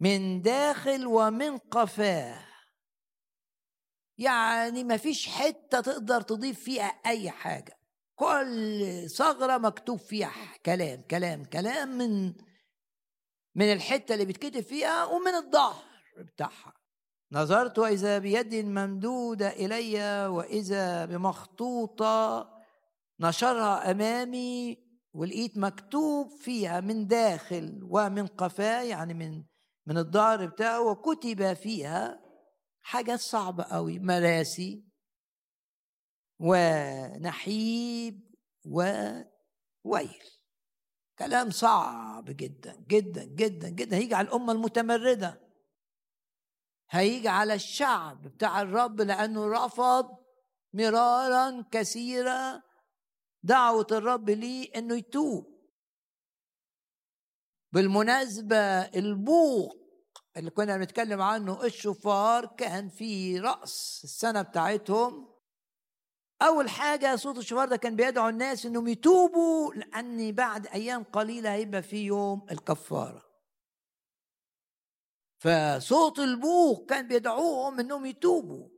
من 0.00 0.42
داخل 0.42 1.06
ومن 1.06 1.58
قفاه. 1.58 2.47
يعني 4.18 4.84
ما 4.84 4.96
فيش 4.96 5.28
حتة 5.28 5.80
تقدر 5.80 6.20
تضيف 6.20 6.60
فيها 6.60 6.86
أي 7.06 7.30
حاجة. 7.30 7.78
كل 8.14 9.10
ثغرة 9.10 9.58
مكتوب 9.58 9.98
فيها 9.98 10.32
كلام 10.66 11.02
كلام 11.02 11.44
كلام 11.44 11.98
من 11.98 12.34
من 13.54 13.72
الحتة 13.72 14.12
اللي 14.14 14.24
بيتكتب 14.24 14.60
فيها 14.60 15.04
ومن 15.04 15.34
الظهر 15.34 15.84
بتاعها. 16.18 16.72
نظرت 17.32 17.78
وإذا 17.78 18.18
بيد 18.18 18.54
ممدودة 18.54 19.48
إلي 19.48 20.26
وإذا 20.26 21.04
بمخطوطة 21.04 22.48
نشرها 23.20 23.90
أمامي 23.90 24.88
ولقيت 25.14 25.58
مكتوب 25.58 26.30
فيها 26.30 26.80
من 26.80 27.06
داخل 27.06 27.80
ومن 27.90 28.26
قفاه 28.26 28.82
يعني 28.82 29.14
من 29.14 29.44
من 29.86 29.98
الظهر 29.98 30.46
بتاعه 30.46 30.80
وكتب 30.80 31.52
فيها 31.52 32.27
حاجات 32.88 33.20
صعبة 33.20 33.64
قوي 33.64 33.98
مراسي 33.98 34.84
ونحيب 36.40 38.34
وويل. 38.64 40.22
كلام 41.18 41.50
صعب 41.50 42.24
جدا 42.24 42.76
جدا 42.88 43.24
جدا 43.24 43.68
جدا. 43.68 43.96
هيجي 43.96 44.14
على 44.14 44.28
الأمة 44.28 44.52
المتمردة. 44.52 45.40
هيجي 46.90 47.28
على 47.28 47.54
الشعب 47.54 48.22
بتاع 48.22 48.62
الرب 48.62 49.00
لأنه 49.00 49.48
رفض 49.48 50.24
مرارا 50.72 51.64
كثيرا 51.70 52.62
دعوة 53.42 53.86
الرب 53.92 54.30
ليه 54.30 54.70
إنه 54.76 54.96
يتوب. 54.96 55.58
بالمناسبة 57.72 58.56
البوق 58.80 59.77
اللي 60.38 60.50
كنا 60.50 60.76
بنتكلم 60.76 61.22
عنه 61.22 61.64
الشفار 61.64 62.46
كان 62.46 62.88
في 62.88 63.40
رأس 63.40 64.00
السنة 64.04 64.42
بتاعتهم. 64.42 65.34
أول 66.42 66.70
حاجة 66.70 67.16
صوت 67.16 67.38
الشفار 67.38 67.68
ده 67.68 67.76
كان 67.76 67.96
بيدعو 67.96 68.28
الناس 68.28 68.66
إنهم 68.66 68.88
يتوبوا 68.88 69.74
لأن 69.74 70.32
بعد 70.32 70.66
أيام 70.66 71.04
قليلة 71.04 71.52
هيبقى 71.54 71.82
في 71.82 71.96
يوم 71.96 72.46
الكفارة. 72.50 73.28
فصوت 75.38 76.18
البوق 76.18 76.90
كان 76.90 77.08
بيدعوهم 77.08 77.80
إنهم 77.80 78.06
يتوبوا. 78.06 78.68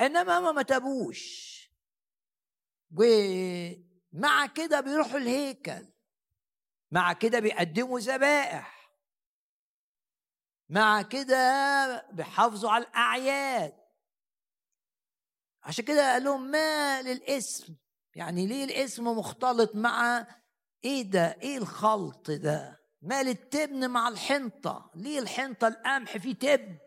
إنما 0.00 0.52
ما 0.52 0.62
تابوش. 0.62 1.54
ومع 2.96 4.46
كده 4.46 4.80
بيروحوا 4.80 5.18
الهيكل. 5.18 5.86
مع 6.90 7.12
كده 7.12 7.40
بيقدموا 7.40 8.00
ذبائح. 8.00 8.73
مع 10.68 11.02
كده 11.02 12.08
بيحافظوا 12.12 12.70
على 12.70 12.84
الأعياد. 12.84 13.74
عشان 15.62 15.84
كده 15.84 16.12
قال 16.12 16.24
لهم 16.24 16.50
ما 16.50 17.02
للإسم. 17.02 17.76
يعني 18.14 18.46
ليه 18.46 18.64
الإسم 18.64 19.08
مختلط 19.08 19.74
مع 19.74 20.26
إيه 20.84 21.02
ده؟ 21.02 21.38
إيه 21.42 21.58
الخلط 21.58 22.30
ده؟ 22.30 22.80
مال 23.02 23.28
التبن 23.28 23.90
مع 23.90 24.08
الحنطة. 24.08 24.90
ليه 24.94 25.18
الحنطة 25.18 25.68
القمح 25.68 26.16
فيه 26.16 26.34
تبن؟ 26.34 26.78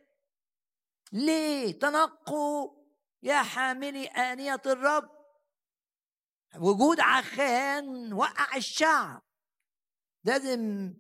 ليه؟ 1.11 1.80
تنقوا 1.80 2.78
يا 3.23 3.43
حاملي 3.43 4.05
آنية 4.05 4.61
الرب. 4.65 5.09
وجود 6.55 6.99
عخان 6.99 8.13
وقع 8.13 8.55
الشعب. 8.55 9.21
لازم 10.23 10.93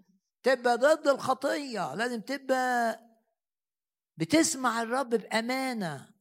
تبقى 0.47 0.77
ضد 0.77 1.07
الخطية 1.07 1.95
لازم 1.95 2.21
تبقى 2.21 2.99
بتسمع 4.17 4.81
الرب 4.81 5.09
بأمانة 5.09 6.13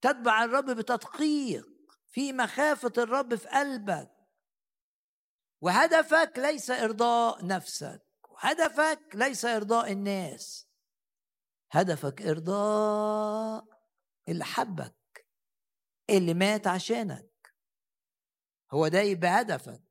تتبع 0.00 0.44
الرب 0.44 0.70
بتدقيق 0.70 1.66
في 2.10 2.32
مخافة 2.32 2.92
الرب 2.98 3.34
في 3.34 3.48
قلبك. 3.48 4.10
وهدفك 5.60 6.32
ليس 6.36 6.70
إرضاء 6.70 7.46
نفسك 7.46 8.02
هدفك 8.38 9.00
ليس 9.14 9.44
إرضاء 9.44 9.92
الناس 9.92 10.68
هدفك 11.70 12.22
إرضاء 12.22 13.64
اللي 14.28 14.44
حبك 14.44 15.26
اللي 16.10 16.34
مات 16.34 16.66
عشانك. 16.66 17.54
هو 18.72 18.88
ده 18.88 19.00
يبقى 19.00 19.40
هدفك 19.40 19.82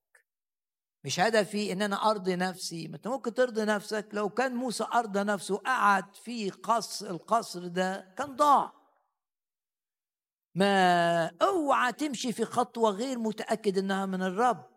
مش 1.04 1.20
هدفي 1.20 1.72
إن 1.72 1.82
أنا 1.82 2.10
أرضي 2.12 2.36
نفسي. 2.36 2.88
ما 2.88 2.95
أنت 2.95 3.08
ممكن 3.08 3.34
ترضي 3.34 3.66
نفسك. 3.66 4.08
لو 4.14 4.30
كان 4.30 4.56
موسى 4.56 4.86
أرضى 4.93 5.24
نفسه 5.24 5.54
وقعد 5.54 6.16
في 6.16 6.49
قصر 6.49 7.10
القصر 7.10 7.68
ده 7.68 8.14
كان 8.18 8.36
ضاع. 8.36 8.74
ما 10.56 11.26
أوعى 11.41 11.93
تمشي 11.93 12.32
في 12.32 12.45
خطوة 12.45 12.91
غير 12.91 13.20
متأكد 13.20 13.78
إنها 13.78 14.06
من 14.06 14.22
الرب. 14.22 14.72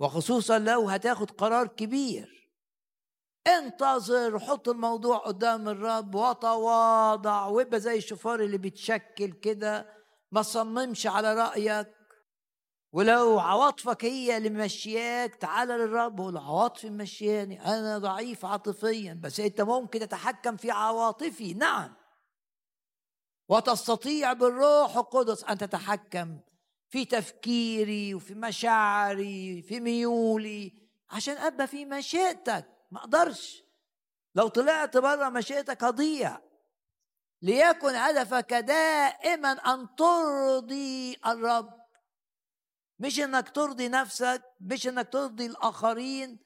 وخصوصا 0.00 0.58
لو 0.58 0.88
هتاخد 0.88 1.30
قرار 1.30 1.66
كبير. 1.66 2.50
انتظر 3.46 4.38
حط 4.38 4.68
الموضوع 4.68 5.18
قدام 5.18 5.68
الرب 5.68 6.14
وتواضع. 6.14 7.46
وابقى 7.46 7.80
زي 7.80 7.96
الشفار 7.96 8.40
اللي 8.40 8.58
بيتشكل 8.58 9.32
كده. 9.32 9.98
ما 10.32 10.42
صممش 10.42 11.06
على 11.06 11.34
رأيك. 11.34 11.97
ولو 12.92 13.38
عواطفك 13.38 14.04
هي 14.04 14.36
اللي 14.36 14.50
ممشياك 14.50 15.34
تعال 15.34 15.68
للرب 15.68 16.20
وقول 16.20 16.36
عواطفي 16.36 16.90
ممشياني 16.90 17.64
أنا 17.64 17.98
ضعيف 17.98 18.44
عاطفيا 18.44 19.20
بس 19.22 19.40
أنت 19.40 19.60
ممكن 19.60 20.00
تتحكم 20.00 20.56
في 20.56 20.70
عواطفي. 20.70 21.54
نعم. 21.54 21.94
وتستطيع 23.48 24.32
بالروح 24.32 24.96
القدس 24.96 25.44
أن 25.44 25.58
تتحكم 25.58 26.40
في 26.88 27.04
تفكيري 27.04 28.14
وفي 28.14 28.34
مشاعري 28.34 29.62
في 29.62 29.80
ميولي 29.80 30.72
عشان 31.10 31.36
أبقى 31.36 31.66
في 31.66 31.84
مشيئتك. 31.84 32.64
ما 32.90 32.98
أقدرش. 32.98 33.62
لو 34.34 34.48
طلعت 34.48 34.96
بره 34.96 35.28
مشيئتك 35.28 35.84
هضيع. 35.84 36.40
ليكن 37.42 37.94
هدفك 37.94 38.54
دائما 38.54 39.52
أن 39.52 39.94
ترضي 39.96 41.16
الرب. 41.26 41.77
مش 42.98 43.20
إنك 43.20 43.48
ترضي 43.48 43.88
نفسك 43.88 44.42
مش 44.60 44.86
إنك 44.86 45.12
ترضي 45.12 45.46
الآخرين. 45.46 46.38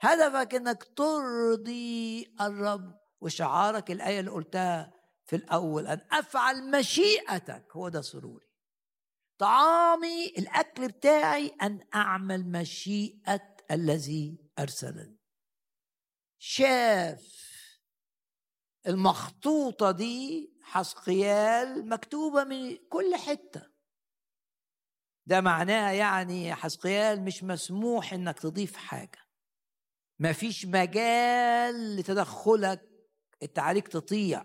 هدفك 0.00 0.54
إنك 0.54 0.84
ترضي 0.96 2.34
الرب. 2.40 2.98
وشعارك 3.20 3.90
الآية 3.90 4.20
اللي 4.20 4.30
قلتها 4.30 4.92
في 5.24 5.36
الأول 5.36 5.86
أن 5.86 6.00
أفعل 6.12 6.70
مشيئتك. 6.70 7.66
هو 7.72 7.88
ده 7.88 8.00
سروري. 8.00 8.46
طعامي 9.38 10.26
الأكل 10.26 10.88
بتاعي 10.88 11.48
أن 11.62 11.80
أعمل 11.94 12.46
مشيئة 12.50 13.56
الذي 13.70 14.38
أرسلني. 14.58 15.18
شاف 16.38 17.42
المخطوطة 18.86 19.90
دي 19.90 20.52
حسقيال 20.62 21.88
مكتوبة 21.88 22.44
من 22.44 22.76
كل 22.88 23.16
حتة. 23.16 23.71
ده 25.26 25.40
معناها 25.40 25.92
يعني 25.92 26.44
يا 26.44 26.54
حسقيال 26.54 27.24
مش 27.24 27.44
مسموح 27.44 28.12
إنك 28.12 28.38
تضيف 28.38 28.76
حاجة. 28.76 29.18
مفيش 30.18 30.66
مجال 30.66 31.96
لتدخلك 31.96 32.88
أنت 33.42 33.58
عليك 33.58 33.88
تطيع. 33.88 34.44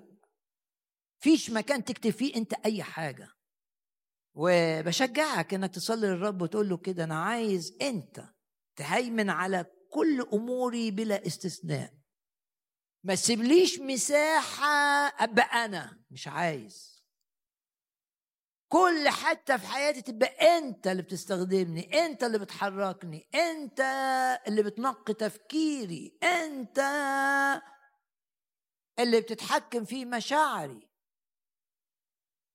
فيش 1.20 1.50
مكان 1.50 1.84
تكتب 1.84 2.10
فيه 2.10 2.36
أنت 2.36 2.54
أي 2.54 2.84
حاجة. 2.84 3.28
وبشجعك 4.36 5.54
إنك 5.54 5.76
تصلي 5.76 6.08
للرب 6.08 6.42
وتقول 6.42 6.70
له 6.70 6.78
كده 6.78 7.04
أنا 7.04 7.24
عايز 7.24 7.78
أنت 7.82 8.24
تهيمن 8.76 9.30
على 9.30 9.66
كل 9.92 10.22
أموري 10.34 10.92
بلا 10.92 11.28
استثناء. 11.28 11.94
ما 13.04 13.16
تسيبليش 13.16 13.80
مساحة 13.80 14.68
أبقى 15.24 15.66
أنا. 15.66 16.02
مش 16.12 16.28
عايز. 16.28 16.97
كل 18.70 19.10
حتى 19.10 19.58
في 19.58 19.68
حياتي 19.68 20.02
تبقى 20.02 20.58
انت 20.58 20.88
اللي 20.88 21.02
بتستخدمني 21.02 22.06
انت 22.06 22.24
اللي 22.24 22.40
بتحركني 22.40 23.30
انت 23.36 23.80
اللي 24.48 24.64
بتنقي 24.64 25.14
تفكيري 25.14 26.18
انت 26.24 26.80
اللي 29.00 29.22
بتتحكم 29.22 29.86
في 29.86 30.06
مشاعري. 30.06 30.90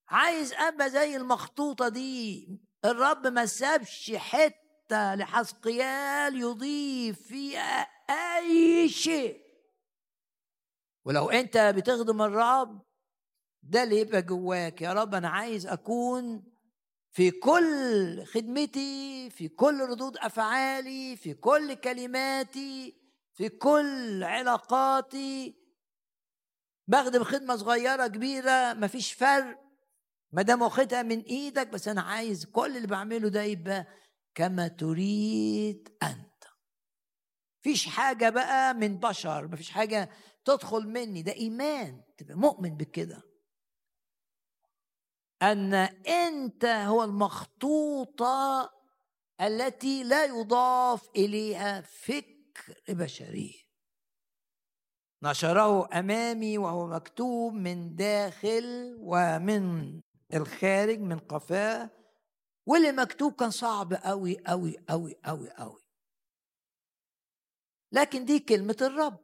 عايز 0.09 0.53
أبقى 0.53 0.91
زي 0.91 1.17
المخطوطة 1.17 1.89
دي 1.89 2.49
الرب 2.85 3.27
ما 3.27 3.47
سابش 3.47 4.13
حتة 4.17 5.15
لحسقيال 5.15 6.41
يضيف 6.41 7.23
فيها 7.29 7.81
أي 8.11 8.89
شيء. 8.89 9.43
ولو 11.05 11.31
أنت 11.31 11.59
بتخدم 11.59 12.23
الرب 12.23 12.83
ده 13.63 13.83
اللي 13.83 14.01
يبقى 14.01 14.23
جواك. 14.23 14.83
يا 14.83 14.93
رب 14.93 15.15
أنا 15.15 15.29
عايز 15.29 15.67
أكون 15.67 16.45
في 17.11 17.31
كل 17.31 18.25
خدمتي 18.25 19.31
في 19.31 19.49
كل 19.49 19.81
ردود 19.81 20.17
أفعالي 20.17 21.17
في 21.17 21.35
كل 21.35 21.75
كلماتي 21.75 22.97
في 23.35 23.49
كل 23.49 24.25
علاقاتي. 24.25 25.55
بخدم 26.89 27.25
خدمة 27.25 27.57
صغيرة 27.57 28.07
كبيرة 28.07 28.73
مفيش 28.73 29.13
فرق. 29.13 29.59
ما 30.33 30.43
دام 30.43 30.63
واخدها 30.63 31.03
من 31.03 31.21
إيدك 31.21 31.69
بس 31.69 31.89
أنا 31.89 32.03
عايز 32.03 32.47
كل 32.47 32.77
اللي 32.77 32.87
بعمله 32.89 33.29
ده 33.29 33.43
يبقى 33.43 33.87
كما 34.35 34.69
تريد 34.69 35.89
أنت. 36.03 36.45
مفيش 37.61 37.87
حاجة 37.89 38.31
بقى 38.31 38.75
من 38.75 38.99
بشر 38.99 39.49
مفيش 39.49 39.71
حاجة 39.71 40.11
تدخل 40.45 40.89
مني. 40.89 41.23
ده 41.23 41.33
إيمان. 41.33 42.03
تبقى 42.19 42.35
مؤمن 42.37 42.77
بكده. 42.77 43.23
أن 45.43 45.75
أنت 46.07 46.65
هو 46.65 47.05
المخطوطة 47.05 48.71
التي 49.41 50.05
لا 50.05 50.25
يضاف 50.25 51.09
إليها 51.17 51.81
فكر 51.81 52.75
بشري. 52.89 53.63
نشره 55.23 55.99
أمامي 55.99 56.59
وهو 56.59 56.87
مكتوب 56.87 57.53
من 57.55 57.95
داخل 57.95 58.97
ومن 58.99 60.01
الخارج 60.35 60.99
من 60.99 61.19
قفاه 61.19 61.91
واللي 62.67 62.93
مكتوب 62.93 63.33
كان 63.35 63.51
صعب 63.51 63.95
قوي 63.95 64.39
قوي 64.47 64.77
قوي 64.89 65.15
قوي 65.25 65.51
قوي 65.51 65.83
لكن 67.93 68.25
دي 68.25 68.39
كلمة 68.39 68.77
الرب. 68.81 69.19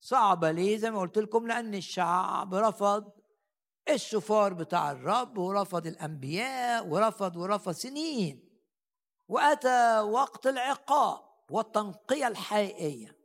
صعبة 0.00 0.50
ليه؟ 0.50 0.76
زي 0.76 0.90
ما 0.90 1.00
قلت 1.00 1.18
لكم 1.18 1.46
لأن 1.46 1.74
الشعب 1.74 2.54
رفض 2.54 3.17
الشفار 3.94 4.52
بتاع 4.52 4.90
الرب 4.90 5.38
ورفض 5.38 5.86
الأنبياء 5.86 6.86
ورفض 6.86 7.36
ورفض 7.36 7.72
سنين. 7.72 8.48
وأتى 9.28 10.00
وقت 10.00 10.46
العقاب 10.46 11.20
والتنقية 11.50 12.28
الحقيقية. 12.28 13.18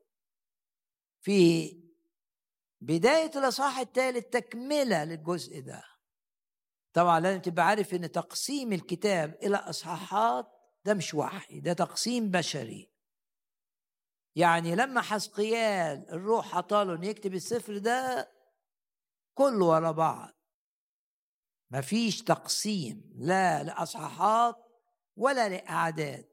في 1.22 1.72
بداية 2.82 3.32
الإصحاح 3.36 3.80
الثالث 3.80 4.26
تكمله 4.26 5.04
للجزء 5.04 5.62
ده. 5.62 5.84
طبعا 6.94 7.20
لازم 7.20 7.42
تبقى 7.42 7.66
عارف 7.66 7.94
إن 7.94 8.12
تقسيم 8.12 8.74
الكتاب 8.74 9.36
إلى 9.44 9.58
إصحاحات 9.58 10.48
ده 10.86 10.94
مش 10.94 11.14
وحي 11.14 11.60
ده 11.60 11.74
تقسيم 11.74 12.32
بشري. 12.32 12.94
يعني 14.36 14.76
لما 14.76 15.02
حسقيال 15.02 16.10
الروح 16.10 16.58
عطاله 16.58 16.96
انه 16.96 17.08
يكتب 17.08 17.34
السفر 17.34 17.78
ده 17.78 18.32
كله 19.34 19.66
ورا 19.66 19.92
بعض. 19.92 20.43
مفيش 21.74 22.22
تقسيم 22.22 23.14
لا 23.16 23.64
لأصحاحات 23.64 24.56
ولا 25.18 25.50
لأعداد. 25.50 26.26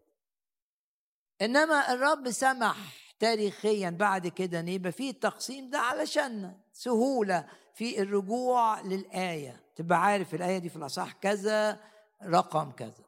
إنما 1.43 1.93
الرب 1.93 2.31
سمح 2.31 2.77
تاريخيا 3.19 3.91
بعد 3.91 4.29
كده 4.29 4.61
إن 4.61 4.69
يبقى 4.69 4.93
فيه 4.93 5.11
التقسيم 5.11 5.71
ده 5.71 5.79
علشان 5.79 6.61
سهولة 6.73 7.49
في 7.75 8.03
الرجوع 8.03 8.81
للآية. 8.81 9.65
تبقى 9.77 10.03
عارف 10.03 10.35
الآية 10.35 10.59
دي 10.59 10.69
في 10.69 10.77
الاصح 10.77 11.13
كذا 11.13 11.81
رقم 12.25 12.71
كذا. 12.71 13.05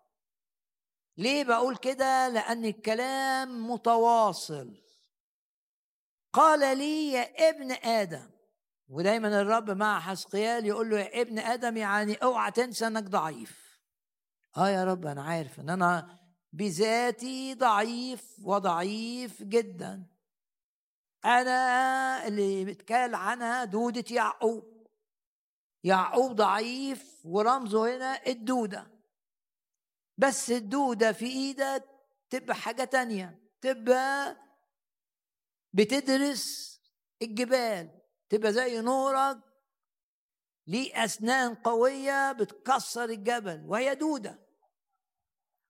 ليه 1.17 1.45
بقول 1.45 1.77
كده؟ 1.77 2.29
لأن 2.29 2.65
الكلام 2.65 3.71
متواصل. 3.71 4.83
قال 6.33 6.79
لي 6.79 7.13
يا 7.13 7.49
ابن 7.49 7.73
آدم 7.73 8.32
ودايما 8.93 9.41
الرب 9.41 9.71
مع 9.71 10.01
حسقيال 10.01 10.67
يقول 10.67 10.91
له 10.91 10.99
يا 10.99 11.21
ابن 11.21 11.39
آدم 11.39 11.77
يعني 11.77 12.15
أوعى 12.15 12.51
تنسى 12.51 12.87
إنك 12.87 13.03
ضعيف. 13.03 13.81
آه 14.57 14.69
يا 14.69 14.85
رب 14.85 15.07
أنا 15.07 15.23
عارف 15.23 15.61
إن 15.61 15.71
أنا 15.71 16.19
بذاتي 16.53 17.55
ضعيف 17.55 18.37
وضعيف 18.43 19.43
جدا. 19.43 20.07
أنا 21.25 22.27
اللي 22.27 22.65
بتكال 22.65 23.15
عنها 23.15 23.65
دودة 23.65 24.05
يعقوب. 24.11 24.87
يعقوب 25.85 26.33
ضعيف 26.33 27.21
ورمزه 27.25 27.97
هنا 27.97 28.27
الدودة. 28.27 28.91
بس 30.19 30.51
الدودة 30.51 31.13
في 31.13 31.27
إيدك 31.27 31.85
تبقى 32.31 32.55
حاجة 32.55 32.85
تانية 32.85 33.43
تبقى 33.61 34.37
بتدرس 35.73 36.73
الجبال. 37.23 38.02
تبقى 38.33 38.53
زي 38.53 38.81
نورك. 38.81 39.39
ليه 40.67 41.05
أسنان 41.05 41.55
قوية 41.55 42.33
بتكسر 42.33 43.05
الجبل 43.05 43.65
وهي 43.67 43.95
دودة. 43.95 44.39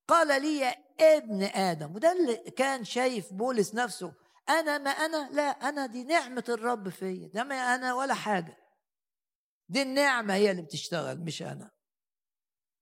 قال 0.08 0.42
لي 0.42 0.58
يا 0.58 0.74
ابن 1.00 1.42
آدم 1.42 1.94
وده 1.94 2.12
اللي 2.12 2.36
كان 2.36 2.84
شايف 2.84 3.32
بولس 3.32 3.74
نفسه 3.74 4.14
أنا 4.48 4.78
ما 4.78 4.90
أنا 4.90 5.30
لا 5.30 5.42
أنا 5.42 5.86
دي 5.86 6.04
نعمة 6.04 6.44
الرب 6.48 6.88
فيا 6.88 7.28
ده 7.34 7.44
ما 7.44 7.54
أنا 7.74 7.94
ولا 7.94 8.14
حاجة. 8.14 8.56
دي 9.68 9.82
النعمة 9.82 10.34
هي 10.34 10.50
اللي 10.50 10.62
بتشتغل 10.62 11.20
مش 11.20 11.42
أنا. 11.42 11.70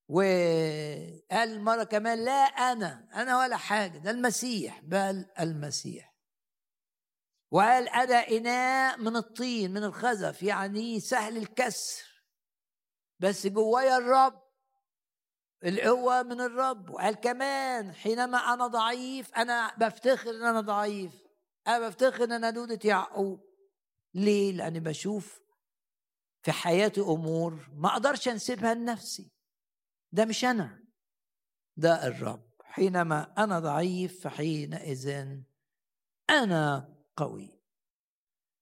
وقال 0.08 1.60
مرة 1.64 1.84
كمان 1.84 2.24
لا 2.24 2.32
أنا 2.42 3.08
أنا 3.14 3.38
ولا 3.38 3.56
حاجة 3.56 3.98
ده 3.98 4.10
المسيح 4.10 4.80
بل 4.80 5.26
المسيح. 5.40 6.09
وقال 7.50 7.88
أنا 7.88 8.14
إناء 8.14 8.98
من 8.98 9.16
الطين 9.16 9.70
من 9.70 9.84
الخزف 9.84 10.42
يعني 10.42 11.00
سهل 11.00 11.36
الكسر. 11.36 12.24
بس 13.18 13.46
جوايا 13.46 13.96
الرب 13.96 14.42
القوة 15.64 16.22
من 16.22 16.40
الرب. 16.40 16.90
وقال 16.90 17.14
كمان 17.14 17.92
حينما 17.92 18.38
أنا 18.38 18.66
ضعيف 18.66 19.34
أنا 19.34 19.76
بفتخر 19.76 20.30
إن 20.30 20.44
أنا 20.44 20.60
ضعيف. 20.60 21.12
أنا 21.66 21.88
بفتخر 21.88 22.24
إن 22.24 22.32
أنا 22.32 22.50
دودة 22.50 22.78
يعقوب. 22.84 23.50
ليه؟ 24.14 24.52
لأني 24.52 24.80
بشوف 24.80 25.40
في 26.42 26.52
حياتي 26.52 27.00
أمور 27.00 27.68
ما 27.74 27.88
أقدرش 27.88 28.28
أنسبها 28.28 28.74
لنفسي. 28.74 29.32
ده 30.12 30.24
مش 30.24 30.44
أنا 30.44 30.84
ده 31.76 32.06
الرب. 32.06 32.50
حينما 32.64 33.34
أنا 33.38 33.60
ضعيف 33.60 34.20
فحينئذ 34.24 35.26
أنا 36.30 36.99
قوي. 37.16 37.60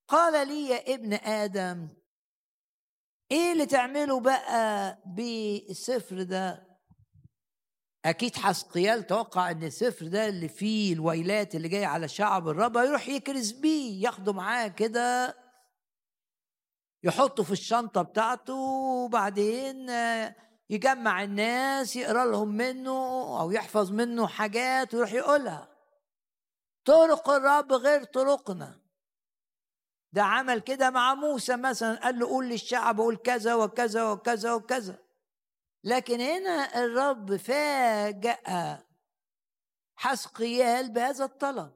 قال 0.09 0.49
لي 0.49 0.69
يا 0.69 0.95
ابن 0.95 1.13
آدم 1.15 1.89
إيه 3.31 3.53
اللي 3.53 3.67
تعمله 3.67 4.21
بقى 4.21 4.99
بالسفر 5.07 6.23
ده؟ 6.23 6.69
أكيد 8.05 8.37
حسقيال 8.37 9.07
توقع 9.07 9.51
إن 9.51 9.63
السفر 9.63 10.07
ده 10.07 10.29
اللي 10.29 10.49
فيه 10.49 10.93
الويلات 10.93 11.55
اللي 11.55 11.69
جاية 11.69 11.87
على 11.87 12.09
شعب 12.09 12.49
الرب 12.49 12.77
يروح 12.77 13.09
يكرز 13.09 13.53
بيه 13.53 14.03
ياخده 14.05 14.33
معاه 14.33 14.69
كده 14.69 15.37
يحطه 17.05 17.43
في 17.43 17.53
الشنطة 17.53 18.03
بتاعته 18.03 18.55
وبعدين 19.05 19.91
يجمع 20.71 21.23
الناس 21.23 21.97
يقرأ 21.97 22.25
لهم 22.25 22.49
منه 22.49 22.91
أو 23.41 23.51
يحفظ 23.51 23.91
منه 23.93 24.27
حاجات 24.27 24.95
ويروح 24.95 25.13
يقولها. 25.13 25.68
طرق 26.89 27.31
الرب 27.31 27.73
غير 27.73 28.05
طرقنا. 28.05 28.81
ده 30.13 30.23
عمل 30.23 30.61
كده 30.61 30.91
مع 30.91 31.15
موسى 31.15 31.57
مثلا 31.57 32.01
قال 32.01 32.19
له 32.19 32.27
قول 32.27 32.49
للشعب 32.49 32.99
قول 32.99 33.17
كذا 33.17 33.55
وكذا 33.55 34.11
وكذا 34.11 34.53
وكذا. 34.53 34.99
لكن 35.85 36.21
هنا 36.21 36.85
الرب 36.85 37.37
فاجأ 37.37 38.39
حسقيال 39.97 40.91
بهذا 40.91 41.25
الطلب. 41.25 41.73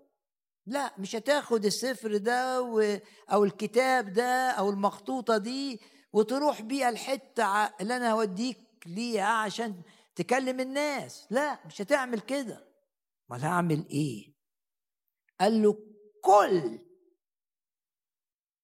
لا 0.67 0.93
مش 0.99 1.17
هتاخد 1.17 1.65
السفر 1.65 2.17
ده 2.17 2.63
و... 2.63 2.99
أو 3.33 3.45
الكتاب 3.45 4.13
ده 4.13 4.51
أو 4.51 4.71
المخطوطة 4.71 5.37
دي 5.39 5.81
وتروح 6.13 6.63
بيها 6.63 6.89
الحته 6.89 7.67
اللي 7.67 7.97
أنا 7.97 8.13
هوديك 8.13 8.59
ليها 8.87 9.27
عشان 9.27 9.83
تكلم 10.15 10.61
الناس. 10.61 11.27
لا 11.31 11.59
مش 11.67 11.83
هتعمل 11.83 12.21
كده. 12.21 12.69
أمال 13.31 13.41
هعمل 13.41 13.87
إيه؟ 13.91 14.32
قال 15.43 15.63
له 15.63 15.73
كل 16.25 16.79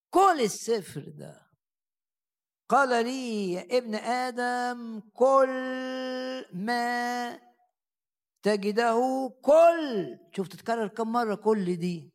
كل 0.09 0.41
السفر 0.41 1.03
ده. 1.07 1.41
قال 2.69 3.05
لي 3.05 3.53
يا 3.53 3.77
ابن 3.77 3.95
آدم 3.95 4.99
كل 5.13 6.45
ما 6.53 7.39
تجده 8.43 9.29
كل. 9.41 10.17
شوف 10.35 10.47
تتكرر 10.47 10.87
كم 10.87 11.11
مرة 11.11 11.35
كل 11.35 11.75
دي؟ 11.75 12.13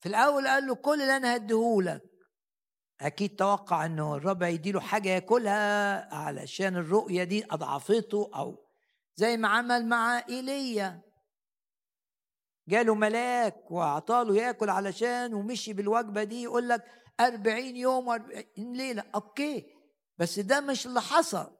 في 0.00 0.08
الأول 0.08 0.48
قال 0.48 0.66
له 0.66 0.74
كل 0.74 1.02
اللي 1.02 1.16
أنا 1.16 1.36
هديهولك 1.36 2.02
أكيد 3.00 3.36
توقع 3.36 3.86
إنه 3.86 4.16
الرب 4.16 4.42
يديله 4.42 4.80
حاجة 4.80 5.08
ياكلها 5.08 6.14
علشان 6.14 6.76
الرؤية 6.76 7.24
دي 7.24 7.44
أضعفته 7.50 8.30
أو 8.34 8.66
زي 9.16 9.36
ما 9.36 9.48
عمل 9.48 9.86
مع 9.86 10.24
إيليا. 10.28 11.09
جاله 12.68 12.94
ملاك 12.94 13.70
وأعطاله 13.70 14.36
ياكل 14.36 14.70
علشان 14.70 15.34
ومشي 15.34 15.72
بالوجبة 15.72 16.24
دي 16.24 16.42
يقول 16.42 16.68
لك 16.68 16.84
أربعين 17.20 17.76
يوم 17.76 18.08
وأربعين 18.08 18.72
ليلة 18.72 19.04
أوكي. 19.14 19.66
بس 20.18 20.38
ده 20.38 20.60
مش 20.60 20.86
اللي 20.86 21.00
حصل. 21.00 21.56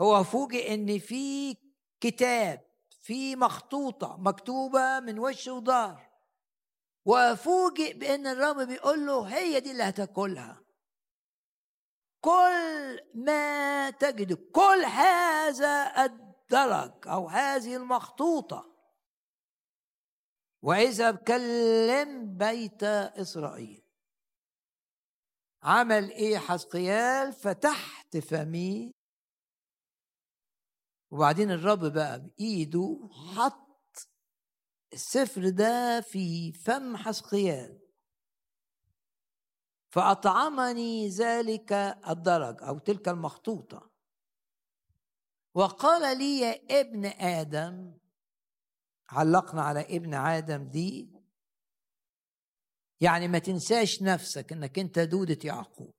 هو 0.00 0.24
فوجئ 0.24 0.74
إن 0.74 0.98
في 0.98 1.56
كتاب 2.00 2.60
في 3.02 3.36
مخطوطة 3.36 4.16
مكتوبة 4.16 5.00
من 5.00 5.18
وش 5.18 5.48
وظهر. 5.48 6.10
وفوجئ 7.04 7.98
بإن 7.98 8.26
الرب 8.26 8.56
بيقول 8.60 9.06
له 9.06 9.22
هي 9.22 9.60
دي 9.60 9.70
اللي 9.70 9.82
هتاكلها. 9.82 10.60
كل 12.20 13.00
ما 13.14 13.90
تجد 13.90 14.32
كل 14.32 14.84
هذا 14.84 16.04
الدرج 16.04 17.08
أو 17.08 17.28
هذه 17.28 17.76
المخطوطة 17.76 18.70
وإذا 20.62 21.10
بكلم 21.10 22.36
بيت 22.36 22.82
إسرائيل. 22.82 23.82
عمل 25.62 26.10
إيه 26.10 26.38
حسقيال 26.38 27.32
فتحت 27.32 28.16
فمي. 28.16 28.94
وبعدين 31.10 31.50
الرب 31.50 31.92
بقى 31.92 32.20
بإيده 32.20 33.08
حط 33.36 34.08
السفر 34.92 35.48
ده 35.48 36.00
في 36.00 36.52
فم 36.52 36.96
حسقيال 36.96 37.80
فأطعمني 39.92 41.08
ذلك 41.08 41.72
الدرج 42.08 42.62
أو 42.62 42.78
تلك 42.78 43.08
المخطوطة. 43.08 43.90
وقال 45.54 46.18
لي 46.18 46.40
يا 46.40 46.80
ابن 46.80 47.06
آدم 47.06 47.98
علقنا 49.12 49.62
على 49.62 49.80
ابن 49.80 50.14
آدم 50.14 50.68
دي 50.68 51.20
يعني 53.00 53.28
ما 53.28 53.38
تنساش 53.38 54.02
نفسك 54.02 54.52
إنك 54.52 54.78
أنت 54.78 54.98
دودة 54.98 55.38
يعقوب. 55.44 55.94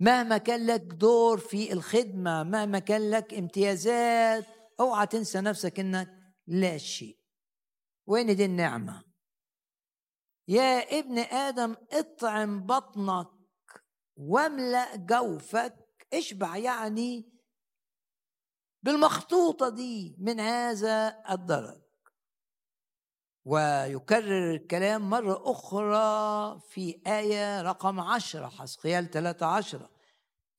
مهما 0.00 0.38
كان 0.38 0.66
لك 0.66 0.80
دور 0.80 1.38
في 1.38 1.72
الخدمة 1.72 2.42
مهما 2.42 2.78
كان 2.78 3.10
لك 3.10 3.34
امتيازات 3.34 4.46
أوعى 4.80 5.06
تنسى 5.06 5.40
نفسك 5.40 5.80
إنك 5.80 6.34
لا 6.46 6.78
شيء. 6.78 7.18
وين 8.06 8.36
دي 8.36 8.44
النعمة؟ 8.44 9.04
يا 10.48 10.98
ابن 10.98 11.18
آدم 11.18 11.76
اطعم 11.92 12.66
بطنك 12.66 13.28
واملأ 14.16 14.96
جوفك 14.96 16.06
اشبع 16.12 16.56
يعني 16.56 17.31
بالمخطوطة 18.82 19.68
دي 19.68 20.16
من 20.18 20.40
هذا 20.40 21.24
الدرج. 21.30 21.82
ويكرر 23.44 24.54
الكلام 24.54 25.10
مرة 25.10 25.50
أخرى 25.50 26.60
في 26.60 27.02
آية 27.06 27.62
رقم 27.62 28.00
عشرة 28.00 28.48
حسقيال 28.48 29.10
ثلاثة 29.10 29.46
عشرة. 29.46 29.90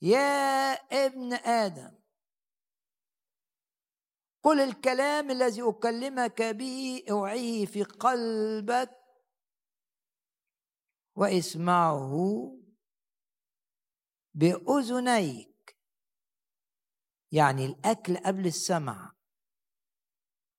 يا 0.02 0.74
ابن 0.74 1.34
آدم 1.34 1.92
قل 4.44 4.60
الكلام 4.60 5.32
الذي 5.32 5.62
أكلمك 5.62 6.42
به 6.42 7.04
أوعيه 7.12 7.66
في 7.66 7.84
قلبك 7.84 9.00
واسمعه 11.16 12.14
بأذنيك. 14.34 15.53
يعني 17.34 17.66
الأكل 17.66 18.18
قبل 18.18 18.46
السمع. 18.46 19.14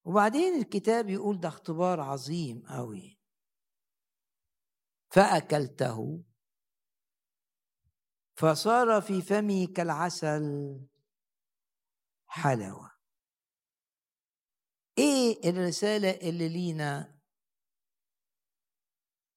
وبعدين 0.04 0.58
الكتاب 0.60 1.08
يقول 1.08 1.40
ده 1.40 1.48
اختبار 1.48 2.00
عظيم 2.00 2.62
قوي. 2.66 3.18
فأكلته. 5.10 6.24
فصار 8.36 9.00
في 9.02 9.22
فمي 9.22 9.66
كالعسل 9.66 10.42
حلاوة. 12.26 12.90
إيه 14.98 15.50
الرسالة 15.50 16.10
اللي 16.10 16.48
لينا؟ 16.48 17.18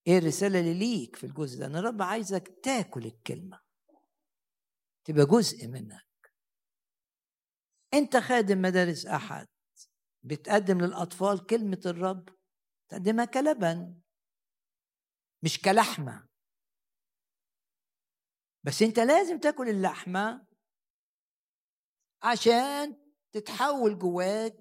إيه 0.07 0.17
الرسالة 0.17 0.59
اللي 0.59 0.73
ليك 0.73 1.15
في 1.15 1.25
الجزء 1.25 1.59
ده؟ 1.59 1.65
إن 1.65 1.75
الرب 1.75 2.01
عايزك 2.01 2.59
تاكل 2.63 3.05
الكلمة. 3.05 3.61
تبقى 5.03 5.25
جزء 5.25 5.67
منك 5.67 6.06
أنت 7.93 8.17
خادم 8.17 8.61
مدارس 8.61 9.05
أحد 9.05 9.47
بتقدم 10.23 10.81
للأطفال 10.81 11.45
كلمة 11.45 11.81
الرب 11.85 12.29
تقدمها 12.89 13.25
كلبن 13.25 14.01
مش 15.43 15.61
كلحمة. 15.61 16.27
بس 18.63 18.81
أنت 18.81 18.99
لازم 18.99 19.39
تاكل 19.39 19.69
اللحمة 19.69 20.47
عشان 22.23 23.11
تتحول 23.31 23.99
جواك 23.99 24.55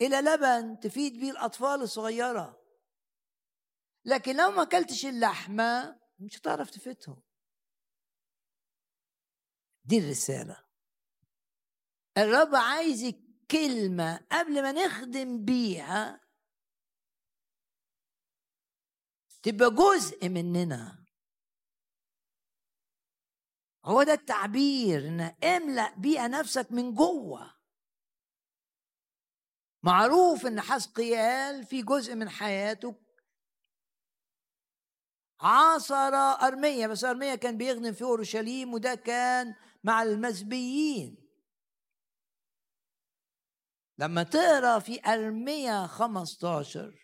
إلى 0.00 0.16
لبن 0.20 0.80
تفيد 0.80 1.12
بيه 1.12 1.30
الأطفال 1.30 1.82
الصغيرة. 1.82 2.64
لكن 4.04 4.36
لو 4.36 4.50
ما 4.50 4.62
أكلتش 4.62 5.06
اللحمة 5.06 6.00
مش 6.18 6.38
هتعرف 6.38 6.70
تفيدهم. 6.70 7.22
دي 9.84 9.98
الرسالة. 9.98 10.67
الرب 12.18 12.54
عايزك 12.54 13.18
كلمة 13.50 14.26
قبل 14.32 14.62
ما 14.62 14.72
نخدم 14.72 15.44
بيها 15.44 16.20
تبقى 19.42 19.70
جزء 19.70 20.28
مننا. 20.28 21.04
هو 23.84 24.02
ده 24.02 24.12
التعبير 24.12 25.08
إن 25.08 25.20
املأ 25.44 25.94
بيها 25.94 26.28
نفسك 26.28 26.72
من 26.72 26.94
جوه. 26.94 27.54
معروف 29.82 30.46
إن 30.46 30.60
حسقيال 30.60 31.64
في 31.64 31.82
جزء 31.82 32.14
من 32.14 32.28
حياته. 32.28 32.94
عاصر 35.40 36.14
أرمية 36.46 36.86
بس 36.86 37.04
أرمية 37.04 37.34
كان 37.34 37.56
بيخدم 37.56 37.92
في 37.92 38.02
أورشليم 38.04 38.74
وده 38.74 38.94
كان 38.94 39.54
مع 39.84 40.02
المسبيين 40.02 41.27
لما 43.98 44.22
تقرأ 44.22 44.78
في 44.78 45.00
ارميا 45.06 45.86
15 45.86 46.94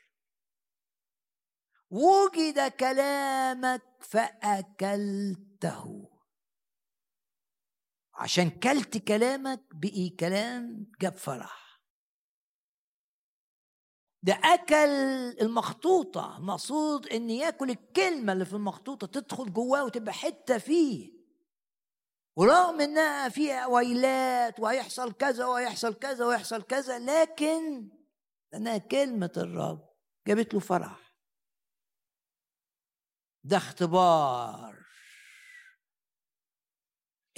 وجد 1.90 2.70
كلامك 2.70 3.82
فأكلته. 4.00 5.40
عشان 8.14 8.50
كلت 8.50 8.98
كلامك 8.98 9.64
بقي 9.74 10.08
كلام 10.20 10.92
جاب 11.00 11.16
فرح. 11.16 11.80
ده 14.22 14.32
أكل 14.44 14.74
المخطوطة. 15.44 16.38
مقصود 16.40 17.06
إن 17.06 17.30
ياكل 17.30 17.70
الكلمة 17.70 18.32
اللي 18.32 18.44
في 18.44 18.52
المخطوطة 18.52 19.06
تدخل 19.06 19.52
جواه 19.52 19.84
وتبقى 19.84 20.12
حتة 20.12 20.58
فيه. 20.58 21.23
ورغم 22.36 22.80
إنها 22.80 23.28
فيها 23.28 23.66
ويلات 23.66 24.60
وهيحصل 24.60 25.12
كذا 25.12 25.46
وهيحصل 25.46 25.94
كذا 25.94 26.24
ويحصل 26.26 26.62
كذا 26.62 26.98
لكن 26.98 27.88
لأنها 28.52 28.78
كلمة 28.78 29.32
الرب 29.36 29.88
جابت 30.26 30.54
له 30.54 30.60
فرح. 30.60 31.14
ده 33.44 33.56
اختبار. 33.56 34.84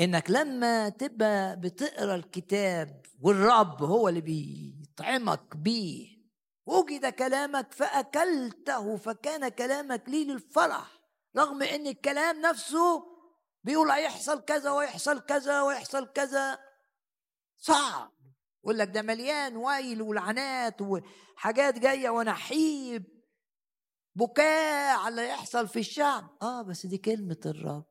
إنك 0.00 0.30
لما 0.30 0.88
تبقى 0.88 1.60
بتقرأ 1.60 2.14
الكتاب 2.14 3.06
والرب 3.22 3.82
هو 3.82 4.08
اللي 4.08 4.20
بيطعمك 4.20 5.56
بيه 5.56 6.16
وجد 6.66 7.06
كلامك 7.06 7.72
فأكلته 7.72 8.96
فكان 8.96 9.48
كلامك 9.48 10.08
لي 10.08 10.24
للفرح 10.24 10.98
رغم 11.36 11.62
إن 11.62 11.86
الكلام 11.86 12.40
نفسه 12.40 13.15
بيقول 13.66 13.90
هيحصل 13.90 14.44
كذا 14.44 14.70
ويحصل 14.70 15.20
كذا 15.20 15.62
ويحصل 15.62 16.12
كذا. 16.12 16.58
صعب. 17.56 18.12
يقول 18.64 18.78
لك 18.78 18.88
ده 18.88 19.02
مليان 19.02 19.56
ويل 19.56 20.02
ولعنات 20.02 20.76
وحاجات 20.82 21.78
جاية 21.78 22.10
ونحيب 22.10 23.22
بكاء 24.14 24.98
على 24.98 25.08
اللي 25.08 25.28
يحصل 25.28 25.68
في 25.68 25.78
الشعب. 25.78 26.36
آه 26.42 26.62
بس 26.62 26.86
دي 26.86 26.98
كلمة 26.98 27.40
الرب. 27.46 27.86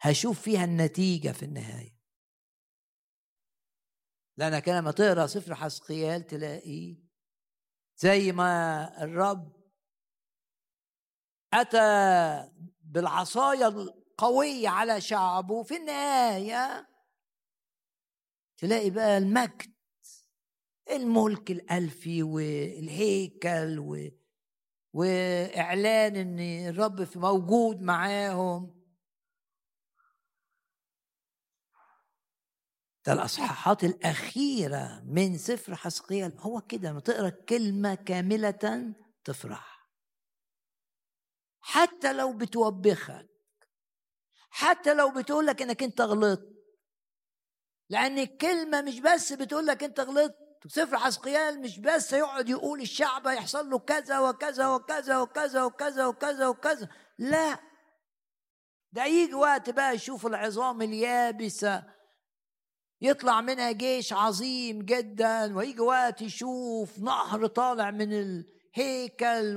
هشوف 0.00 0.40
فيها 0.40 0.64
النتيجة 0.64 1.32
في 1.32 1.44
النهاية. 1.44 1.96
لانك 4.36 4.68
لما 4.68 4.90
تقرأ 4.90 5.26
سفر 5.26 5.54
حسقيال 5.54 6.26
تلاقي 6.26 6.96
زي 7.96 8.32
ما 8.32 9.02
الرب 9.02 9.56
أتى 11.52 11.78
بالعصاية 12.86 13.68
القوية 13.68 14.68
على 14.68 15.00
شعبه 15.00 15.62
في 15.62 15.76
النهاية 15.76 16.88
تلاقي 18.58 18.90
بقى 18.90 19.18
المجد 19.18 19.72
الملك 20.90 21.50
الألفي 21.50 22.22
والهيكل 22.22 23.78
و... 23.78 24.10
وإعلان 24.92 26.16
إن 26.16 26.38
الرب 26.68 27.04
في 27.04 27.18
موجود 27.18 27.80
معاهم. 27.80 28.76
ده 33.06 33.12
الأصحاحات 33.12 33.84
الأخيرة 33.84 35.02
من 35.06 35.38
سفر 35.38 35.74
حسقيال 35.76 36.38
هو 36.38 36.60
كده 36.60 36.90
لما 36.90 37.00
تقرأ 37.00 37.28
كلمة 37.28 37.94
كاملة 37.94 38.94
تفرح. 39.24 39.75
حتى 41.68 42.12
لو 42.12 42.32
بتوبخك 42.32 43.26
حتى 44.50 44.94
لو 44.94 45.10
بتقول 45.10 45.46
لك 45.46 45.62
إنك 45.62 45.82
أنت 45.82 46.00
غلطت. 46.00 46.48
لأن 47.90 48.18
الكلمة 48.18 48.80
مش 48.82 49.00
بس 49.00 49.32
بتقول 49.32 49.66
لك 49.66 49.82
أنت 49.82 50.00
غلطت 50.00 50.36
سفر 50.68 50.98
حسقيال 50.98 51.60
مش 51.60 51.78
بس 51.80 52.12
يقعد 52.12 52.48
يقول 52.48 52.80
الشعب 52.80 53.26
هيحصل 53.26 53.70
له 53.70 53.78
كذا 53.78 54.18
وكذا 54.18 54.68
وكذا 54.68 55.18
وكذا 55.18 55.62
وكذا 55.62 56.06
وكذا 56.06 56.46
وكذا. 56.48 56.88
لا. 57.18 57.58
ده 58.92 59.04
يجي 59.04 59.34
وقت 59.34 59.70
بقى 59.70 59.94
يشوف 59.94 60.26
العظام 60.26 60.82
اليابسة 60.82 61.84
يطلع 63.00 63.40
منها 63.40 63.72
جيش 63.72 64.12
عظيم 64.12 64.82
جدا 64.82 65.56
ويجي 65.56 65.80
وقت 65.80 66.22
يشوف 66.22 66.98
نهر 66.98 67.46
طالع 67.46 67.90
من 67.90 68.12
الهيكل 68.12 69.56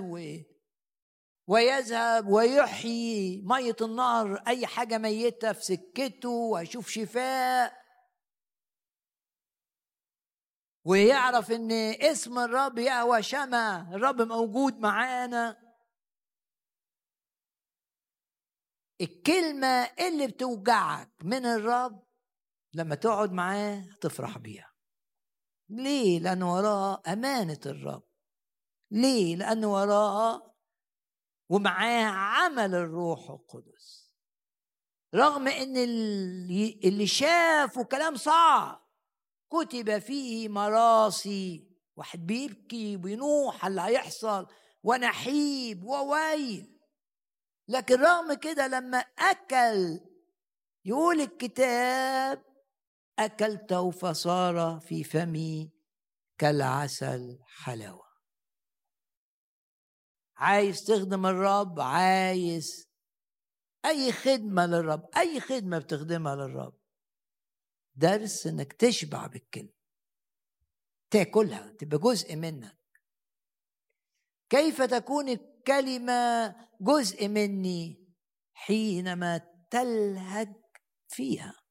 ويذهب 1.49 2.27
ويحيي 2.27 3.41
مية 3.41 3.75
النهر. 3.81 4.43
أي 4.47 4.67
حاجة 4.67 4.97
ميتة 4.97 5.53
في 5.53 5.61
سكته 5.61 6.29
ويشوف 6.29 6.89
شفاء. 6.89 7.79
ويعرف 10.85 11.51
إن 11.51 11.71
اسم 12.01 12.39
الرب 12.39 12.77
يهوى 12.77 13.23
شمع. 13.23 13.95
الرب 13.95 14.21
موجود 14.21 14.79
معانا. 14.79 15.57
الكلمة 19.01 19.83
اللي 19.83 20.27
بتوجعك 20.27 21.11
من 21.23 21.45
الرب 21.45 22.03
لما 22.73 22.95
تقعد 22.95 23.31
معاه 23.31 23.83
تفرح 24.01 24.37
بيها. 24.37 24.73
ليه؟ 25.69 26.19
لأن 26.19 26.43
وراها 26.43 27.01
أمانة 27.07 27.59
الرب. 27.65 28.03
ليه؟ 28.91 29.35
لأن 29.35 29.65
وراها 29.65 30.48
ومعاه 31.49 32.05
عمل 32.05 32.75
الروح 32.75 33.29
القدس. 33.29 34.09
رغم 35.15 35.47
إن 35.47 35.77
اللي 36.83 37.07
شافوا 37.07 37.83
كلام 37.83 38.15
صعب 38.15 38.89
كتب 39.51 39.97
فيه 39.97 40.49
مراسي 40.49 41.67
واحد 41.95 42.25
بيبكي 42.25 42.95
وبينوح 42.95 43.65
اللي 43.65 43.81
هيحصل 43.81 44.47
ونحيب 44.83 45.83
وويل. 45.83 46.79
لكن 47.67 47.95
رغم 48.01 48.33
كده 48.33 48.67
لما 48.67 48.97
أكل 49.19 49.99
يقول 50.85 51.21
الكتاب 51.21 52.43
أكلته 53.19 53.91
فصار 53.91 54.79
في 54.79 55.03
فمي 55.03 55.71
كالعسل 56.37 57.39
حلاوة. 57.47 58.08
عايز 60.39 60.83
تخدم 60.83 61.25
الرب 61.25 61.79
عايز 61.79 62.89
أي 63.85 64.11
خدمة 64.11 64.65
للرب 64.65 65.09
أي 65.17 65.39
خدمة 65.39 65.79
بتخدمها 65.79 66.35
للرب. 66.35 66.79
درس 67.95 68.47
إنك 68.47 68.73
تشبع 68.73 69.27
بالكلمة. 69.27 69.73
تاكلها 71.11 71.71
تبقى 71.71 71.97
جزء 71.97 72.35
منك. 72.35 72.79
كيف 74.49 74.81
تكون 74.81 75.29
الكلمة 75.29 76.55
جزء 76.81 77.27
مني 77.27 78.13
حينما 78.53 79.37
تلهج 79.71 80.55
فيها؟ 81.07 81.61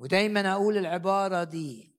ودايما 0.00 0.52
أقول 0.52 0.76
العبارة 0.76 1.44
دي 1.44 1.96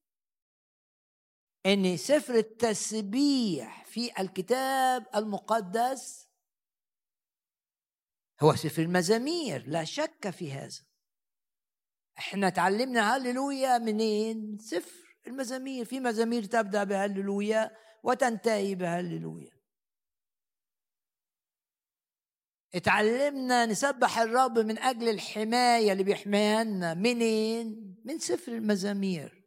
إن 1.65 1.97
سفر 1.97 2.35
التسبيح 2.35 3.80
في 3.91 4.21
الكتاب 4.21 5.07
المقدس 5.15 6.27
هو 8.41 8.55
سفر 8.55 8.81
المزامير 8.81 9.67
لا 9.67 9.83
شك 9.83 10.29
في 10.29 10.51
هذا. 10.51 10.81
إحنا 12.17 12.49
تعلمنا 12.49 13.15
هللويا 13.15 13.77
منين؟ 13.77 14.57
سفر 14.57 15.17
المزامير. 15.27 15.85
في 15.85 15.99
مزامير 15.99 16.43
تبدأ 16.43 16.83
بهللويا 16.83 17.71
وتنتهي 18.03 18.75
بهللويا. 18.75 19.51
اتعلمنا 22.73 23.65
نسبح 23.65 24.19
الرب 24.19 24.59
من 24.59 24.77
أجل 24.77 25.09
الحماية 25.09 25.91
اللي 25.91 26.03
بيحميها 26.03 26.63
لنا 26.63 26.93
منين؟ 26.93 27.97
من 28.05 28.19
سفر 28.19 28.51
المزامير. 28.51 29.40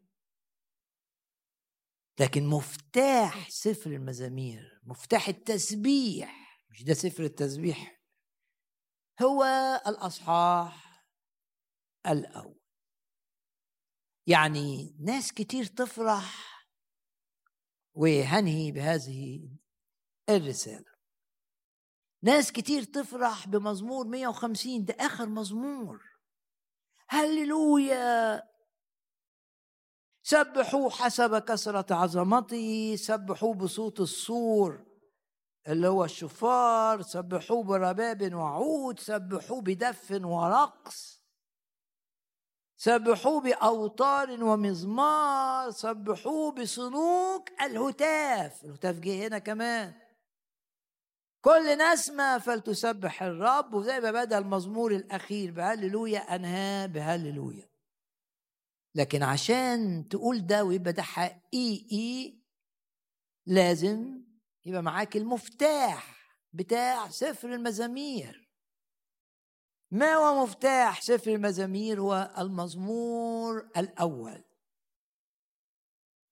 لكن 2.20 2.46
مفتاح 2.46 3.50
سفر 3.50 3.90
المزامير 3.90 4.80
مفتاح 4.84 5.28
التسبيح 5.28 6.64
مش 6.70 6.84
ده 6.84 6.94
سفر 6.94 7.22
التسبيح 7.22 8.00
هو 9.22 9.44
الأصحاح 9.86 11.04
الأول. 12.06 12.60
يعني 14.26 14.96
ناس 15.00 15.32
كتير 15.32 15.64
تفرح 15.64 16.44
وهنهي 17.94 18.72
بهذه 18.72 19.50
الرسالة. 20.28 20.94
ناس 22.22 22.52
كتير 22.52 22.82
تفرح 22.82 23.48
بمزمور 23.48 24.06
150 24.06 24.84
ده 24.84 24.94
آخر 25.00 25.26
مزمور. 25.28 26.02
هللويا! 27.08 28.42
سبحوا 30.26 30.90
حسب 30.90 31.38
كثرة 31.38 31.94
عظمته 31.94 32.96
سبحوا 32.96 33.54
بصوت 33.54 34.00
الصور 34.00 34.84
اللي 35.68 35.88
هو 35.88 36.04
الشفار 36.04 37.02
سبحوا 37.02 37.62
برباب 37.62 38.34
وعود 38.34 39.00
سبحوا 39.00 39.60
بدف 39.60 40.10
ورقص 40.10 41.24
سبحوا 42.76 43.40
بأوتار 43.40 44.44
ومزمار 44.44 45.70
سبحوا 45.70 46.50
بصنوك 46.50 47.48
الهتاف. 47.62 48.64
الهتاف 48.64 48.98
جه 48.98 49.26
هنا 49.26 49.38
كمان. 49.38 49.94
كل 51.40 51.78
نسمة 51.78 52.38
فلتسبح 52.38 53.22
الرب 53.22 53.74
وزي 53.74 54.00
ما 54.00 54.10
بدأ 54.10 54.38
المزمور 54.38 54.92
الأخير 54.92 55.50
بهللويا 55.50 56.18
أنهاه 56.18 56.86
بهللويا 56.86 57.73
لكن 58.94 59.22
عشان 59.22 60.08
تقول 60.10 60.46
ده 60.46 60.64
ويبقى 60.64 60.92
ده 60.92 61.02
حقيقي 61.02 62.38
لازم 63.46 64.24
يبقى 64.64 64.82
معاك 64.82 65.16
المفتاح 65.16 66.14
بتاع 66.52 67.08
سفر 67.08 67.54
المزامير. 67.54 68.50
ما 69.90 70.14
هو 70.14 70.42
مفتاح 70.42 71.02
سفر 71.02 71.30
المزامير؟ 71.34 72.00
هو 72.00 72.34
المزمور 72.38 73.68
الأول. 73.76 74.44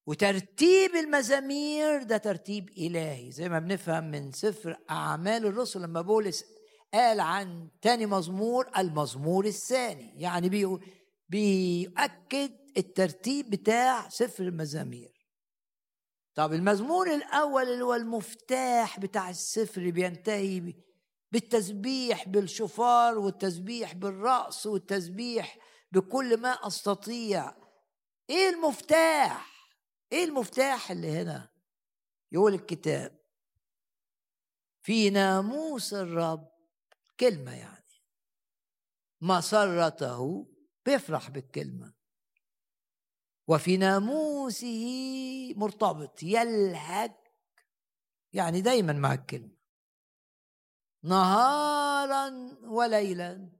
وترتيب 0.06 0.94
المزامير 0.94 2.02
ده 2.02 2.16
ترتيب 2.16 2.68
إلهي. 2.68 3.30
زي 3.32 3.48
ما 3.48 3.59
بنفهم 3.59 4.10
من 4.10 4.32
سفر 4.32 4.76
أعمال 4.90 5.47
الرسل 5.47 5.82
لما 5.82 6.01
بولس 6.01 6.44
قال 6.94 7.20
عن 7.20 7.68
تاني 7.82 8.06
مزمور 8.06 8.70
المزمور 8.78 9.47
الثاني. 9.47 10.20
يعني 10.20 10.48
بيقول 10.48 10.84
بيؤكد 11.33 12.53
الترتيب 12.77 13.51
بتاع 13.51 14.09
سفر 14.09 14.45
المزامير. 14.45 15.13
طب 16.35 16.53
المزمور 16.53 17.15
الأول 17.15 17.63
اللي 17.63 17.85
هو 17.85 17.95
المفتاح 17.95 19.01
بتاع 19.01 19.31
السفر 19.31 19.91
بينتهي 19.91 20.75
بالتسبيح 21.33 22.29
بالشفار 22.29 23.19
والتسبيح 23.19 23.93
بالرأس 23.95 24.67
والتسبيح 24.67 25.59
بكل 25.93 26.37
ما 26.37 26.67
أستطيع. 26.67 27.55
إيه 28.31 28.49
المفتاح؟ 28.49 29.53
إيه 30.13 30.25
المفتاح 30.25 30.91
اللي 30.91 31.09
هنا؟ 31.09 31.51
يقول 32.33 32.55
الكتاب. 32.55 33.19
في 34.83 35.11
ناموس 35.11 35.95
الرب. 35.95 36.49
كلمة 37.21 37.55
يعني. 37.55 37.83
مسرته 39.21 40.52
بيفرح 40.87 41.31
بالكلمة. 41.31 41.93
وفي 43.49 43.77
ناموسه 43.77 44.85
مرتبط 45.57 46.23
يلهج 46.23 47.13
يعني 48.33 48.61
دايما 48.61 48.93
مع 48.93 49.15
الكلمة. 49.15 49.57
نهارا 51.03 52.57
وليلا 52.63 53.53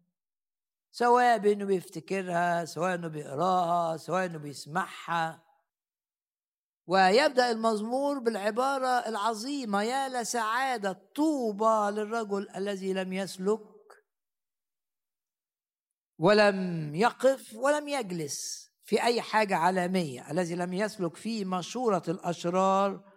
سواء 0.91 1.39
بإنه 1.39 1.65
بيفتكرها 1.65 2.65
سواء 2.65 2.95
إنه 2.95 3.09
بيقراها 3.09 3.97
سواء 3.97 4.27
إنه 4.27 4.39
بيسمعها. 4.39 5.43
ويبدأ 6.87 7.51
المزمور 7.51 8.19
بالعبارة 8.19 8.87
العظيمة 8.87 9.83
يا 9.83 10.09
لسعادة 10.09 10.93
طوبى 11.15 12.01
للرجل 12.01 12.51
الذي 12.57 12.93
لم 12.93 13.13
يسلك 13.13 13.61
ولم 16.19 16.95
يقف 16.95 17.55
ولم 17.55 17.89
يجلس 17.89 18.69
في 18.85 19.03
أي 19.03 19.23
حاجة 19.23 19.57
عالمية 19.57 20.31
الذي 20.31 20.55
لم 20.55 20.73
يسلك 20.73 21.17
في 21.17 21.45
مشوره 21.45 22.03
الأشرار 22.09 23.13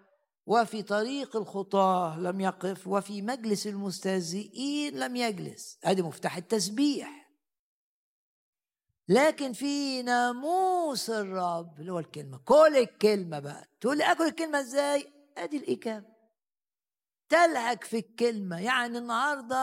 وفي 0.45 0.84
طريق 0.84 1.35
الخطاة 1.35 2.19
لم 2.19 2.39
يقف 2.41 2.88
وفي 2.88 3.22
مجلس 3.22 3.67
المستهزئين 3.67 4.99
لم 4.99 5.15
يجلس. 5.15 5.80
أدي 5.84 6.01
مفتاح 6.01 6.38
التسبيح. 6.38 7.31
لكن 9.07 9.53
في 9.53 10.01
ناموس 10.01 11.09
الرب 11.09 11.80
اللي 11.80 11.91
هو 11.91 11.99
الكلمة 11.99 12.38
كل 12.38 12.77
الكلمة 12.77 13.39
بقى. 13.39 13.69
تقول 13.81 13.97
لي 13.97 14.11
آكل 14.11 14.23
الكلمة 14.23 14.59
إزاي؟ 14.59 15.13
أدي 15.38 15.57
الاجابه 15.57 16.15
تلهك 17.30 17.84
في 17.84 17.97
الكلمة. 17.97 18.61
يعني 18.61 18.97
النهارده 18.97 19.55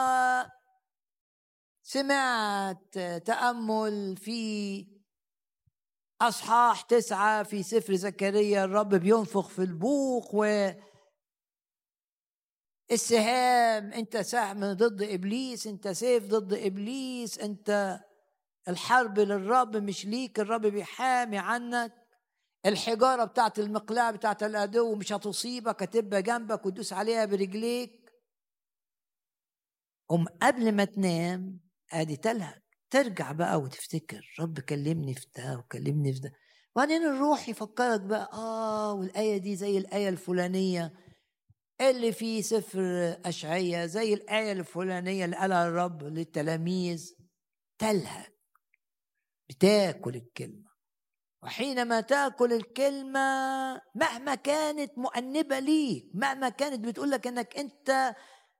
سمعت 1.83 2.99
تأمل 3.25 4.17
في 4.17 4.87
أصحاح 6.21 6.81
تسعة 6.81 7.43
في 7.43 7.63
سفر 7.63 7.95
زكريا 7.95 8.63
الرب 8.65 8.95
بينفخ 8.95 9.49
في 9.49 9.59
البوق 9.59 10.35
و 10.35 10.69
السهام 12.91 13.93
أنت 13.93 14.17
سهم 14.17 14.73
ضد 14.73 15.01
إبليس 15.01 15.67
أنت 15.67 15.87
سيف 15.87 16.27
ضد 16.27 16.53
إبليس 16.53 17.39
أنت 17.39 17.99
الحرب 18.67 19.19
للرب 19.19 19.77
مش 19.77 20.05
ليك 20.05 20.39
الرب 20.39 20.61
بيحامي 20.65 21.37
عنك. 21.37 21.93
الحجارة 22.65 23.23
بتاعت 23.23 23.59
المقلاع 23.59 24.11
بتاعت 24.11 24.43
العدو 24.43 24.95
مش 24.95 25.13
هتصيبك 25.13 25.83
هتبقى 25.83 26.21
جنبك 26.21 26.65
وتدوس 26.65 26.93
عليها 26.93 27.25
برجليك. 27.25 28.11
قم 30.09 30.25
قبل 30.41 30.71
ما 30.71 30.85
تنام 30.85 31.62
آدي 31.93 32.15
تلهج 32.15 32.61
ترجع 32.89 33.31
بقى 33.31 33.59
وتفتكر 33.61 34.33
رب 34.39 34.59
كلمني 34.59 35.13
في 35.15 35.27
ده 35.37 35.57
وكلمني 35.57 36.13
في 36.13 36.19
ده. 36.19 36.31
وبعدين 36.75 37.03
الروح 37.05 37.49
يفكرك 37.49 38.01
بقى 38.01 38.29
آه 38.33 38.93
والآية 38.93 39.37
دي 39.37 39.55
زي 39.55 39.77
الآية 39.77 40.09
الفلانية 40.09 40.93
اللي 41.81 42.11
في 42.11 42.41
سفر 42.41 42.81
اشعياء 43.25 43.85
زي 43.85 44.13
الآية 44.13 44.51
الفلانية 44.51 45.25
اللي 45.25 45.35
قالها 45.35 45.67
الرب 45.67 46.03
للتلاميذ. 46.03 47.13
تلهج 47.77 48.31
بتاكل 49.49 50.15
الكلمة. 50.15 50.73
وحينما 51.43 52.01
تأكل 52.01 52.53
الكلمة 52.53 53.19
مهما 53.95 54.35
كانت 54.35 54.97
مؤنبة 54.97 55.59
ليك 55.59 56.05
مهما 56.13 56.49
كانت 56.49 56.85
بتقول 56.85 57.11
لك 57.11 57.27
إنك 57.27 57.57
أنت 57.57 58.15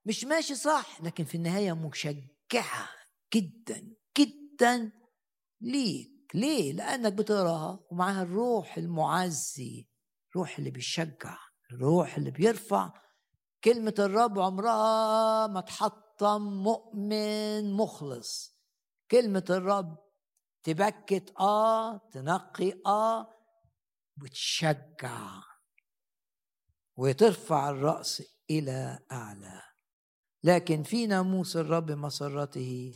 مش 0.05 0.25
ماشي 0.25 0.55
صح 0.55 1.01
لكن 1.01 1.23
في 1.23 1.35
النهاية 1.35 1.73
مشجعة. 1.73 2.89
جدا 3.35 3.95
جدا 4.17 4.91
ليك. 5.61 6.13
ليه؟ 6.33 6.73
لأنك 6.73 7.13
بتقراها 7.13 7.79
ومعاها 7.91 8.23
الروح 8.23 8.77
المعزي 8.77 9.87
الروح 10.31 10.57
اللي 10.57 10.71
بيشجع 10.71 11.37
الروح 11.71 12.15
اللي 12.17 12.31
بيرفع. 12.31 12.93
كلمة 13.63 13.95
الرب 13.99 14.39
عمرها 14.39 15.47
ما 15.47 15.61
تحطم 15.61 16.41
مؤمن 16.41 17.73
مخلص. 17.73 18.57
كلمة 19.11 19.45
الرب 19.49 19.97
تبكت 20.63 21.33
آه 21.39 21.97
تنقي 21.97 22.73
آه 22.85 23.29
وتشجع 24.21 25.41
وترفع 26.97 27.69
الرأس 27.69 28.23
إلى 28.49 28.99
أعلى. 29.11 29.61
لكن 30.43 30.83
في 30.83 31.07
ناموس 31.07 31.57
الرب 31.57 31.91
مسرته 31.91 32.93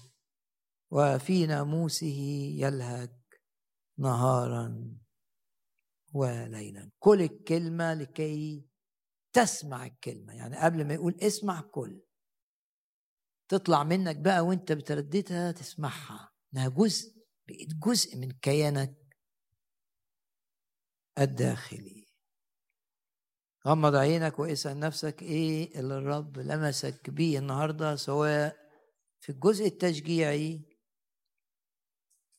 وفي 0.92 1.46
ناموسه 1.46 2.54
يلهج 2.58 3.10
نهارا 3.98 4.98
وليلا. 6.14 6.92
كل 7.00 7.22
الكلمة 7.22 7.94
لكي 7.94 8.68
تسمع 9.34 9.86
الكلمة. 9.86 10.34
يعني 10.34 10.58
قبل 10.58 10.88
ما 10.88 10.94
يقول 10.94 11.16
اسمع 11.22 11.62
كل. 11.62 12.02
تطلع 13.50 13.84
منك 13.84 14.16
بقى 14.18 14.42
وانت 14.42 14.72
بترددها 14.72 15.52
تسمعها. 15.52 16.32
إنها 16.54 16.70
جزء 16.70 17.18
بقيت 17.48 17.74
جزء 17.74 18.18
من 18.18 18.32
كيانك 18.32 18.96
الداخلي. 21.20 22.08
غمض 23.68 23.96
عينك 23.96 24.40
واسأل 24.40 24.80
نفسك 24.80 25.22
إيه 25.22 25.80
اللي 25.80 25.98
الرب 25.98 26.38
لمسك 26.38 27.10
بيه 27.10 27.40
النهارده 27.40 27.96
سواء 27.96 28.58
في 29.20 29.32
الجزء 29.32 29.66
التشجيعي 29.66 30.67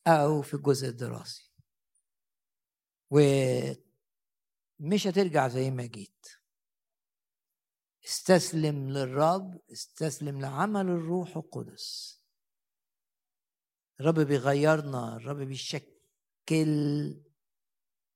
أو 0.07 0.41
في 0.41 0.53
الجزء 0.53 0.87
الدراسي. 0.87 1.51
ومش 3.11 3.77
هترجع 5.07 5.47
زي 5.47 5.71
ما 5.71 5.85
جيت. 5.85 6.25
استسلم 8.05 8.89
للرب 8.89 9.61
استسلم 9.71 10.41
لعمل 10.41 10.81
الروح 10.81 11.37
القدس. 11.37 12.19
الرب 13.99 14.19
بيغيرنا 14.19 15.15
الرب 15.15 15.37
بيشكل 15.37 15.89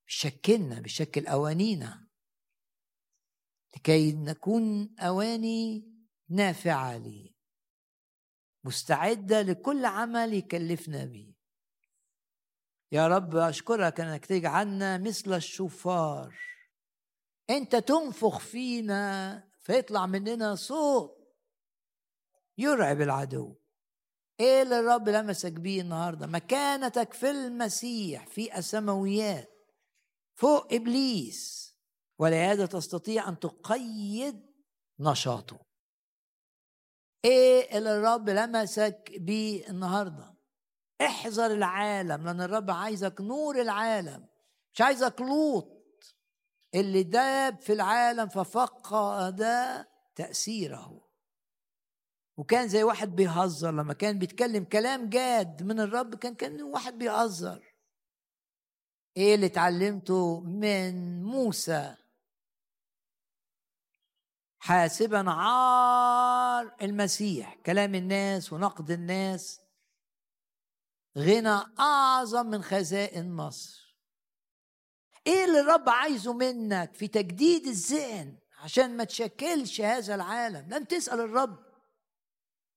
بيشكلنا 0.08 0.80
بيشكل 0.82 1.28
أوانينا. 1.28 2.08
لكي 3.76 4.12
نكون 4.12 4.96
أواني 5.00 5.90
نافعة 6.30 6.98
لي 6.98 7.36
مستعدة 8.64 9.42
لكل 9.42 9.86
عمل 9.86 10.34
يكلفنا 10.34 11.06
به 11.06 11.33
يا 12.94 13.08
رب 13.08 13.36
أشكرك 13.36 14.00
أنك 14.00 14.26
تجعلنا 14.26 14.98
مثل 14.98 15.34
الشفار. 15.34 16.36
أنت 17.50 17.76
تنفخ 17.76 18.40
فينا 18.40 19.44
فيطلع 19.60 20.06
مننا 20.06 20.56
صوت 20.56 21.18
يرعب 22.58 23.02
العدو. 23.02 23.56
إيه 24.40 24.62
اللي 24.62 24.80
الرب 24.80 25.10
لمسك 25.10 25.52
بيه 25.52 25.82
النهارده؟ 25.82 26.28
مكانتك 26.28 27.14
في 27.14 27.32
المسيح 27.32 28.28
في 28.28 28.58
السماويات 28.58 29.50
فوق 30.36 30.74
إبليس. 30.74 31.74
ولهذا 32.20 32.66
تستطيع 32.66 33.30
أن 33.30 33.40
تقيد 33.40 34.42
نشاطه. 35.00 35.66
إيه 37.26 37.78
اللي 37.78 37.98
الرب 37.98 38.30
لمسك 38.30 39.12
بيه 39.18 39.70
النهارده؟ 39.70 40.33
احذر 41.02 41.46
العالم 41.46 42.26
لأن 42.26 42.42
الرب 42.42 42.72
عايزك 42.72 43.22
نور 43.22 43.62
العالم 43.62 44.28
مش 44.74 44.82
عايزك 44.82 45.22
لوط. 45.22 45.84
اللي 46.76 47.04
داب 47.04 47.62
في 47.62 47.74
العالم 47.74 48.28
ففقد 48.30 49.46
تأثيره. 50.16 51.10
وكان 52.38 52.68
زي 52.68 52.84
واحد 52.84 53.16
بيهزر 53.16 53.72
لما 53.72 53.94
كان 53.94 54.20
بيتكلم 54.20 54.64
كلام 54.64 55.10
جاد 55.10 55.64
من 55.64 55.80
الرب 55.80 56.16
كان 56.16 56.36
كان 56.36 56.62
واحد 56.62 56.98
بيهزر. 56.98 57.74
إيه 59.18 59.36
اللي 59.36 59.46
اتعلمته 59.46 60.40
من 60.40 61.24
موسى؟ 61.24 61.96
حاسبا 64.60 65.32
عار 65.32 66.76
المسيح 66.82 67.56
كلام 67.66 67.96
الناس 67.96 68.54
ونقد 68.54 68.92
الناس. 68.92 69.63
غنى 71.18 71.60
أعظم 71.80 72.46
من 72.46 72.64
خزائن 72.64 73.36
مصر. 73.36 73.98
إيه 75.28 75.46
اللي 75.46 75.60
الرب 75.60 75.90
عايزه 75.90 76.34
منك 76.34 76.94
في 76.94 77.08
تجديد 77.08 77.68
الذهن 77.68 78.38
عشان 78.60 78.98
ما 78.98 79.04
تشكلش 79.04 79.82
هذا 79.82 80.16
العالم؟ 80.16 80.70
لن 80.70 80.88
تسأل 80.88 81.20
الرب. 81.20 81.64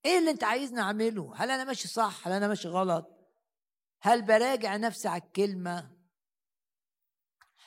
إيه 0.05 0.19
اللي 0.19 0.31
أنت 0.31 0.45
عايزني 0.45 0.81
أعمله؟ 0.81 1.33
هل 1.37 1.51
أنا 1.51 1.65
ماشي 1.65 1.89
صح؟ 1.89 2.29
هل 2.29 2.33
أنا 2.33 2.49
ماشي 2.49 2.69
غلط؟ 2.69 3.17
هل 4.03 4.23
براجع 4.23 4.77
نفسي 4.77 5.09
على 5.09 5.23
الكلمة؟ 5.23 5.97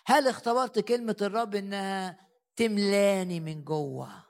هل 0.06 0.28
اختبرت 0.28 0.80
كلمة 0.80 1.16
الرب 1.22 1.56
إنها 1.56 2.30
تملاني 2.56 3.40
من 3.40 3.64
جوه؟ 3.64 4.26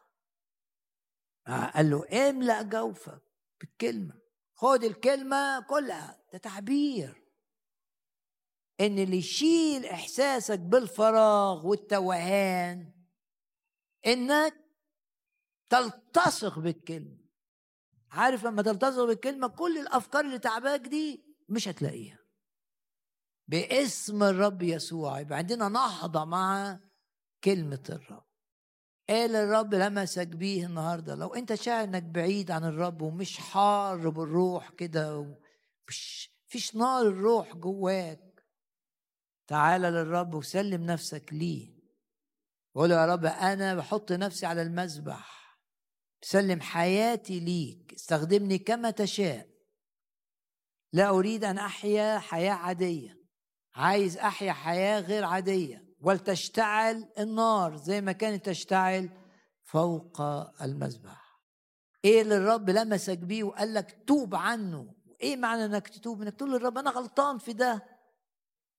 آه، 1.48 1.66
قال 1.66 1.90
له 1.90 2.30
املأ 2.30 2.62
جوفك 2.62 3.22
بالكلمة. 3.60 4.20
خد 4.60 4.84
الكلمة 4.84 5.60
كلها. 5.60 6.20
ده 6.34 6.40
تعبير. 6.40 7.24
إن 8.80 9.00
اللي 9.00 9.18
يشيل 9.18 9.86
إحساسك 9.86 10.60
بالفراغ 10.60 11.68
والتوهان 11.68 12.94
إنك 14.08 14.54
تلتصق 15.70 16.60
بالكلمة. 16.60 17.18
عارف 18.12 18.44
لما 18.44 18.62
تلتصق 18.62 19.04
بالكلمة 19.06 19.48
كل 19.48 19.78
الأفكار 19.78 20.26
اللي 20.26 20.40
تعباك 20.40 20.80
دي 20.82 21.24
مش 21.50 21.68
هتلاقيها. 21.68 22.20
باسم 23.48 24.24
الرب 24.24 24.62
يسوع. 24.62 25.20
يبقى 25.20 25.38
عندنا 25.38 25.70
نهضة 25.70 26.26
مع 26.26 26.80
كلمة 27.44 27.84
الرب. 27.90 28.29
قال 29.10 29.36
الرب 29.36 29.74
لمسك 29.74 30.28
بيه 30.28 30.66
النهارده. 30.66 31.16
لو 31.16 31.28
أنت 31.28 31.54
شاعر 31.54 31.84
إنك 31.84 32.04
بعيد 32.04 32.52
عن 32.52 32.64
الرب 32.64 33.02
ومش 33.02 33.38
حار 33.38 34.10
بالروح 34.10 34.70
كده 34.70 35.38
فيش 36.48 36.76
نار 36.76 37.02
الروح 37.02 37.56
جواك 37.56 38.46
تعال 39.48 39.82
للرب 39.82 40.34
وسلم 40.34 40.86
نفسك 40.86 41.30
ليه. 41.32 41.80
وقول 42.74 42.92
يا 42.92 43.06
رب 43.06 43.26
أنا 43.26 43.76
بحط 43.76 44.12
نفسي 44.12 44.46
على 44.46 44.62
المذبح 44.62 45.60
بسلم 46.22 46.62
حياتي 46.62 47.40
ليك 47.40 47.94
استخدمني 47.94 48.58
كما 48.58 48.92
تشاء. 48.92 49.50
لا 50.94 51.10
أريد 51.10 51.44
أن 51.44 51.58
أحيا 51.58 52.20
حياة 52.20 52.54
عادية 52.54 53.20
عايز 53.76 54.18
أحيا 54.18 54.54
حياة 54.54 55.00
غير 55.00 55.26
عادية. 55.26 55.89
ولتشتعل 56.02 57.10
النار 57.20 57.78
زي 57.78 58.02
ما 58.02 58.12
كانت 58.12 58.46
تشتعل 58.46 59.10
فوق 59.64 60.22
المذبح. 60.62 61.42
إيه 62.06 62.22
اللي 62.22 62.38
الرب 62.38 62.70
لمسك 62.70 63.18
بيه 63.18 63.44
وقال 63.44 63.74
لك 63.74 64.04
توب 64.08 64.36
عنه؟ 64.36 64.96
إيه 65.22 65.38
معنى 65.38 65.66
إنك 65.66 65.88
تتوب؟ 65.88 66.22
إنك 66.22 66.36
تقول 66.36 66.52
للرب 66.52 66.78
أنا 66.78 66.90
غلطان 66.90 67.38
في 67.38 67.54
ده. 67.54 67.86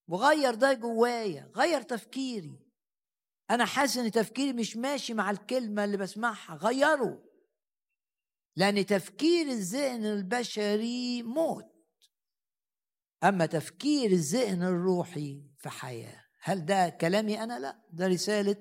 وغير 0.09 0.55
ده 0.55 0.73
جوايا 0.73 1.51
غير 1.57 1.83
تفكيري. 1.83 2.59
أنا 3.51 3.65
حاسس 3.65 3.97
إن 3.97 4.11
تفكيري 4.11 4.53
مش 4.53 4.77
ماشي 4.77 5.15
مع 5.15 5.31
الكلمة 5.31 5.85
اللي 5.85 5.97
بسمعها. 5.97 6.55
غيره. 6.55 7.23
لأن 8.57 8.87
تفكير 8.87 9.47
الذهن 9.47 10.05
البشري 10.05 11.23
موت. 11.23 11.65
أما 13.25 13.47
تفكير 13.47 14.11
الذهن 14.11 14.63
الروحي 14.63 15.43
في 15.59 15.69
حياة. 15.69 16.20
هل 16.43 16.65
ده 16.65 16.89
كلامي 16.89 17.43
أنا؟ 17.43 17.59
لا 17.59 17.77
ده 17.93 18.07
رسالة 18.07 18.57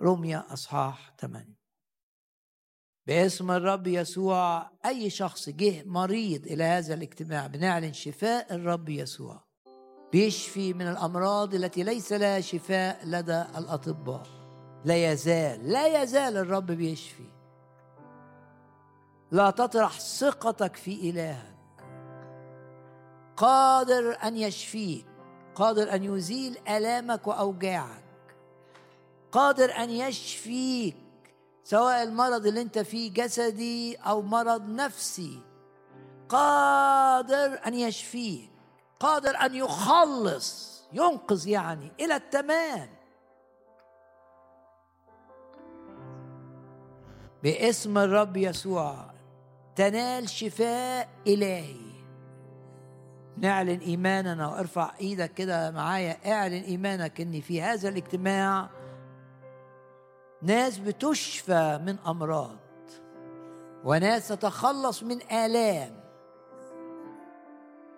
رمية 0.00 0.46
أصحاح 0.52 1.14
8 1.20 1.58
باسم 3.08 3.50
الرب 3.50 3.86
يسوع 3.86 4.70
أي 4.86 5.10
شخص 5.10 5.48
جه 5.48 5.82
مريض 5.86 6.46
إلى 6.46 6.64
هذا 6.64 6.94
الاجتماع 6.94 7.46
بنعلن 7.46 7.92
شفاء 7.92 8.54
الرب 8.54 8.88
يسوع. 8.88 9.44
بيشفي 10.12 10.72
من 10.72 10.88
الأمراض 10.88 11.54
التي 11.54 11.82
ليس 11.82 12.12
لها 12.12 12.40
شفاء 12.40 13.06
لدى 13.06 13.42
الأطباء. 13.58 14.26
لا 14.84 15.12
يزال 15.12 15.72
لا 15.72 16.02
يزال 16.02 16.36
الرب 16.36 16.66
بيشفي. 16.66 17.30
لا 19.32 19.50
تطرح 19.50 20.00
ثقتك 20.00 20.76
في 20.76 21.10
إلهك. 21.10 21.54
قادر 23.36 24.18
أن 24.22 24.36
يشفيك. 24.36 25.06
قادر 25.58 25.94
أن 25.94 26.04
يزيل 26.04 26.58
آلامك 26.68 27.26
وأوجاعك. 27.26 28.04
قادر 29.32 29.76
أن 29.76 29.90
يشفيك 29.90 30.96
سواء 31.64 32.02
المرض 32.02 32.46
اللي 32.46 32.60
أنت 32.60 32.78
فيه 32.78 33.12
جسدي 33.12 33.96
أو 33.96 34.22
مرض 34.22 34.68
نفسي. 34.68 35.40
قادر 36.28 37.60
أن 37.66 37.74
يشفيك 37.74 38.50
قادر 39.00 39.36
أن 39.36 39.54
يخلص 39.54 40.82
ينقذ 40.92 41.48
يعني 41.48 41.92
إلى 42.00 42.16
التمام. 42.16 42.88
باسم 47.42 47.98
الرب 47.98 48.36
يسوع 48.36 49.10
تنال 49.76 50.28
شفاء 50.28 51.08
إلهي. 51.26 51.87
نعلن 53.40 53.80
إيماننا 53.80 54.48
وارفع 54.48 54.90
إيدك 55.00 55.34
كده 55.34 55.70
معايا. 55.70 56.32
اعلن 56.32 56.62
إيمانك 56.62 57.20
إن 57.20 57.40
في 57.40 57.62
هذا 57.62 57.88
الاجتماع 57.88 58.68
ناس 60.42 60.78
بتشفى 60.78 61.80
من 61.86 61.98
أمراض 61.98 62.56
وناس 63.84 64.28
تتخلص 64.28 65.02
من 65.02 65.22
آلام. 65.32 66.00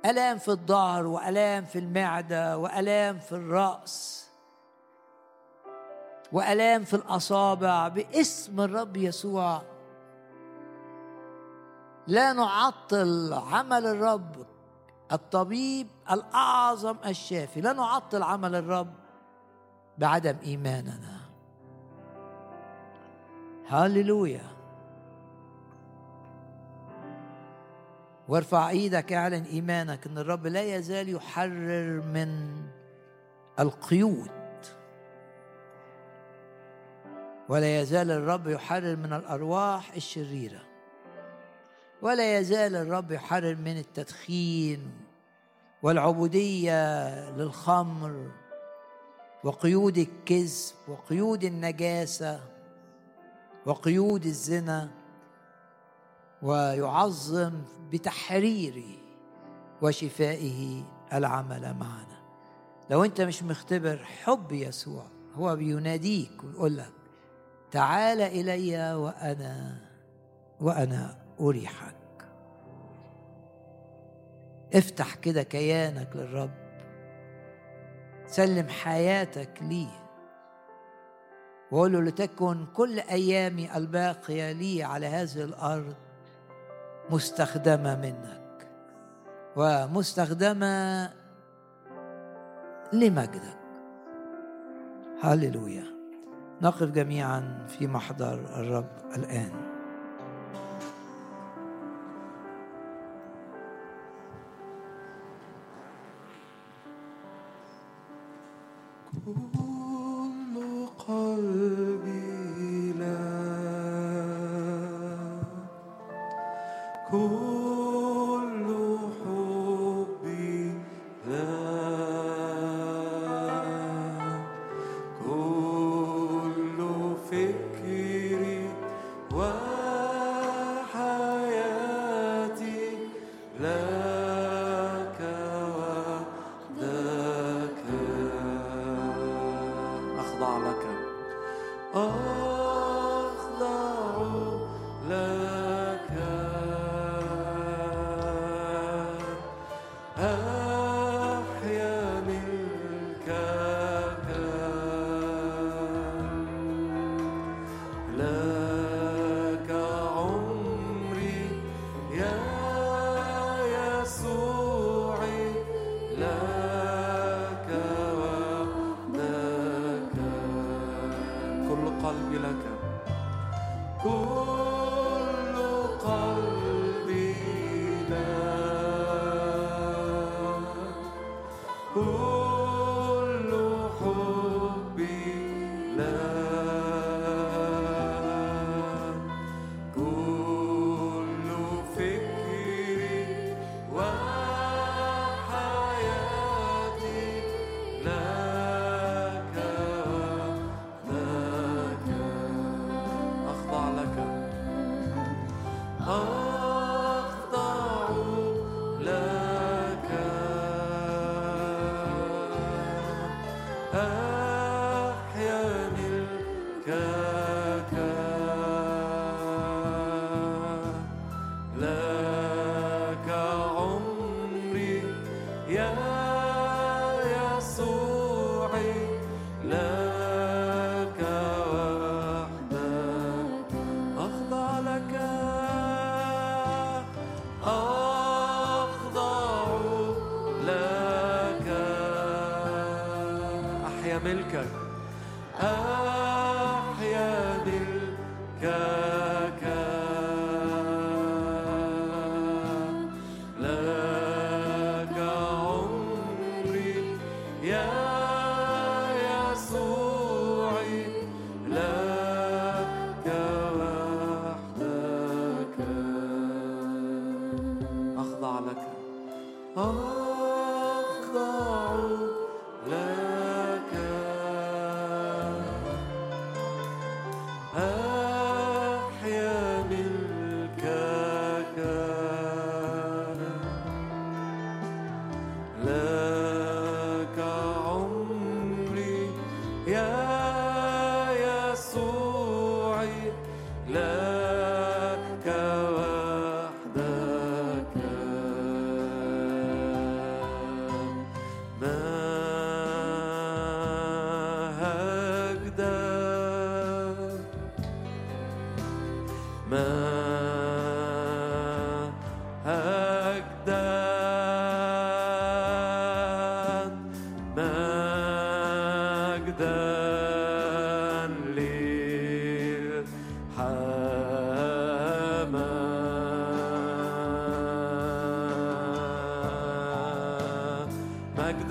آلام 0.04 0.38
في 0.38 0.48
الظهر 0.48 1.06
وآلام 1.06 1.64
في 1.64 1.78
المعدة 1.78 2.58
وآلام 2.58 3.18
في 3.18 3.32
الرأس 3.32 4.26
وآلام 6.32 6.84
في 6.84 6.94
الأصابع 6.94 7.88
باسم 7.88 8.60
الرب 8.60 8.96
يسوع. 8.96 9.62
لا 12.06 12.32
نعطل 12.32 13.32
عمل 13.52 13.86
الرب 13.86 14.46
الطبيب 15.12 15.86
الأعظم 16.10 16.96
الشافي 17.06 17.60
لا 17.60 17.72
نعطل 17.72 18.22
عمل 18.22 18.54
الرب 18.54 18.92
بعدم 19.98 20.36
إيماننا. 20.42 21.20
هللويا. 23.68 24.44
وارفع 28.28 28.68
إيدك 28.68 29.12
أعلن 29.12 29.42
إيمانك 29.42 30.06
إن 30.06 30.18
الرب 30.18 30.46
لا 30.46 30.62
يزال 30.62 31.08
يحرر 31.08 32.00
من 32.00 32.62
القيود. 33.58 34.30
ولا 37.48 37.80
يزال 37.80 38.10
الرب 38.10 38.48
يحرر 38.48 38.96
من 38.96 39.12
الأرواح 39.12 39.92
الشريرة. 39.92 40.69
ولا 42.02 42.38
يزال 42.38 42.76
الرب 42.76 43.10
يحرر 43.12 43.54
من 43.56 43.78
التدخين 43.78 44.90
والعبودية 45.82 47.30
للخمر 47.30 48.30
وقيود 49.44 49.98
الكذب 49.98 50.74
وقيود 50.88 51.44
النجاسة 51.44 52.40
وقيود 53.66 54.26
الزنا 54.26 54.90
ويعظم 56.42 57.62
بتحريره 57.92 58.98
وشفائه 59.82 60.84
العمل 61.12 61.74
معنا. 61.74 62.20
لو 62.90 63.04
أنت 63.04 63.20
مش 63.20 63.42
مختبر 63.42 63.96
حب 63.96 64.52
يسوع 64.52 65.06
هو 65.34 65.56
بيناديك 65.56 66.44
ويقول 66.44 66.76
لك 66.76 66.92
تعال 67.70 68.20
إلي 68.20 68.94
وأنا 68.94 69.80
وأنا 70.60 71.19
اريحك 71.40 71.94
افتح 74.74 75.14
كده 75.14 75.42
كيانك 75.42 76.16
للرب. 76.16 76.50
سلم 78.26 78.68
حياتك 78.68 79.62
ليه. 79.62 80.10
وقول 81.70 81.92
له 81.92 82.00
لتكن 82.00 82.66
كل 82.66 83.00
أيامي 83.00 83.76
الباقية 83.76 84.52
لي 84.52 84.82
على 84.82 85.06
هذه 85.06 85.44
الأرض 85.44 85.94
مستخدمة 87.10 87.96
منك. 87.96 88.68
ومستخدمة 89.56 91.04
لمجدك. 92.92 93.60
هللويا. 95.22 95.84
نقف 96.62 96.90
جميعا 96.90 97.66
في 97.68 97.86
محضر 97.86 98.34
الرب 98.34 98.90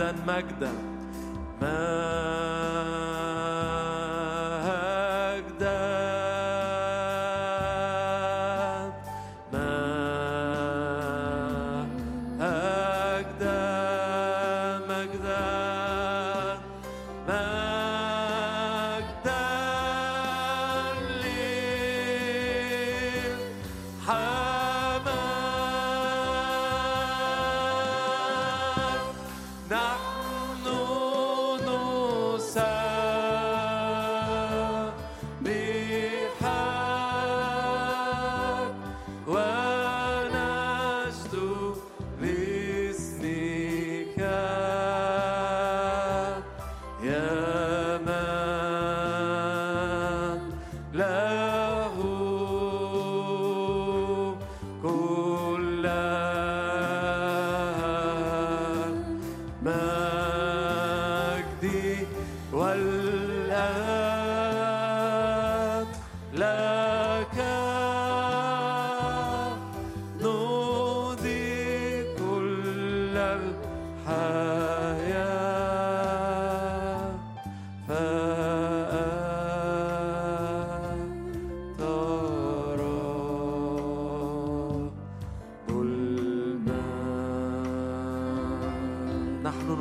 الان 0.10 0.79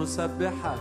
نسبحك 0.08 0.78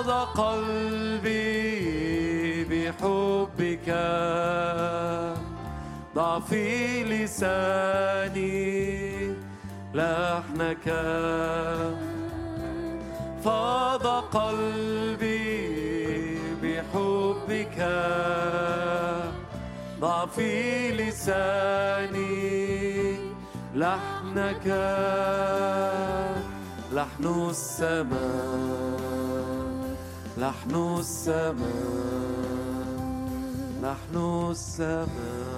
فاض 0.00 0.10
قلبي 0.40 1.44
بحبك. 2.64 3.88
ضع 6.14 6.40
في 6.40 7.04
لساني 7.04 8.54
لحنك. 9.94 10.86
فاض 13.44 14.06
قلبي 14.06 15.58
بحبك. 16.62 17.78
ضع 20.00 20.26
في 20.26 20.90
لساني 20.92 22.40
لحنك. 23.74 24.66
لحن 26.92 27.48
السماء. 27.50 29.29
لحن 30.40 30.74
السماء 30.98 31.54
لحن 33.82 34.16
السماء. 34.50 35.50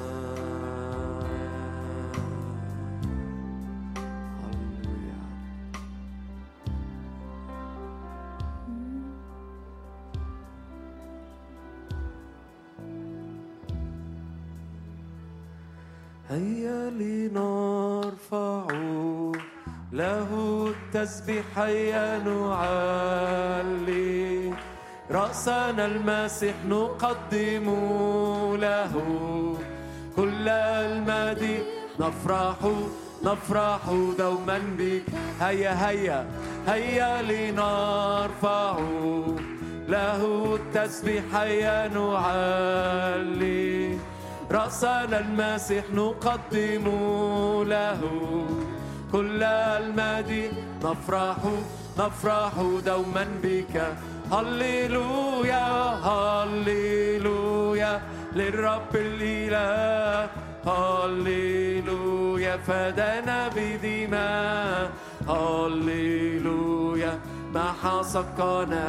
هيا 16.31 16.91
لنرفع 16.91 18.67
له 19.93 20.31
التسبيح 20.75 21.59
هيا 21.59 22.19
نعلي. 22.19 23.53
رأسنا 25.13 25.87
المسيح 25.87 26.55
نقدم 26.69 27.67
له. 28.57 28.93
كل 30.17 30.49
المجد 30.49 31.63
نفرح 32.01 32.57
نفرح 33.25 33.81
دوما 34.19 34.59
بك. 34.79 35.03
هيا 35.41 35.89
هيا 35.89 36.27
هيا 36.67 37.23
لنرفع 37.23 38.79
له 39.89 40.55
التسبيح. 40.55 41.25
هيا 41.35 41.89
نعلي. 41.89 43.99
رأسنا 44.51 45.19
المسيح 45.19 45.85
نقدم 45.95 46.85
له. 47.69 48.01
كل 49.13 49.43
المجد 49.43 50.53
نفرح 50.85 51.37
نفرح 51.99 52.53
دوما 52.87 53.27
بك. 53.43 53.93
هللويا 54.31 55.67
هللويا 56.09 58.01
للرب 58.37 58.95
الإله 58.95 60.31
هللويا 60.67 62.57
فدانا 62.57 63.51
بدماء 63.57 64.91
هللويا 65.29 67.19
ما 67.55 67.73
حسقنا 67.83 68.89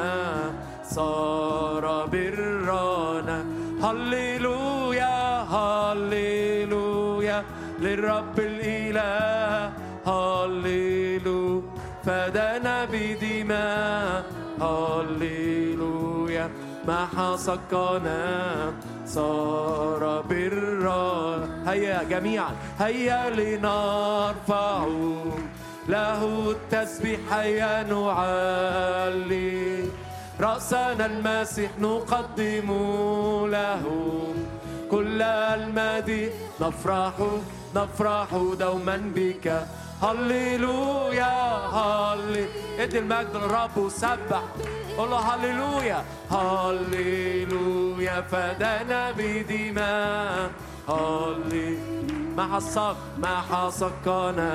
صار 0.83 2.05
برانا 2.11 3.45
هللويا 3.83 5.41
هللويا 5.55 7.43
للرب 7.79 8.39
الإله 8.39 9.73
هللويا 10.05 11.63
فدانا 12.05 12.85
بدماء 12.85 14.23
هللويا 14.63 16.49
ما 16.87 17.07
حسقنا 17.17 18.73
صار 19.05 20.23
برا 20.29 21.39
هيا 21.67 22.03
جميعا 22.03 22.51
هيا 22.79 23.29
لنرفع 23.29 24.85
له 25.89 26.51
التسبيح 26.51 27.19
هيا 27.31 27.83
نعلي 27.83 29.83
رأسنا 30.39 31.05
المسيح 31.05 31.71
نقدم 31.79 32.69
له 33.51 33.83
كل 34.91 35.21
المجد 35.21 36.31
نفرح 36.61 37.13
نفرح 37.75 38.27
دوما 38.59 39.01
بك 39.15 39.65
هللويا 40.03 41.33
هللويا 41.75 42.47
ادي 42.79 42.99
المجد 42.99 43.35
للرب 43.35 43.77
وسبح 43.77 44.41
قول 44.97 45.09
له 45.11 45.17
هللويا 45.17 46.03
هللويا 46.31 48.21
فدانا 48.21 49.11
بدماء 49.17 50.51
هللويا 50.89 51.93
ما 52.37 52.43
حصق 52.55 52.97
ما 53.17 53.41
حصقنا 53.41 54.51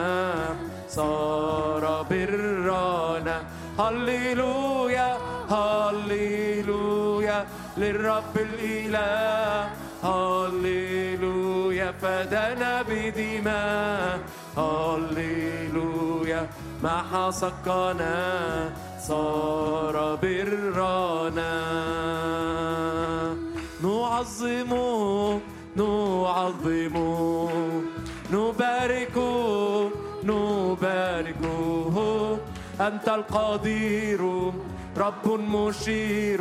صار 0.88 2.06
برانا. 2.10 3.42
هللويا 3.78 5.16
هللويا 5.50 7.46
للرب 7.76 8.34
الإله. 8.36 9.70
هللويا 10.02 11.92
فدانا 12.02 12.82
بدماء. 12.82 14.18
هللويا 14.56 16.48
ما 16.82 17.02
حسقنا 17.12 18.16
صار 19.09 20.18
برانا. 20.22 21.55
نعظم 23.82 24.70
نعظم 25.78 26.96
نبارك 28.32 29.16
نباركه. 30.24 31.96
أنت 32.80 33.09
القدير 33.09 34.20
رب 34.96 35.26
مشير. 35.26 36.40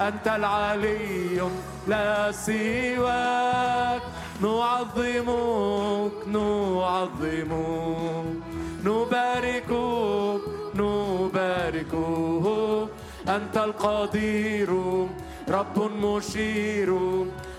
أنت 0.00 0.26
العلي 0.26 1.50
لا 1.88 2.32
سواك. 2.32 4.02
نعظمك 4.42 6.12
نعظمك 6.26 7.60
نباركك 8.84 10.40
نباركه. 10.74 12.44
أنت 13.28 13.56
القدير 13.56 14.70
رب 15.48 15.76
مشير. 16.04 16.90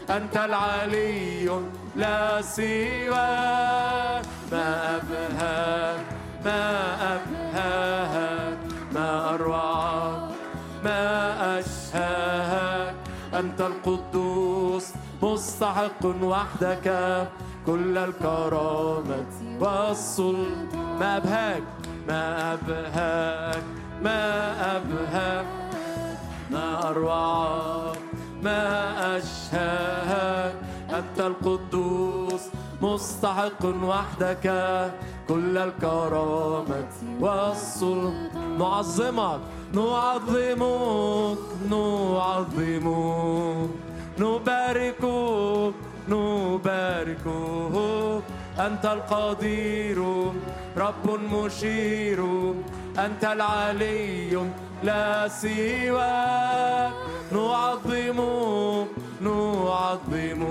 أنت 0.09 0.37
العلي 0.37 1.49
لا 1.95 2.41
سواك 2.41 4.25
ما 4.51 4.95
أبهاك 4.95 6.05
ما 6.45 6.63
أبهاك 7.15 8.57
ما 8.93 9.35
أروعك 9.35 10.31
ما 10.83 11.59
أشهاك 11.59 12.95
أنت 13.33 13.61
القدوس 13.61 14.87
مستحق 15.21 16.05
وحدك. 16.23 16.87
كل 17.65 17.97
الكرامة 17.97 19.25
والسلطان. 19.59 20.97
ما 20.99 21.17
أبهاك 21.17 21.63
ما 22.07 22.53
أبهاك. 22.53 23.63
ما 24.01 24.21
أبهاك. 24.77 25.45
ما 26.51 26.89
أروعك 26.89 28.10
ما 28.43 29.17
أشهاك. 29.17 30.53
أنت 30.89 31.19
القدوس 31.19 32.41
مستحق 32.81 33.65
وحدك. 33.65 34.45
كل 35.29 35.57
الكرامة 35.57 36.87
والسلطان. 37.19 38.57
نعظمك 38.59 39.39
نعظمك 39.73 41.37
نعظمك. 41.69 43.69
نباركك 44.19 45.73
نباركك. 46.09 47.27
أنت 48.59 48.85
القدير 48.85 49.99
رب 50.77 51.19
مشير. 51.33 52.19
أنت 52.99 53.23
العلي 53.23 54.51
لا 54.83 55.27
سواك 55.27 56.93
نعظمك 57.31 58.87
نعظمك 59.21 60.41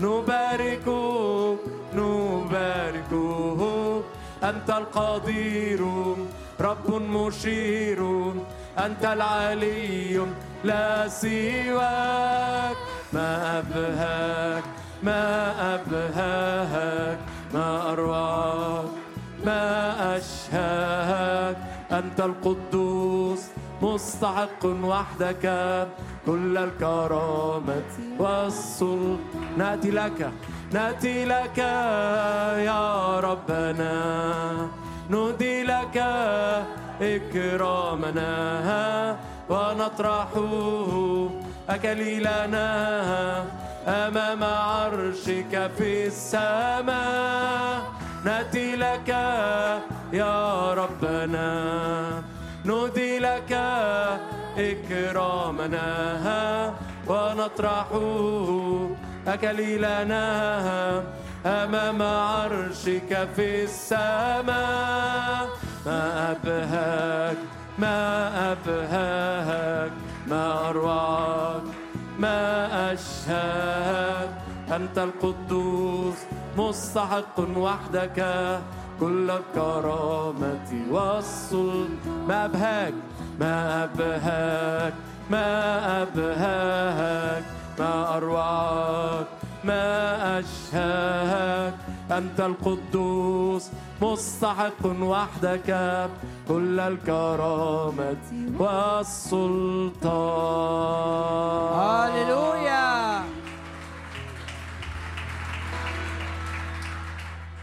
نباركك 0.00 1.58
نباركك 1.94 3.60
أنت 4.44 4.70
القدير 4.70 5.80
رب 6.60 6.94
مشير. 7.02 8.00
أنت 8.78 9.04
العلي 9.04 10.26
لا 10.64 11.08
سواك 11.08 12.76
ما 13.12 13.58
أبهاك 13.58 14.64
ما 15.02 15.24
أبهاك 15.74 17.18
ما 17.54 17.92
أرواك 17.92 18.99
ما 19.46 20.16
أشهاك 20.16 21.56
أنت 21.92 22.20
القدوس 22.20 23.42
مستحق 23.82 24.66
وحدك 24.66 25.44
كل 26.26 26.58
الكرامة 26.58 27.82
والسلطان. 28.18 29.18
نأتي 29.58 29.90
لك 29.90 30.30
نأتي 30.72 31.24
لك 31.24 31.58
يا 32.68 33.20
ربنا. 33.20 33.92
نهدي 35.10 35.62
لك 35.64 35.96
إكرامنا 37.02 38.32
ونطرح 39.48 40.28
أكليلنا 41.68 42.68
أمام 43.86 44.44
عرشك 44.44 45.70
في 45.78 46.06
السماء. 46.06 47.82
نأتي 48.24 48.76
لك 48.76 49.08
يا 50.12 50.74
ربنا. 50.74 52.22
نهدي 52.64 53.18
لك 53.18 53.52
إكرامنا. 54.58 55.86
ونطرح 57.06 57.86
أكليلنا 59.26 61.02
أمام 61.46 62.02
عرشك 62.02 63.28
في 63.36 63.64
السماء. 63.64 65.48
ما 65.86 66.30
أبهاك 66.30 67.36
ما 67.78 67.98
أبهاك. 68.52 69.92
ما 70.26 70.68
أروعك 70.68 71.62
ما 72.18 72.92
أشهاك. 72.92 74.49
أنت 74.72 74.98
القدوس 74.98 76.14
مستحق 76.58 77.40
وحدك 77.56 78.18
كل 79.00 79.30
الكرامة 79.30 80.68
والسلطان. 80.90 82.26
ما 82.28 82.44
أبهاك 82.44 82.94
ما 83.40 83.84
أبهاك 83.84 84.94
ما 85.30 86.02
أبهاك 86.02 87.44
ما 87.78 88.16
أروعك 88.16 89.26
ما 89.64 90.38
أشهاك. 90.38 91.74
أنت 92.10 92.40
القدوس 92.40 93.70
مستحق 94.02 94.86
وحدك 95.02 95.70
كل 96.48 96.80
الكرامة 96.80 98.16
والسلطان. 98.58 100.00
هللويا 101.80 103.22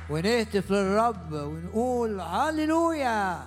ونهتف 0.09 0.71
للرب 0.71 1.31
ونقول 1.31 2.21
هللويا. 2.21 3.39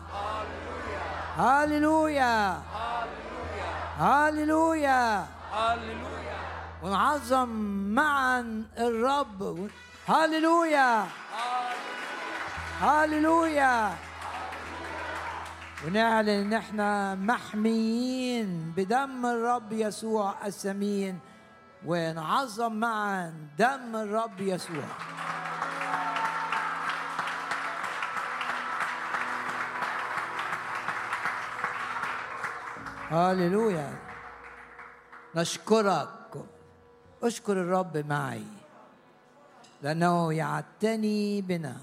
هللويا. 1.36 2.62
هللويا. 3.98 5.26
هللويا. 5.52 6.20
ونعظم 6.82 7.48
معا 7.94 8.64
الرب 8.78 9.68
هللويا. 10.08 11.06
هللويا. 12.80 13.92
ونعلن 15.86 16.28
إن 16.28 16.52
إحنا 16.52 17.14
محميين 17.14 18.72
بدم 18.76 19.26
الرب 19.26 19.72
يسوع 19.72 20.34
الثمين 20.46 21.18
ونعظم 21.86 22.72
معا 22.72 23.34
دم 23.58 23.96
الرب 23.96 24.40
يسوع. 24.40 24.84
هللويا 33.10 33.98
نشكرك. 35.36 36.08
اشكر 37.22 37.52
الرب 37.52 37.96
معي. 37.96 38.44
لأنه 39.82 40.32
يعتني 40.32 41.42
بنا. 41.42 41.76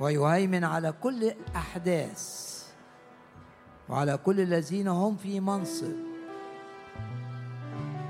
ويهيمن 0.00 0.64
على 0.64 0.92
كل 0.92 1.24
الأحداث. 1.24 2.56
وعلى 3.88 4.16
كل 4.16 4.40
الذين 4.40 4.88
هم 4.88 5.16
في 5.16 5.40
منصب. 5.40 5.96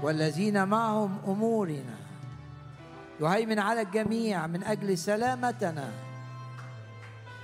والذين 0.03 0.69
معهم 0.69 1.19
أمورنا. 1.27 1.97
يهيمن 3.21 3.59
على 3.59 3.81
الجميع 3.81 4.47
من 4.47 4.65
أجل 4.65 4.99
سلامتنا. 4.99 6.06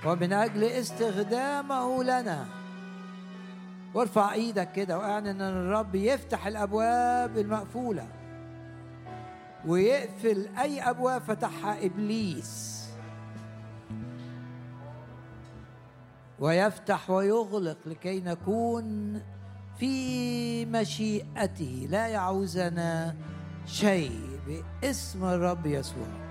ومن 0.05 0.33
أجل 0.33 0.63
استخدامه 0.63 2.03
لنا. 2.03 2.45
وارفع 3.93 4.33
إيدك 4.33 4.71
كده 4.71 4.97
وأعلن 4.97 5.27
إن 5.27 5.41
الرب 5.41 5.95
يفتح 5.95 6.47
الأبواب 6.47 7.37
المقفولة. 7.37 8.07
ويقفل 9.67 10.47
أي 10.59 10.81
أبواب 10.81 11.21
فتحها 11.21 11.85
إبليس. 11.85 12.83
ويفتح 16.39 17.09
ويغلق 17.09 17.77
لكي 17.85 18.19
نكون 18.19 19.21
في 19.79 20.65
مشيئته. 20.65 21.87
لا 21.89 22.07
يعوزنا 22.07 23.15
شيء 23.65 24.39
باسم 24.47 25.23
الرب 25.23 25.65
يسوع. 25.65 26.22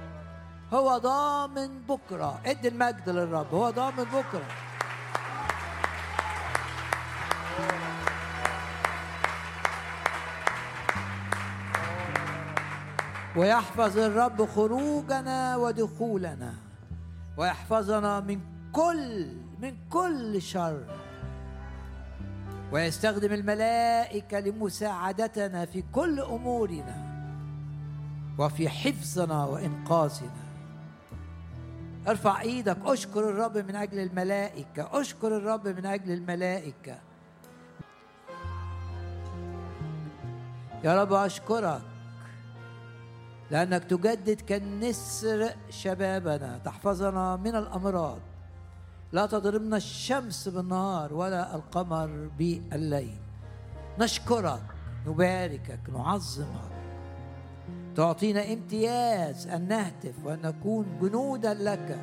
هو 0.73 0.99
ضامن 0.99 1.79
بكرة. 1.89 2.41
ادي 2.47 2.69
المجد 2.69 3.09
للرب 3.09 3.55
هو 3.55 3.71
ضامن 3.71 4.05
بكرة. 4.05 4.47
ويحفظ 13.37 13.99
الرب 13.99 14.47
خروجنا 14.47 15.57
ودخولنا. 15.57 16.55
ويحفظنا 17.37 18.21
من 18.21 18.41
كل 18.73 19.27
من 19.59 19.77
كل 19.91 20.43
شر. 20.43 20.85
ويستخدم 22.73 23.33
الملائكة 23.33 24.41
لمساعدتنا 24.41 25.65
في 25.65 25.85
كل 25.93 26.21
أمورنا. 26.21 26.97
وفي 28.39 28.69
حفظنا 28.69 29.45
وإنقاذنا. 29.45 30.42
ارفع 32.09 32.41
إيدك 32.41 32.77
اشكر 32.85 33.31
الرب 33.31 33.59
من 33.59 33.77
أجل 33.77 33.99
الملائكة 33.99 35.01
اشكر 35.01 35.37
الرب 35.37 35.69
من 35.69 35.87
أجل 35.87 36.13
الملائكة. 36.13 36.99
يا 40.85 41.03
رب 41.03 41.13
أشكرك 41.13 41.83
لأنك 43.51 43.85
تجدد 43.85 44.41
كالنسر 44.41 45.51
شبابنا 45.71 46.59
تحفظنا 46.65 47.37
من 47.37 47.57
الأمراض. 47.57 48.19
لا 49.13 49.27
تضربنا 49.27 49.77
الشمس 49.77 50.49
بالنهار 50.49 51.15
ولا 51.15 51.55
القمر 51.55 52.31
بالليل. 52.39 53.19
نشكرك 53.99 54.63
نباركك 55.07 55.81
نعظمك. 55.93 56.72
تعطينا 57.97 58.53
امتياز 58.53 59.49
أن 59.49 59.69
نهتف 59.69 60.15
وأن 60.25 60.39
نكون 60.45 60.87
جنودا 61.03 61.55
لك 61.55 61.99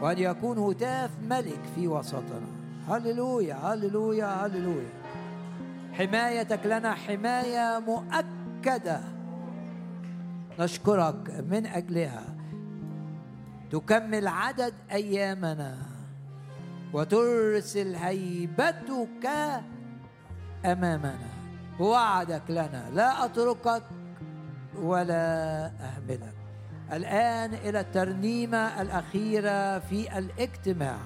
وأن 0.00 0.18
يكون 0.18 0.58
هتاف 0.58 1.10
ملك 1.30 1.60
في 1.74 1.88
وسطنا. 1.88 2.46
هللويا 2.88 3.54
هللويا 3.54 4.26
هللويا. 4.26 4.90
حمايتك 5.92 6.66
لنا 6.66 6.94
حماية 6.94 7.78
مؤكدة. 7.78 9.00
نشكرك 10.58 11.44
من 11.50 11.66
أجلها. 11.66 12.24
تكمل 13.70 14.28
عدد 14.28 14.74
أيامنا 14.92 15.76
وترسل 16.92 17.94
هيبتك 17.94 19.30
أمامنا. 20.64 21.28
وعدك 21.80 22.42
لنا. 22.48 22.90
لا 22.94 23.24
أتركك 23.24 23.82
ولا 24.76 25.66
اهملك 25.66 26.34
الآن 26.92 27.54
إلى 27.54 27.80
الترنيمة 27.80 28.82
الأخيرة 28.82 29.78
في 29.78 30.18
الاجتماع. 30.18 30.96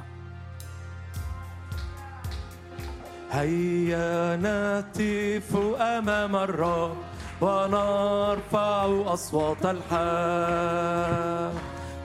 هيا 3.33 4.37
نهتف 4.37 5.57
أمام 5.81 6.37
الرب 6.37 6.97
ونرفع 7.41 9.03
أصوات 9.07 9.65
الحمد 9.65 11.55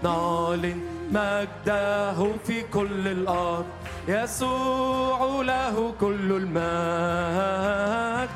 نعلن 0.03 0.81
مجده 1.11 2.33
في 2.45 2.61
كل 2.61 3.07
الأرض 3.07 3.65
يسوع 4.07 5.41
له 5.41 5.93
كل 5.99 6.31
المجد. 6.31 8.29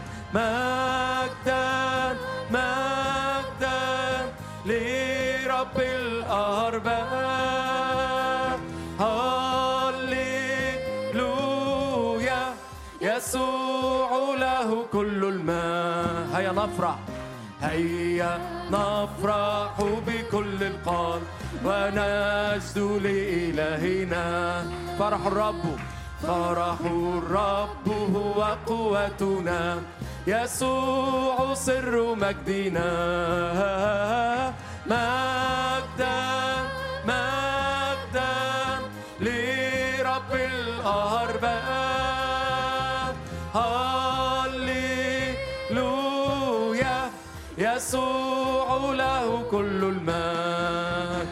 لرب 4.66 5.78
الأرباب. 5.78 7.32
يسوع 13.02 14.36
له 14.40 14.86
كل 14.94 15.26
الماء 15.26 16.28
هيا 16.34 16.52
نفرح 16.52 16.95
هيا 17.62 18.40
نفرح 18.72 19.74
بكل 20.08 20.64
القلب 20.64 21.28
ونسجد 21.66 22.78
لإلهنا 23.03 24.66
فرح 24.99 25.26
الرب 25.26 25.64
فرح 26.24 26.80
الرب 26.86 27.88
هو 28.16 28.58
قوتنا. 28.66 29.82
يسوع 30.27 31.53
سر 31.53 32.15
مجدنا. 32.15 32.91
مجدا 34.85 36.22
مجدا 37.06 38.31
لرب 39.19 40.31
الأرباب. 40.34 41.56
هللويا. 45.72 47.10
يسوع 47.57 48.93
له 48.93 49.43
كل 49.52 49.84
المجد. 49.84 51.27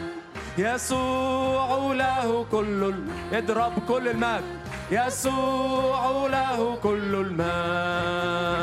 يسوع 0.58 1.94
له 1.94 2.46
كل 2.52 2.84
ال- 2.84 3.10
اضرب 3.34 3.74
كل 3.88 4.08
المجد. 4.08 4.59
يسوع 4.92 6.28
له 6.28 6.76
كل 6.84 7.16
المجد. 7.16 8.60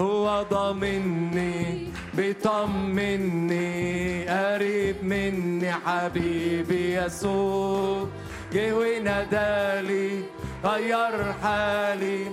هو 0.00 0.46
ضامني 0.50 1.88
بيطمني 2.14 3.68
قريب 4.28 4.96
مني 5.02 5.72
حبيبي 5.72 6.94
يسوع. 6.96 8.06
جه 8.52 8.72
ونادالي 8.72 10.22
غير 10.64 11.32
حالي 11.42 12.24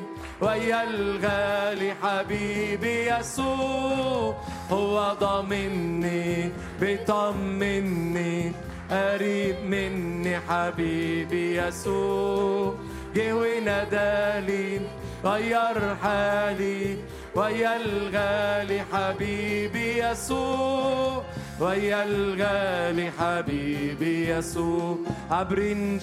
ويا 0.41 0.84
الغالي 0.84 1.93
حبيبي 2.03 3.11
يسوع. 3.11 4.35
هو 4.72 5.15
ضامني 5.19 6.52
بيطمني 6.80 8.52
قريب 8.91 9.56
مني 9.66 10.40
حبيبي 10.40 11.57
يسوع 11.57 12.74
جه 13.16 13.36
ونادالي 13.36 14.82
غير 15.26 15.95
حالي. 16.03 16.98
ويا 17.36 17.76
الغالي 17.76 18.82
حبيبي 18.94 19.98
يسوع 20.03 21.24
ويا 21.60 22.03
الغالي 22.03 23.12
حبيبي 23.20 24.30
يسوع. 24.30 24.98
عبر 25.32 25.60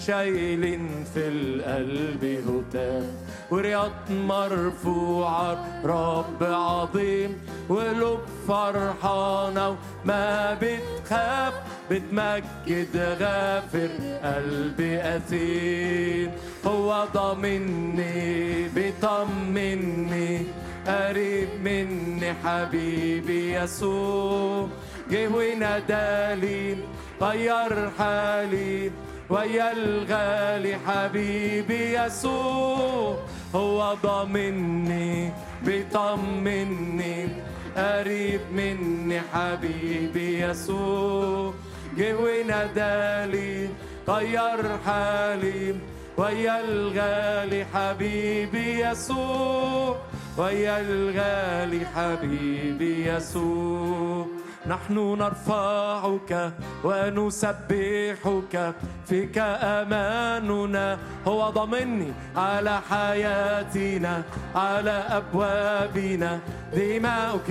شايل 0.06 0.80
في 1.14 1.28
القلب 1.28 2.24
هتاف 2.24 3.04
ورياض 3.50 3.92
مرفوعة 4.10 5.80
رب 5.84 6.42
عظيم. 6.42 7.38
وقلوب 7.68 8.20
فرحانة 8.48 9.68
وما 10.04 10.58
بتخاف 10.60 11.54
بتمجد 11.90 12.96
غافر 13.20 13.90
قلبي 14.24 15.00
أثير 15.16 16.30
هو 16.66 17.06
ضامني 17.14 18.68
بيطمني 18.68 20.46
قريب 20.86 21.48
مني 21.64 22.34
حبيبي 22.44 23.54
يسوع. 23.54 24.68
جه 25.10 25.28
ونادالي 25.28 26.76
غير 27.22 27.90
حالي 27.98 28.90
ويا 29.30 29.72
الغالي 29.72 30.76
حبيبي 30.86 31.98
يسوع. 31.98 33.16
هو 33.54 33.94
ضامني 34.02 35.32
بيطمني 35.62 37.28
قريب 37.76 38.40
مني 38.52 39.20
حبيبي 39.32 40.42
يسوع. 40.42 41.54
جه 41.96 42.14
ونادالي 42.14 43.68
غير 44.08 44.78
حالي 44.86 45.74
ويا 46.16 46.60
الغالي 46.60 47.64
حبيبي 47.74 48.80
يسوع 48.80 49.96
ويا 50.38 50.80
الغالي 50.80 51.86
حبيبي 51.94 53.08
يسوع. 53.08 54.26
نحن 54.66 55.18
نرفعك 55.18 56.52
ونسبحك 56.84 58.74
فيك 59.06 59.38
أماننا. 59.78 60.98
هو 61.28 61.50
ضمني 61.50 62.12
على 62.36 62.80
حياتنا 62.90 64.22
على 64.54 65.04
أبوابنا 65.18 66.40
دماؤك. 66.76 67.50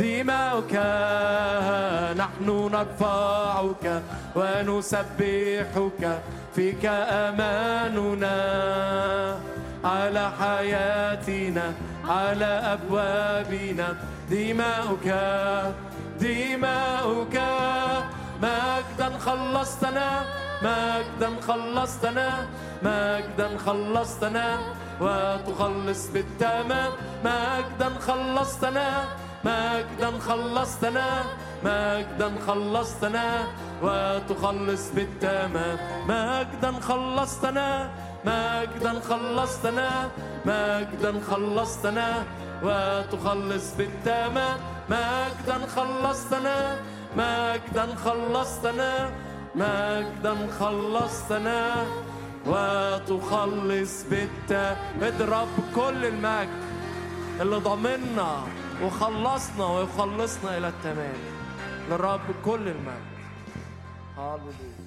دماؤك 0.00 0.74
نحن 2.22 2.48
نرفعك 2.72 3.84
ونسبحك 4.36 6.02
فيك 6.54 6.84
أماننا 7.26 8.38
على 9.84 10.24
حياتنا 10.40 11.66
على 12.08 12.50
أبوابنا. 12.74 13.88
دماؤك 14.30 15.08
دماؤك 16.20 17.36
مجدا 18.42 19.08
خلصتنا 19.26 20.08
مجدا 20.62 21.30
خلصتنا 21.48 22.28
مجدا 22.82 23.48
خلصتنا. 23.66 24.46
وتخلص 25.00 26.02
بالتمام 26.12 26.92
مجدا 27.24 27.88
خلصتنا. 28.06 28.88
مجدا 29.44 30.18
خلصتنا 30.18 31.06
مجدا 31.64 32.30
خلصتنا 32.46 33.44
وتخلص 33.82 34.90
بالتمام 34.94 35.78
مجدا 36.08 36.72
خلصتنا 36.80 37.90
مجدا 38.24 39.00
خلصتنا 39.00 39.88
مجدا 40.46 41.12
خلصتنا 41.30 42.24
وتخلص 42.62 43.74
بالتمام 43.78 44.56
مجدا 44.88 45.58
خلصتنا 45.76 46.76
مجدا 47.16 47.86
خلصتنا 48.04 49.10
مجدا 49.54 50.34
خلصتنا 50.60 51.86
وتخلص 52.46 54.04
بالتمام 54.10 54.76
اضرب 55.02 55.48
كل 55.76 56.04
المجد 56.04 56.60
اللي 57.40 57.56
ضمنا 57.56 58.32
وخلصنا 58.84 59.66
ويخلصنا 59.66 60.58
إلى 60.58 60.68
التمام. 60.68 61.16
للرب 61.90 62.20
كل 62.44 62.68
المجد. 62.68 63.10
هاللويا. 64.18 64.79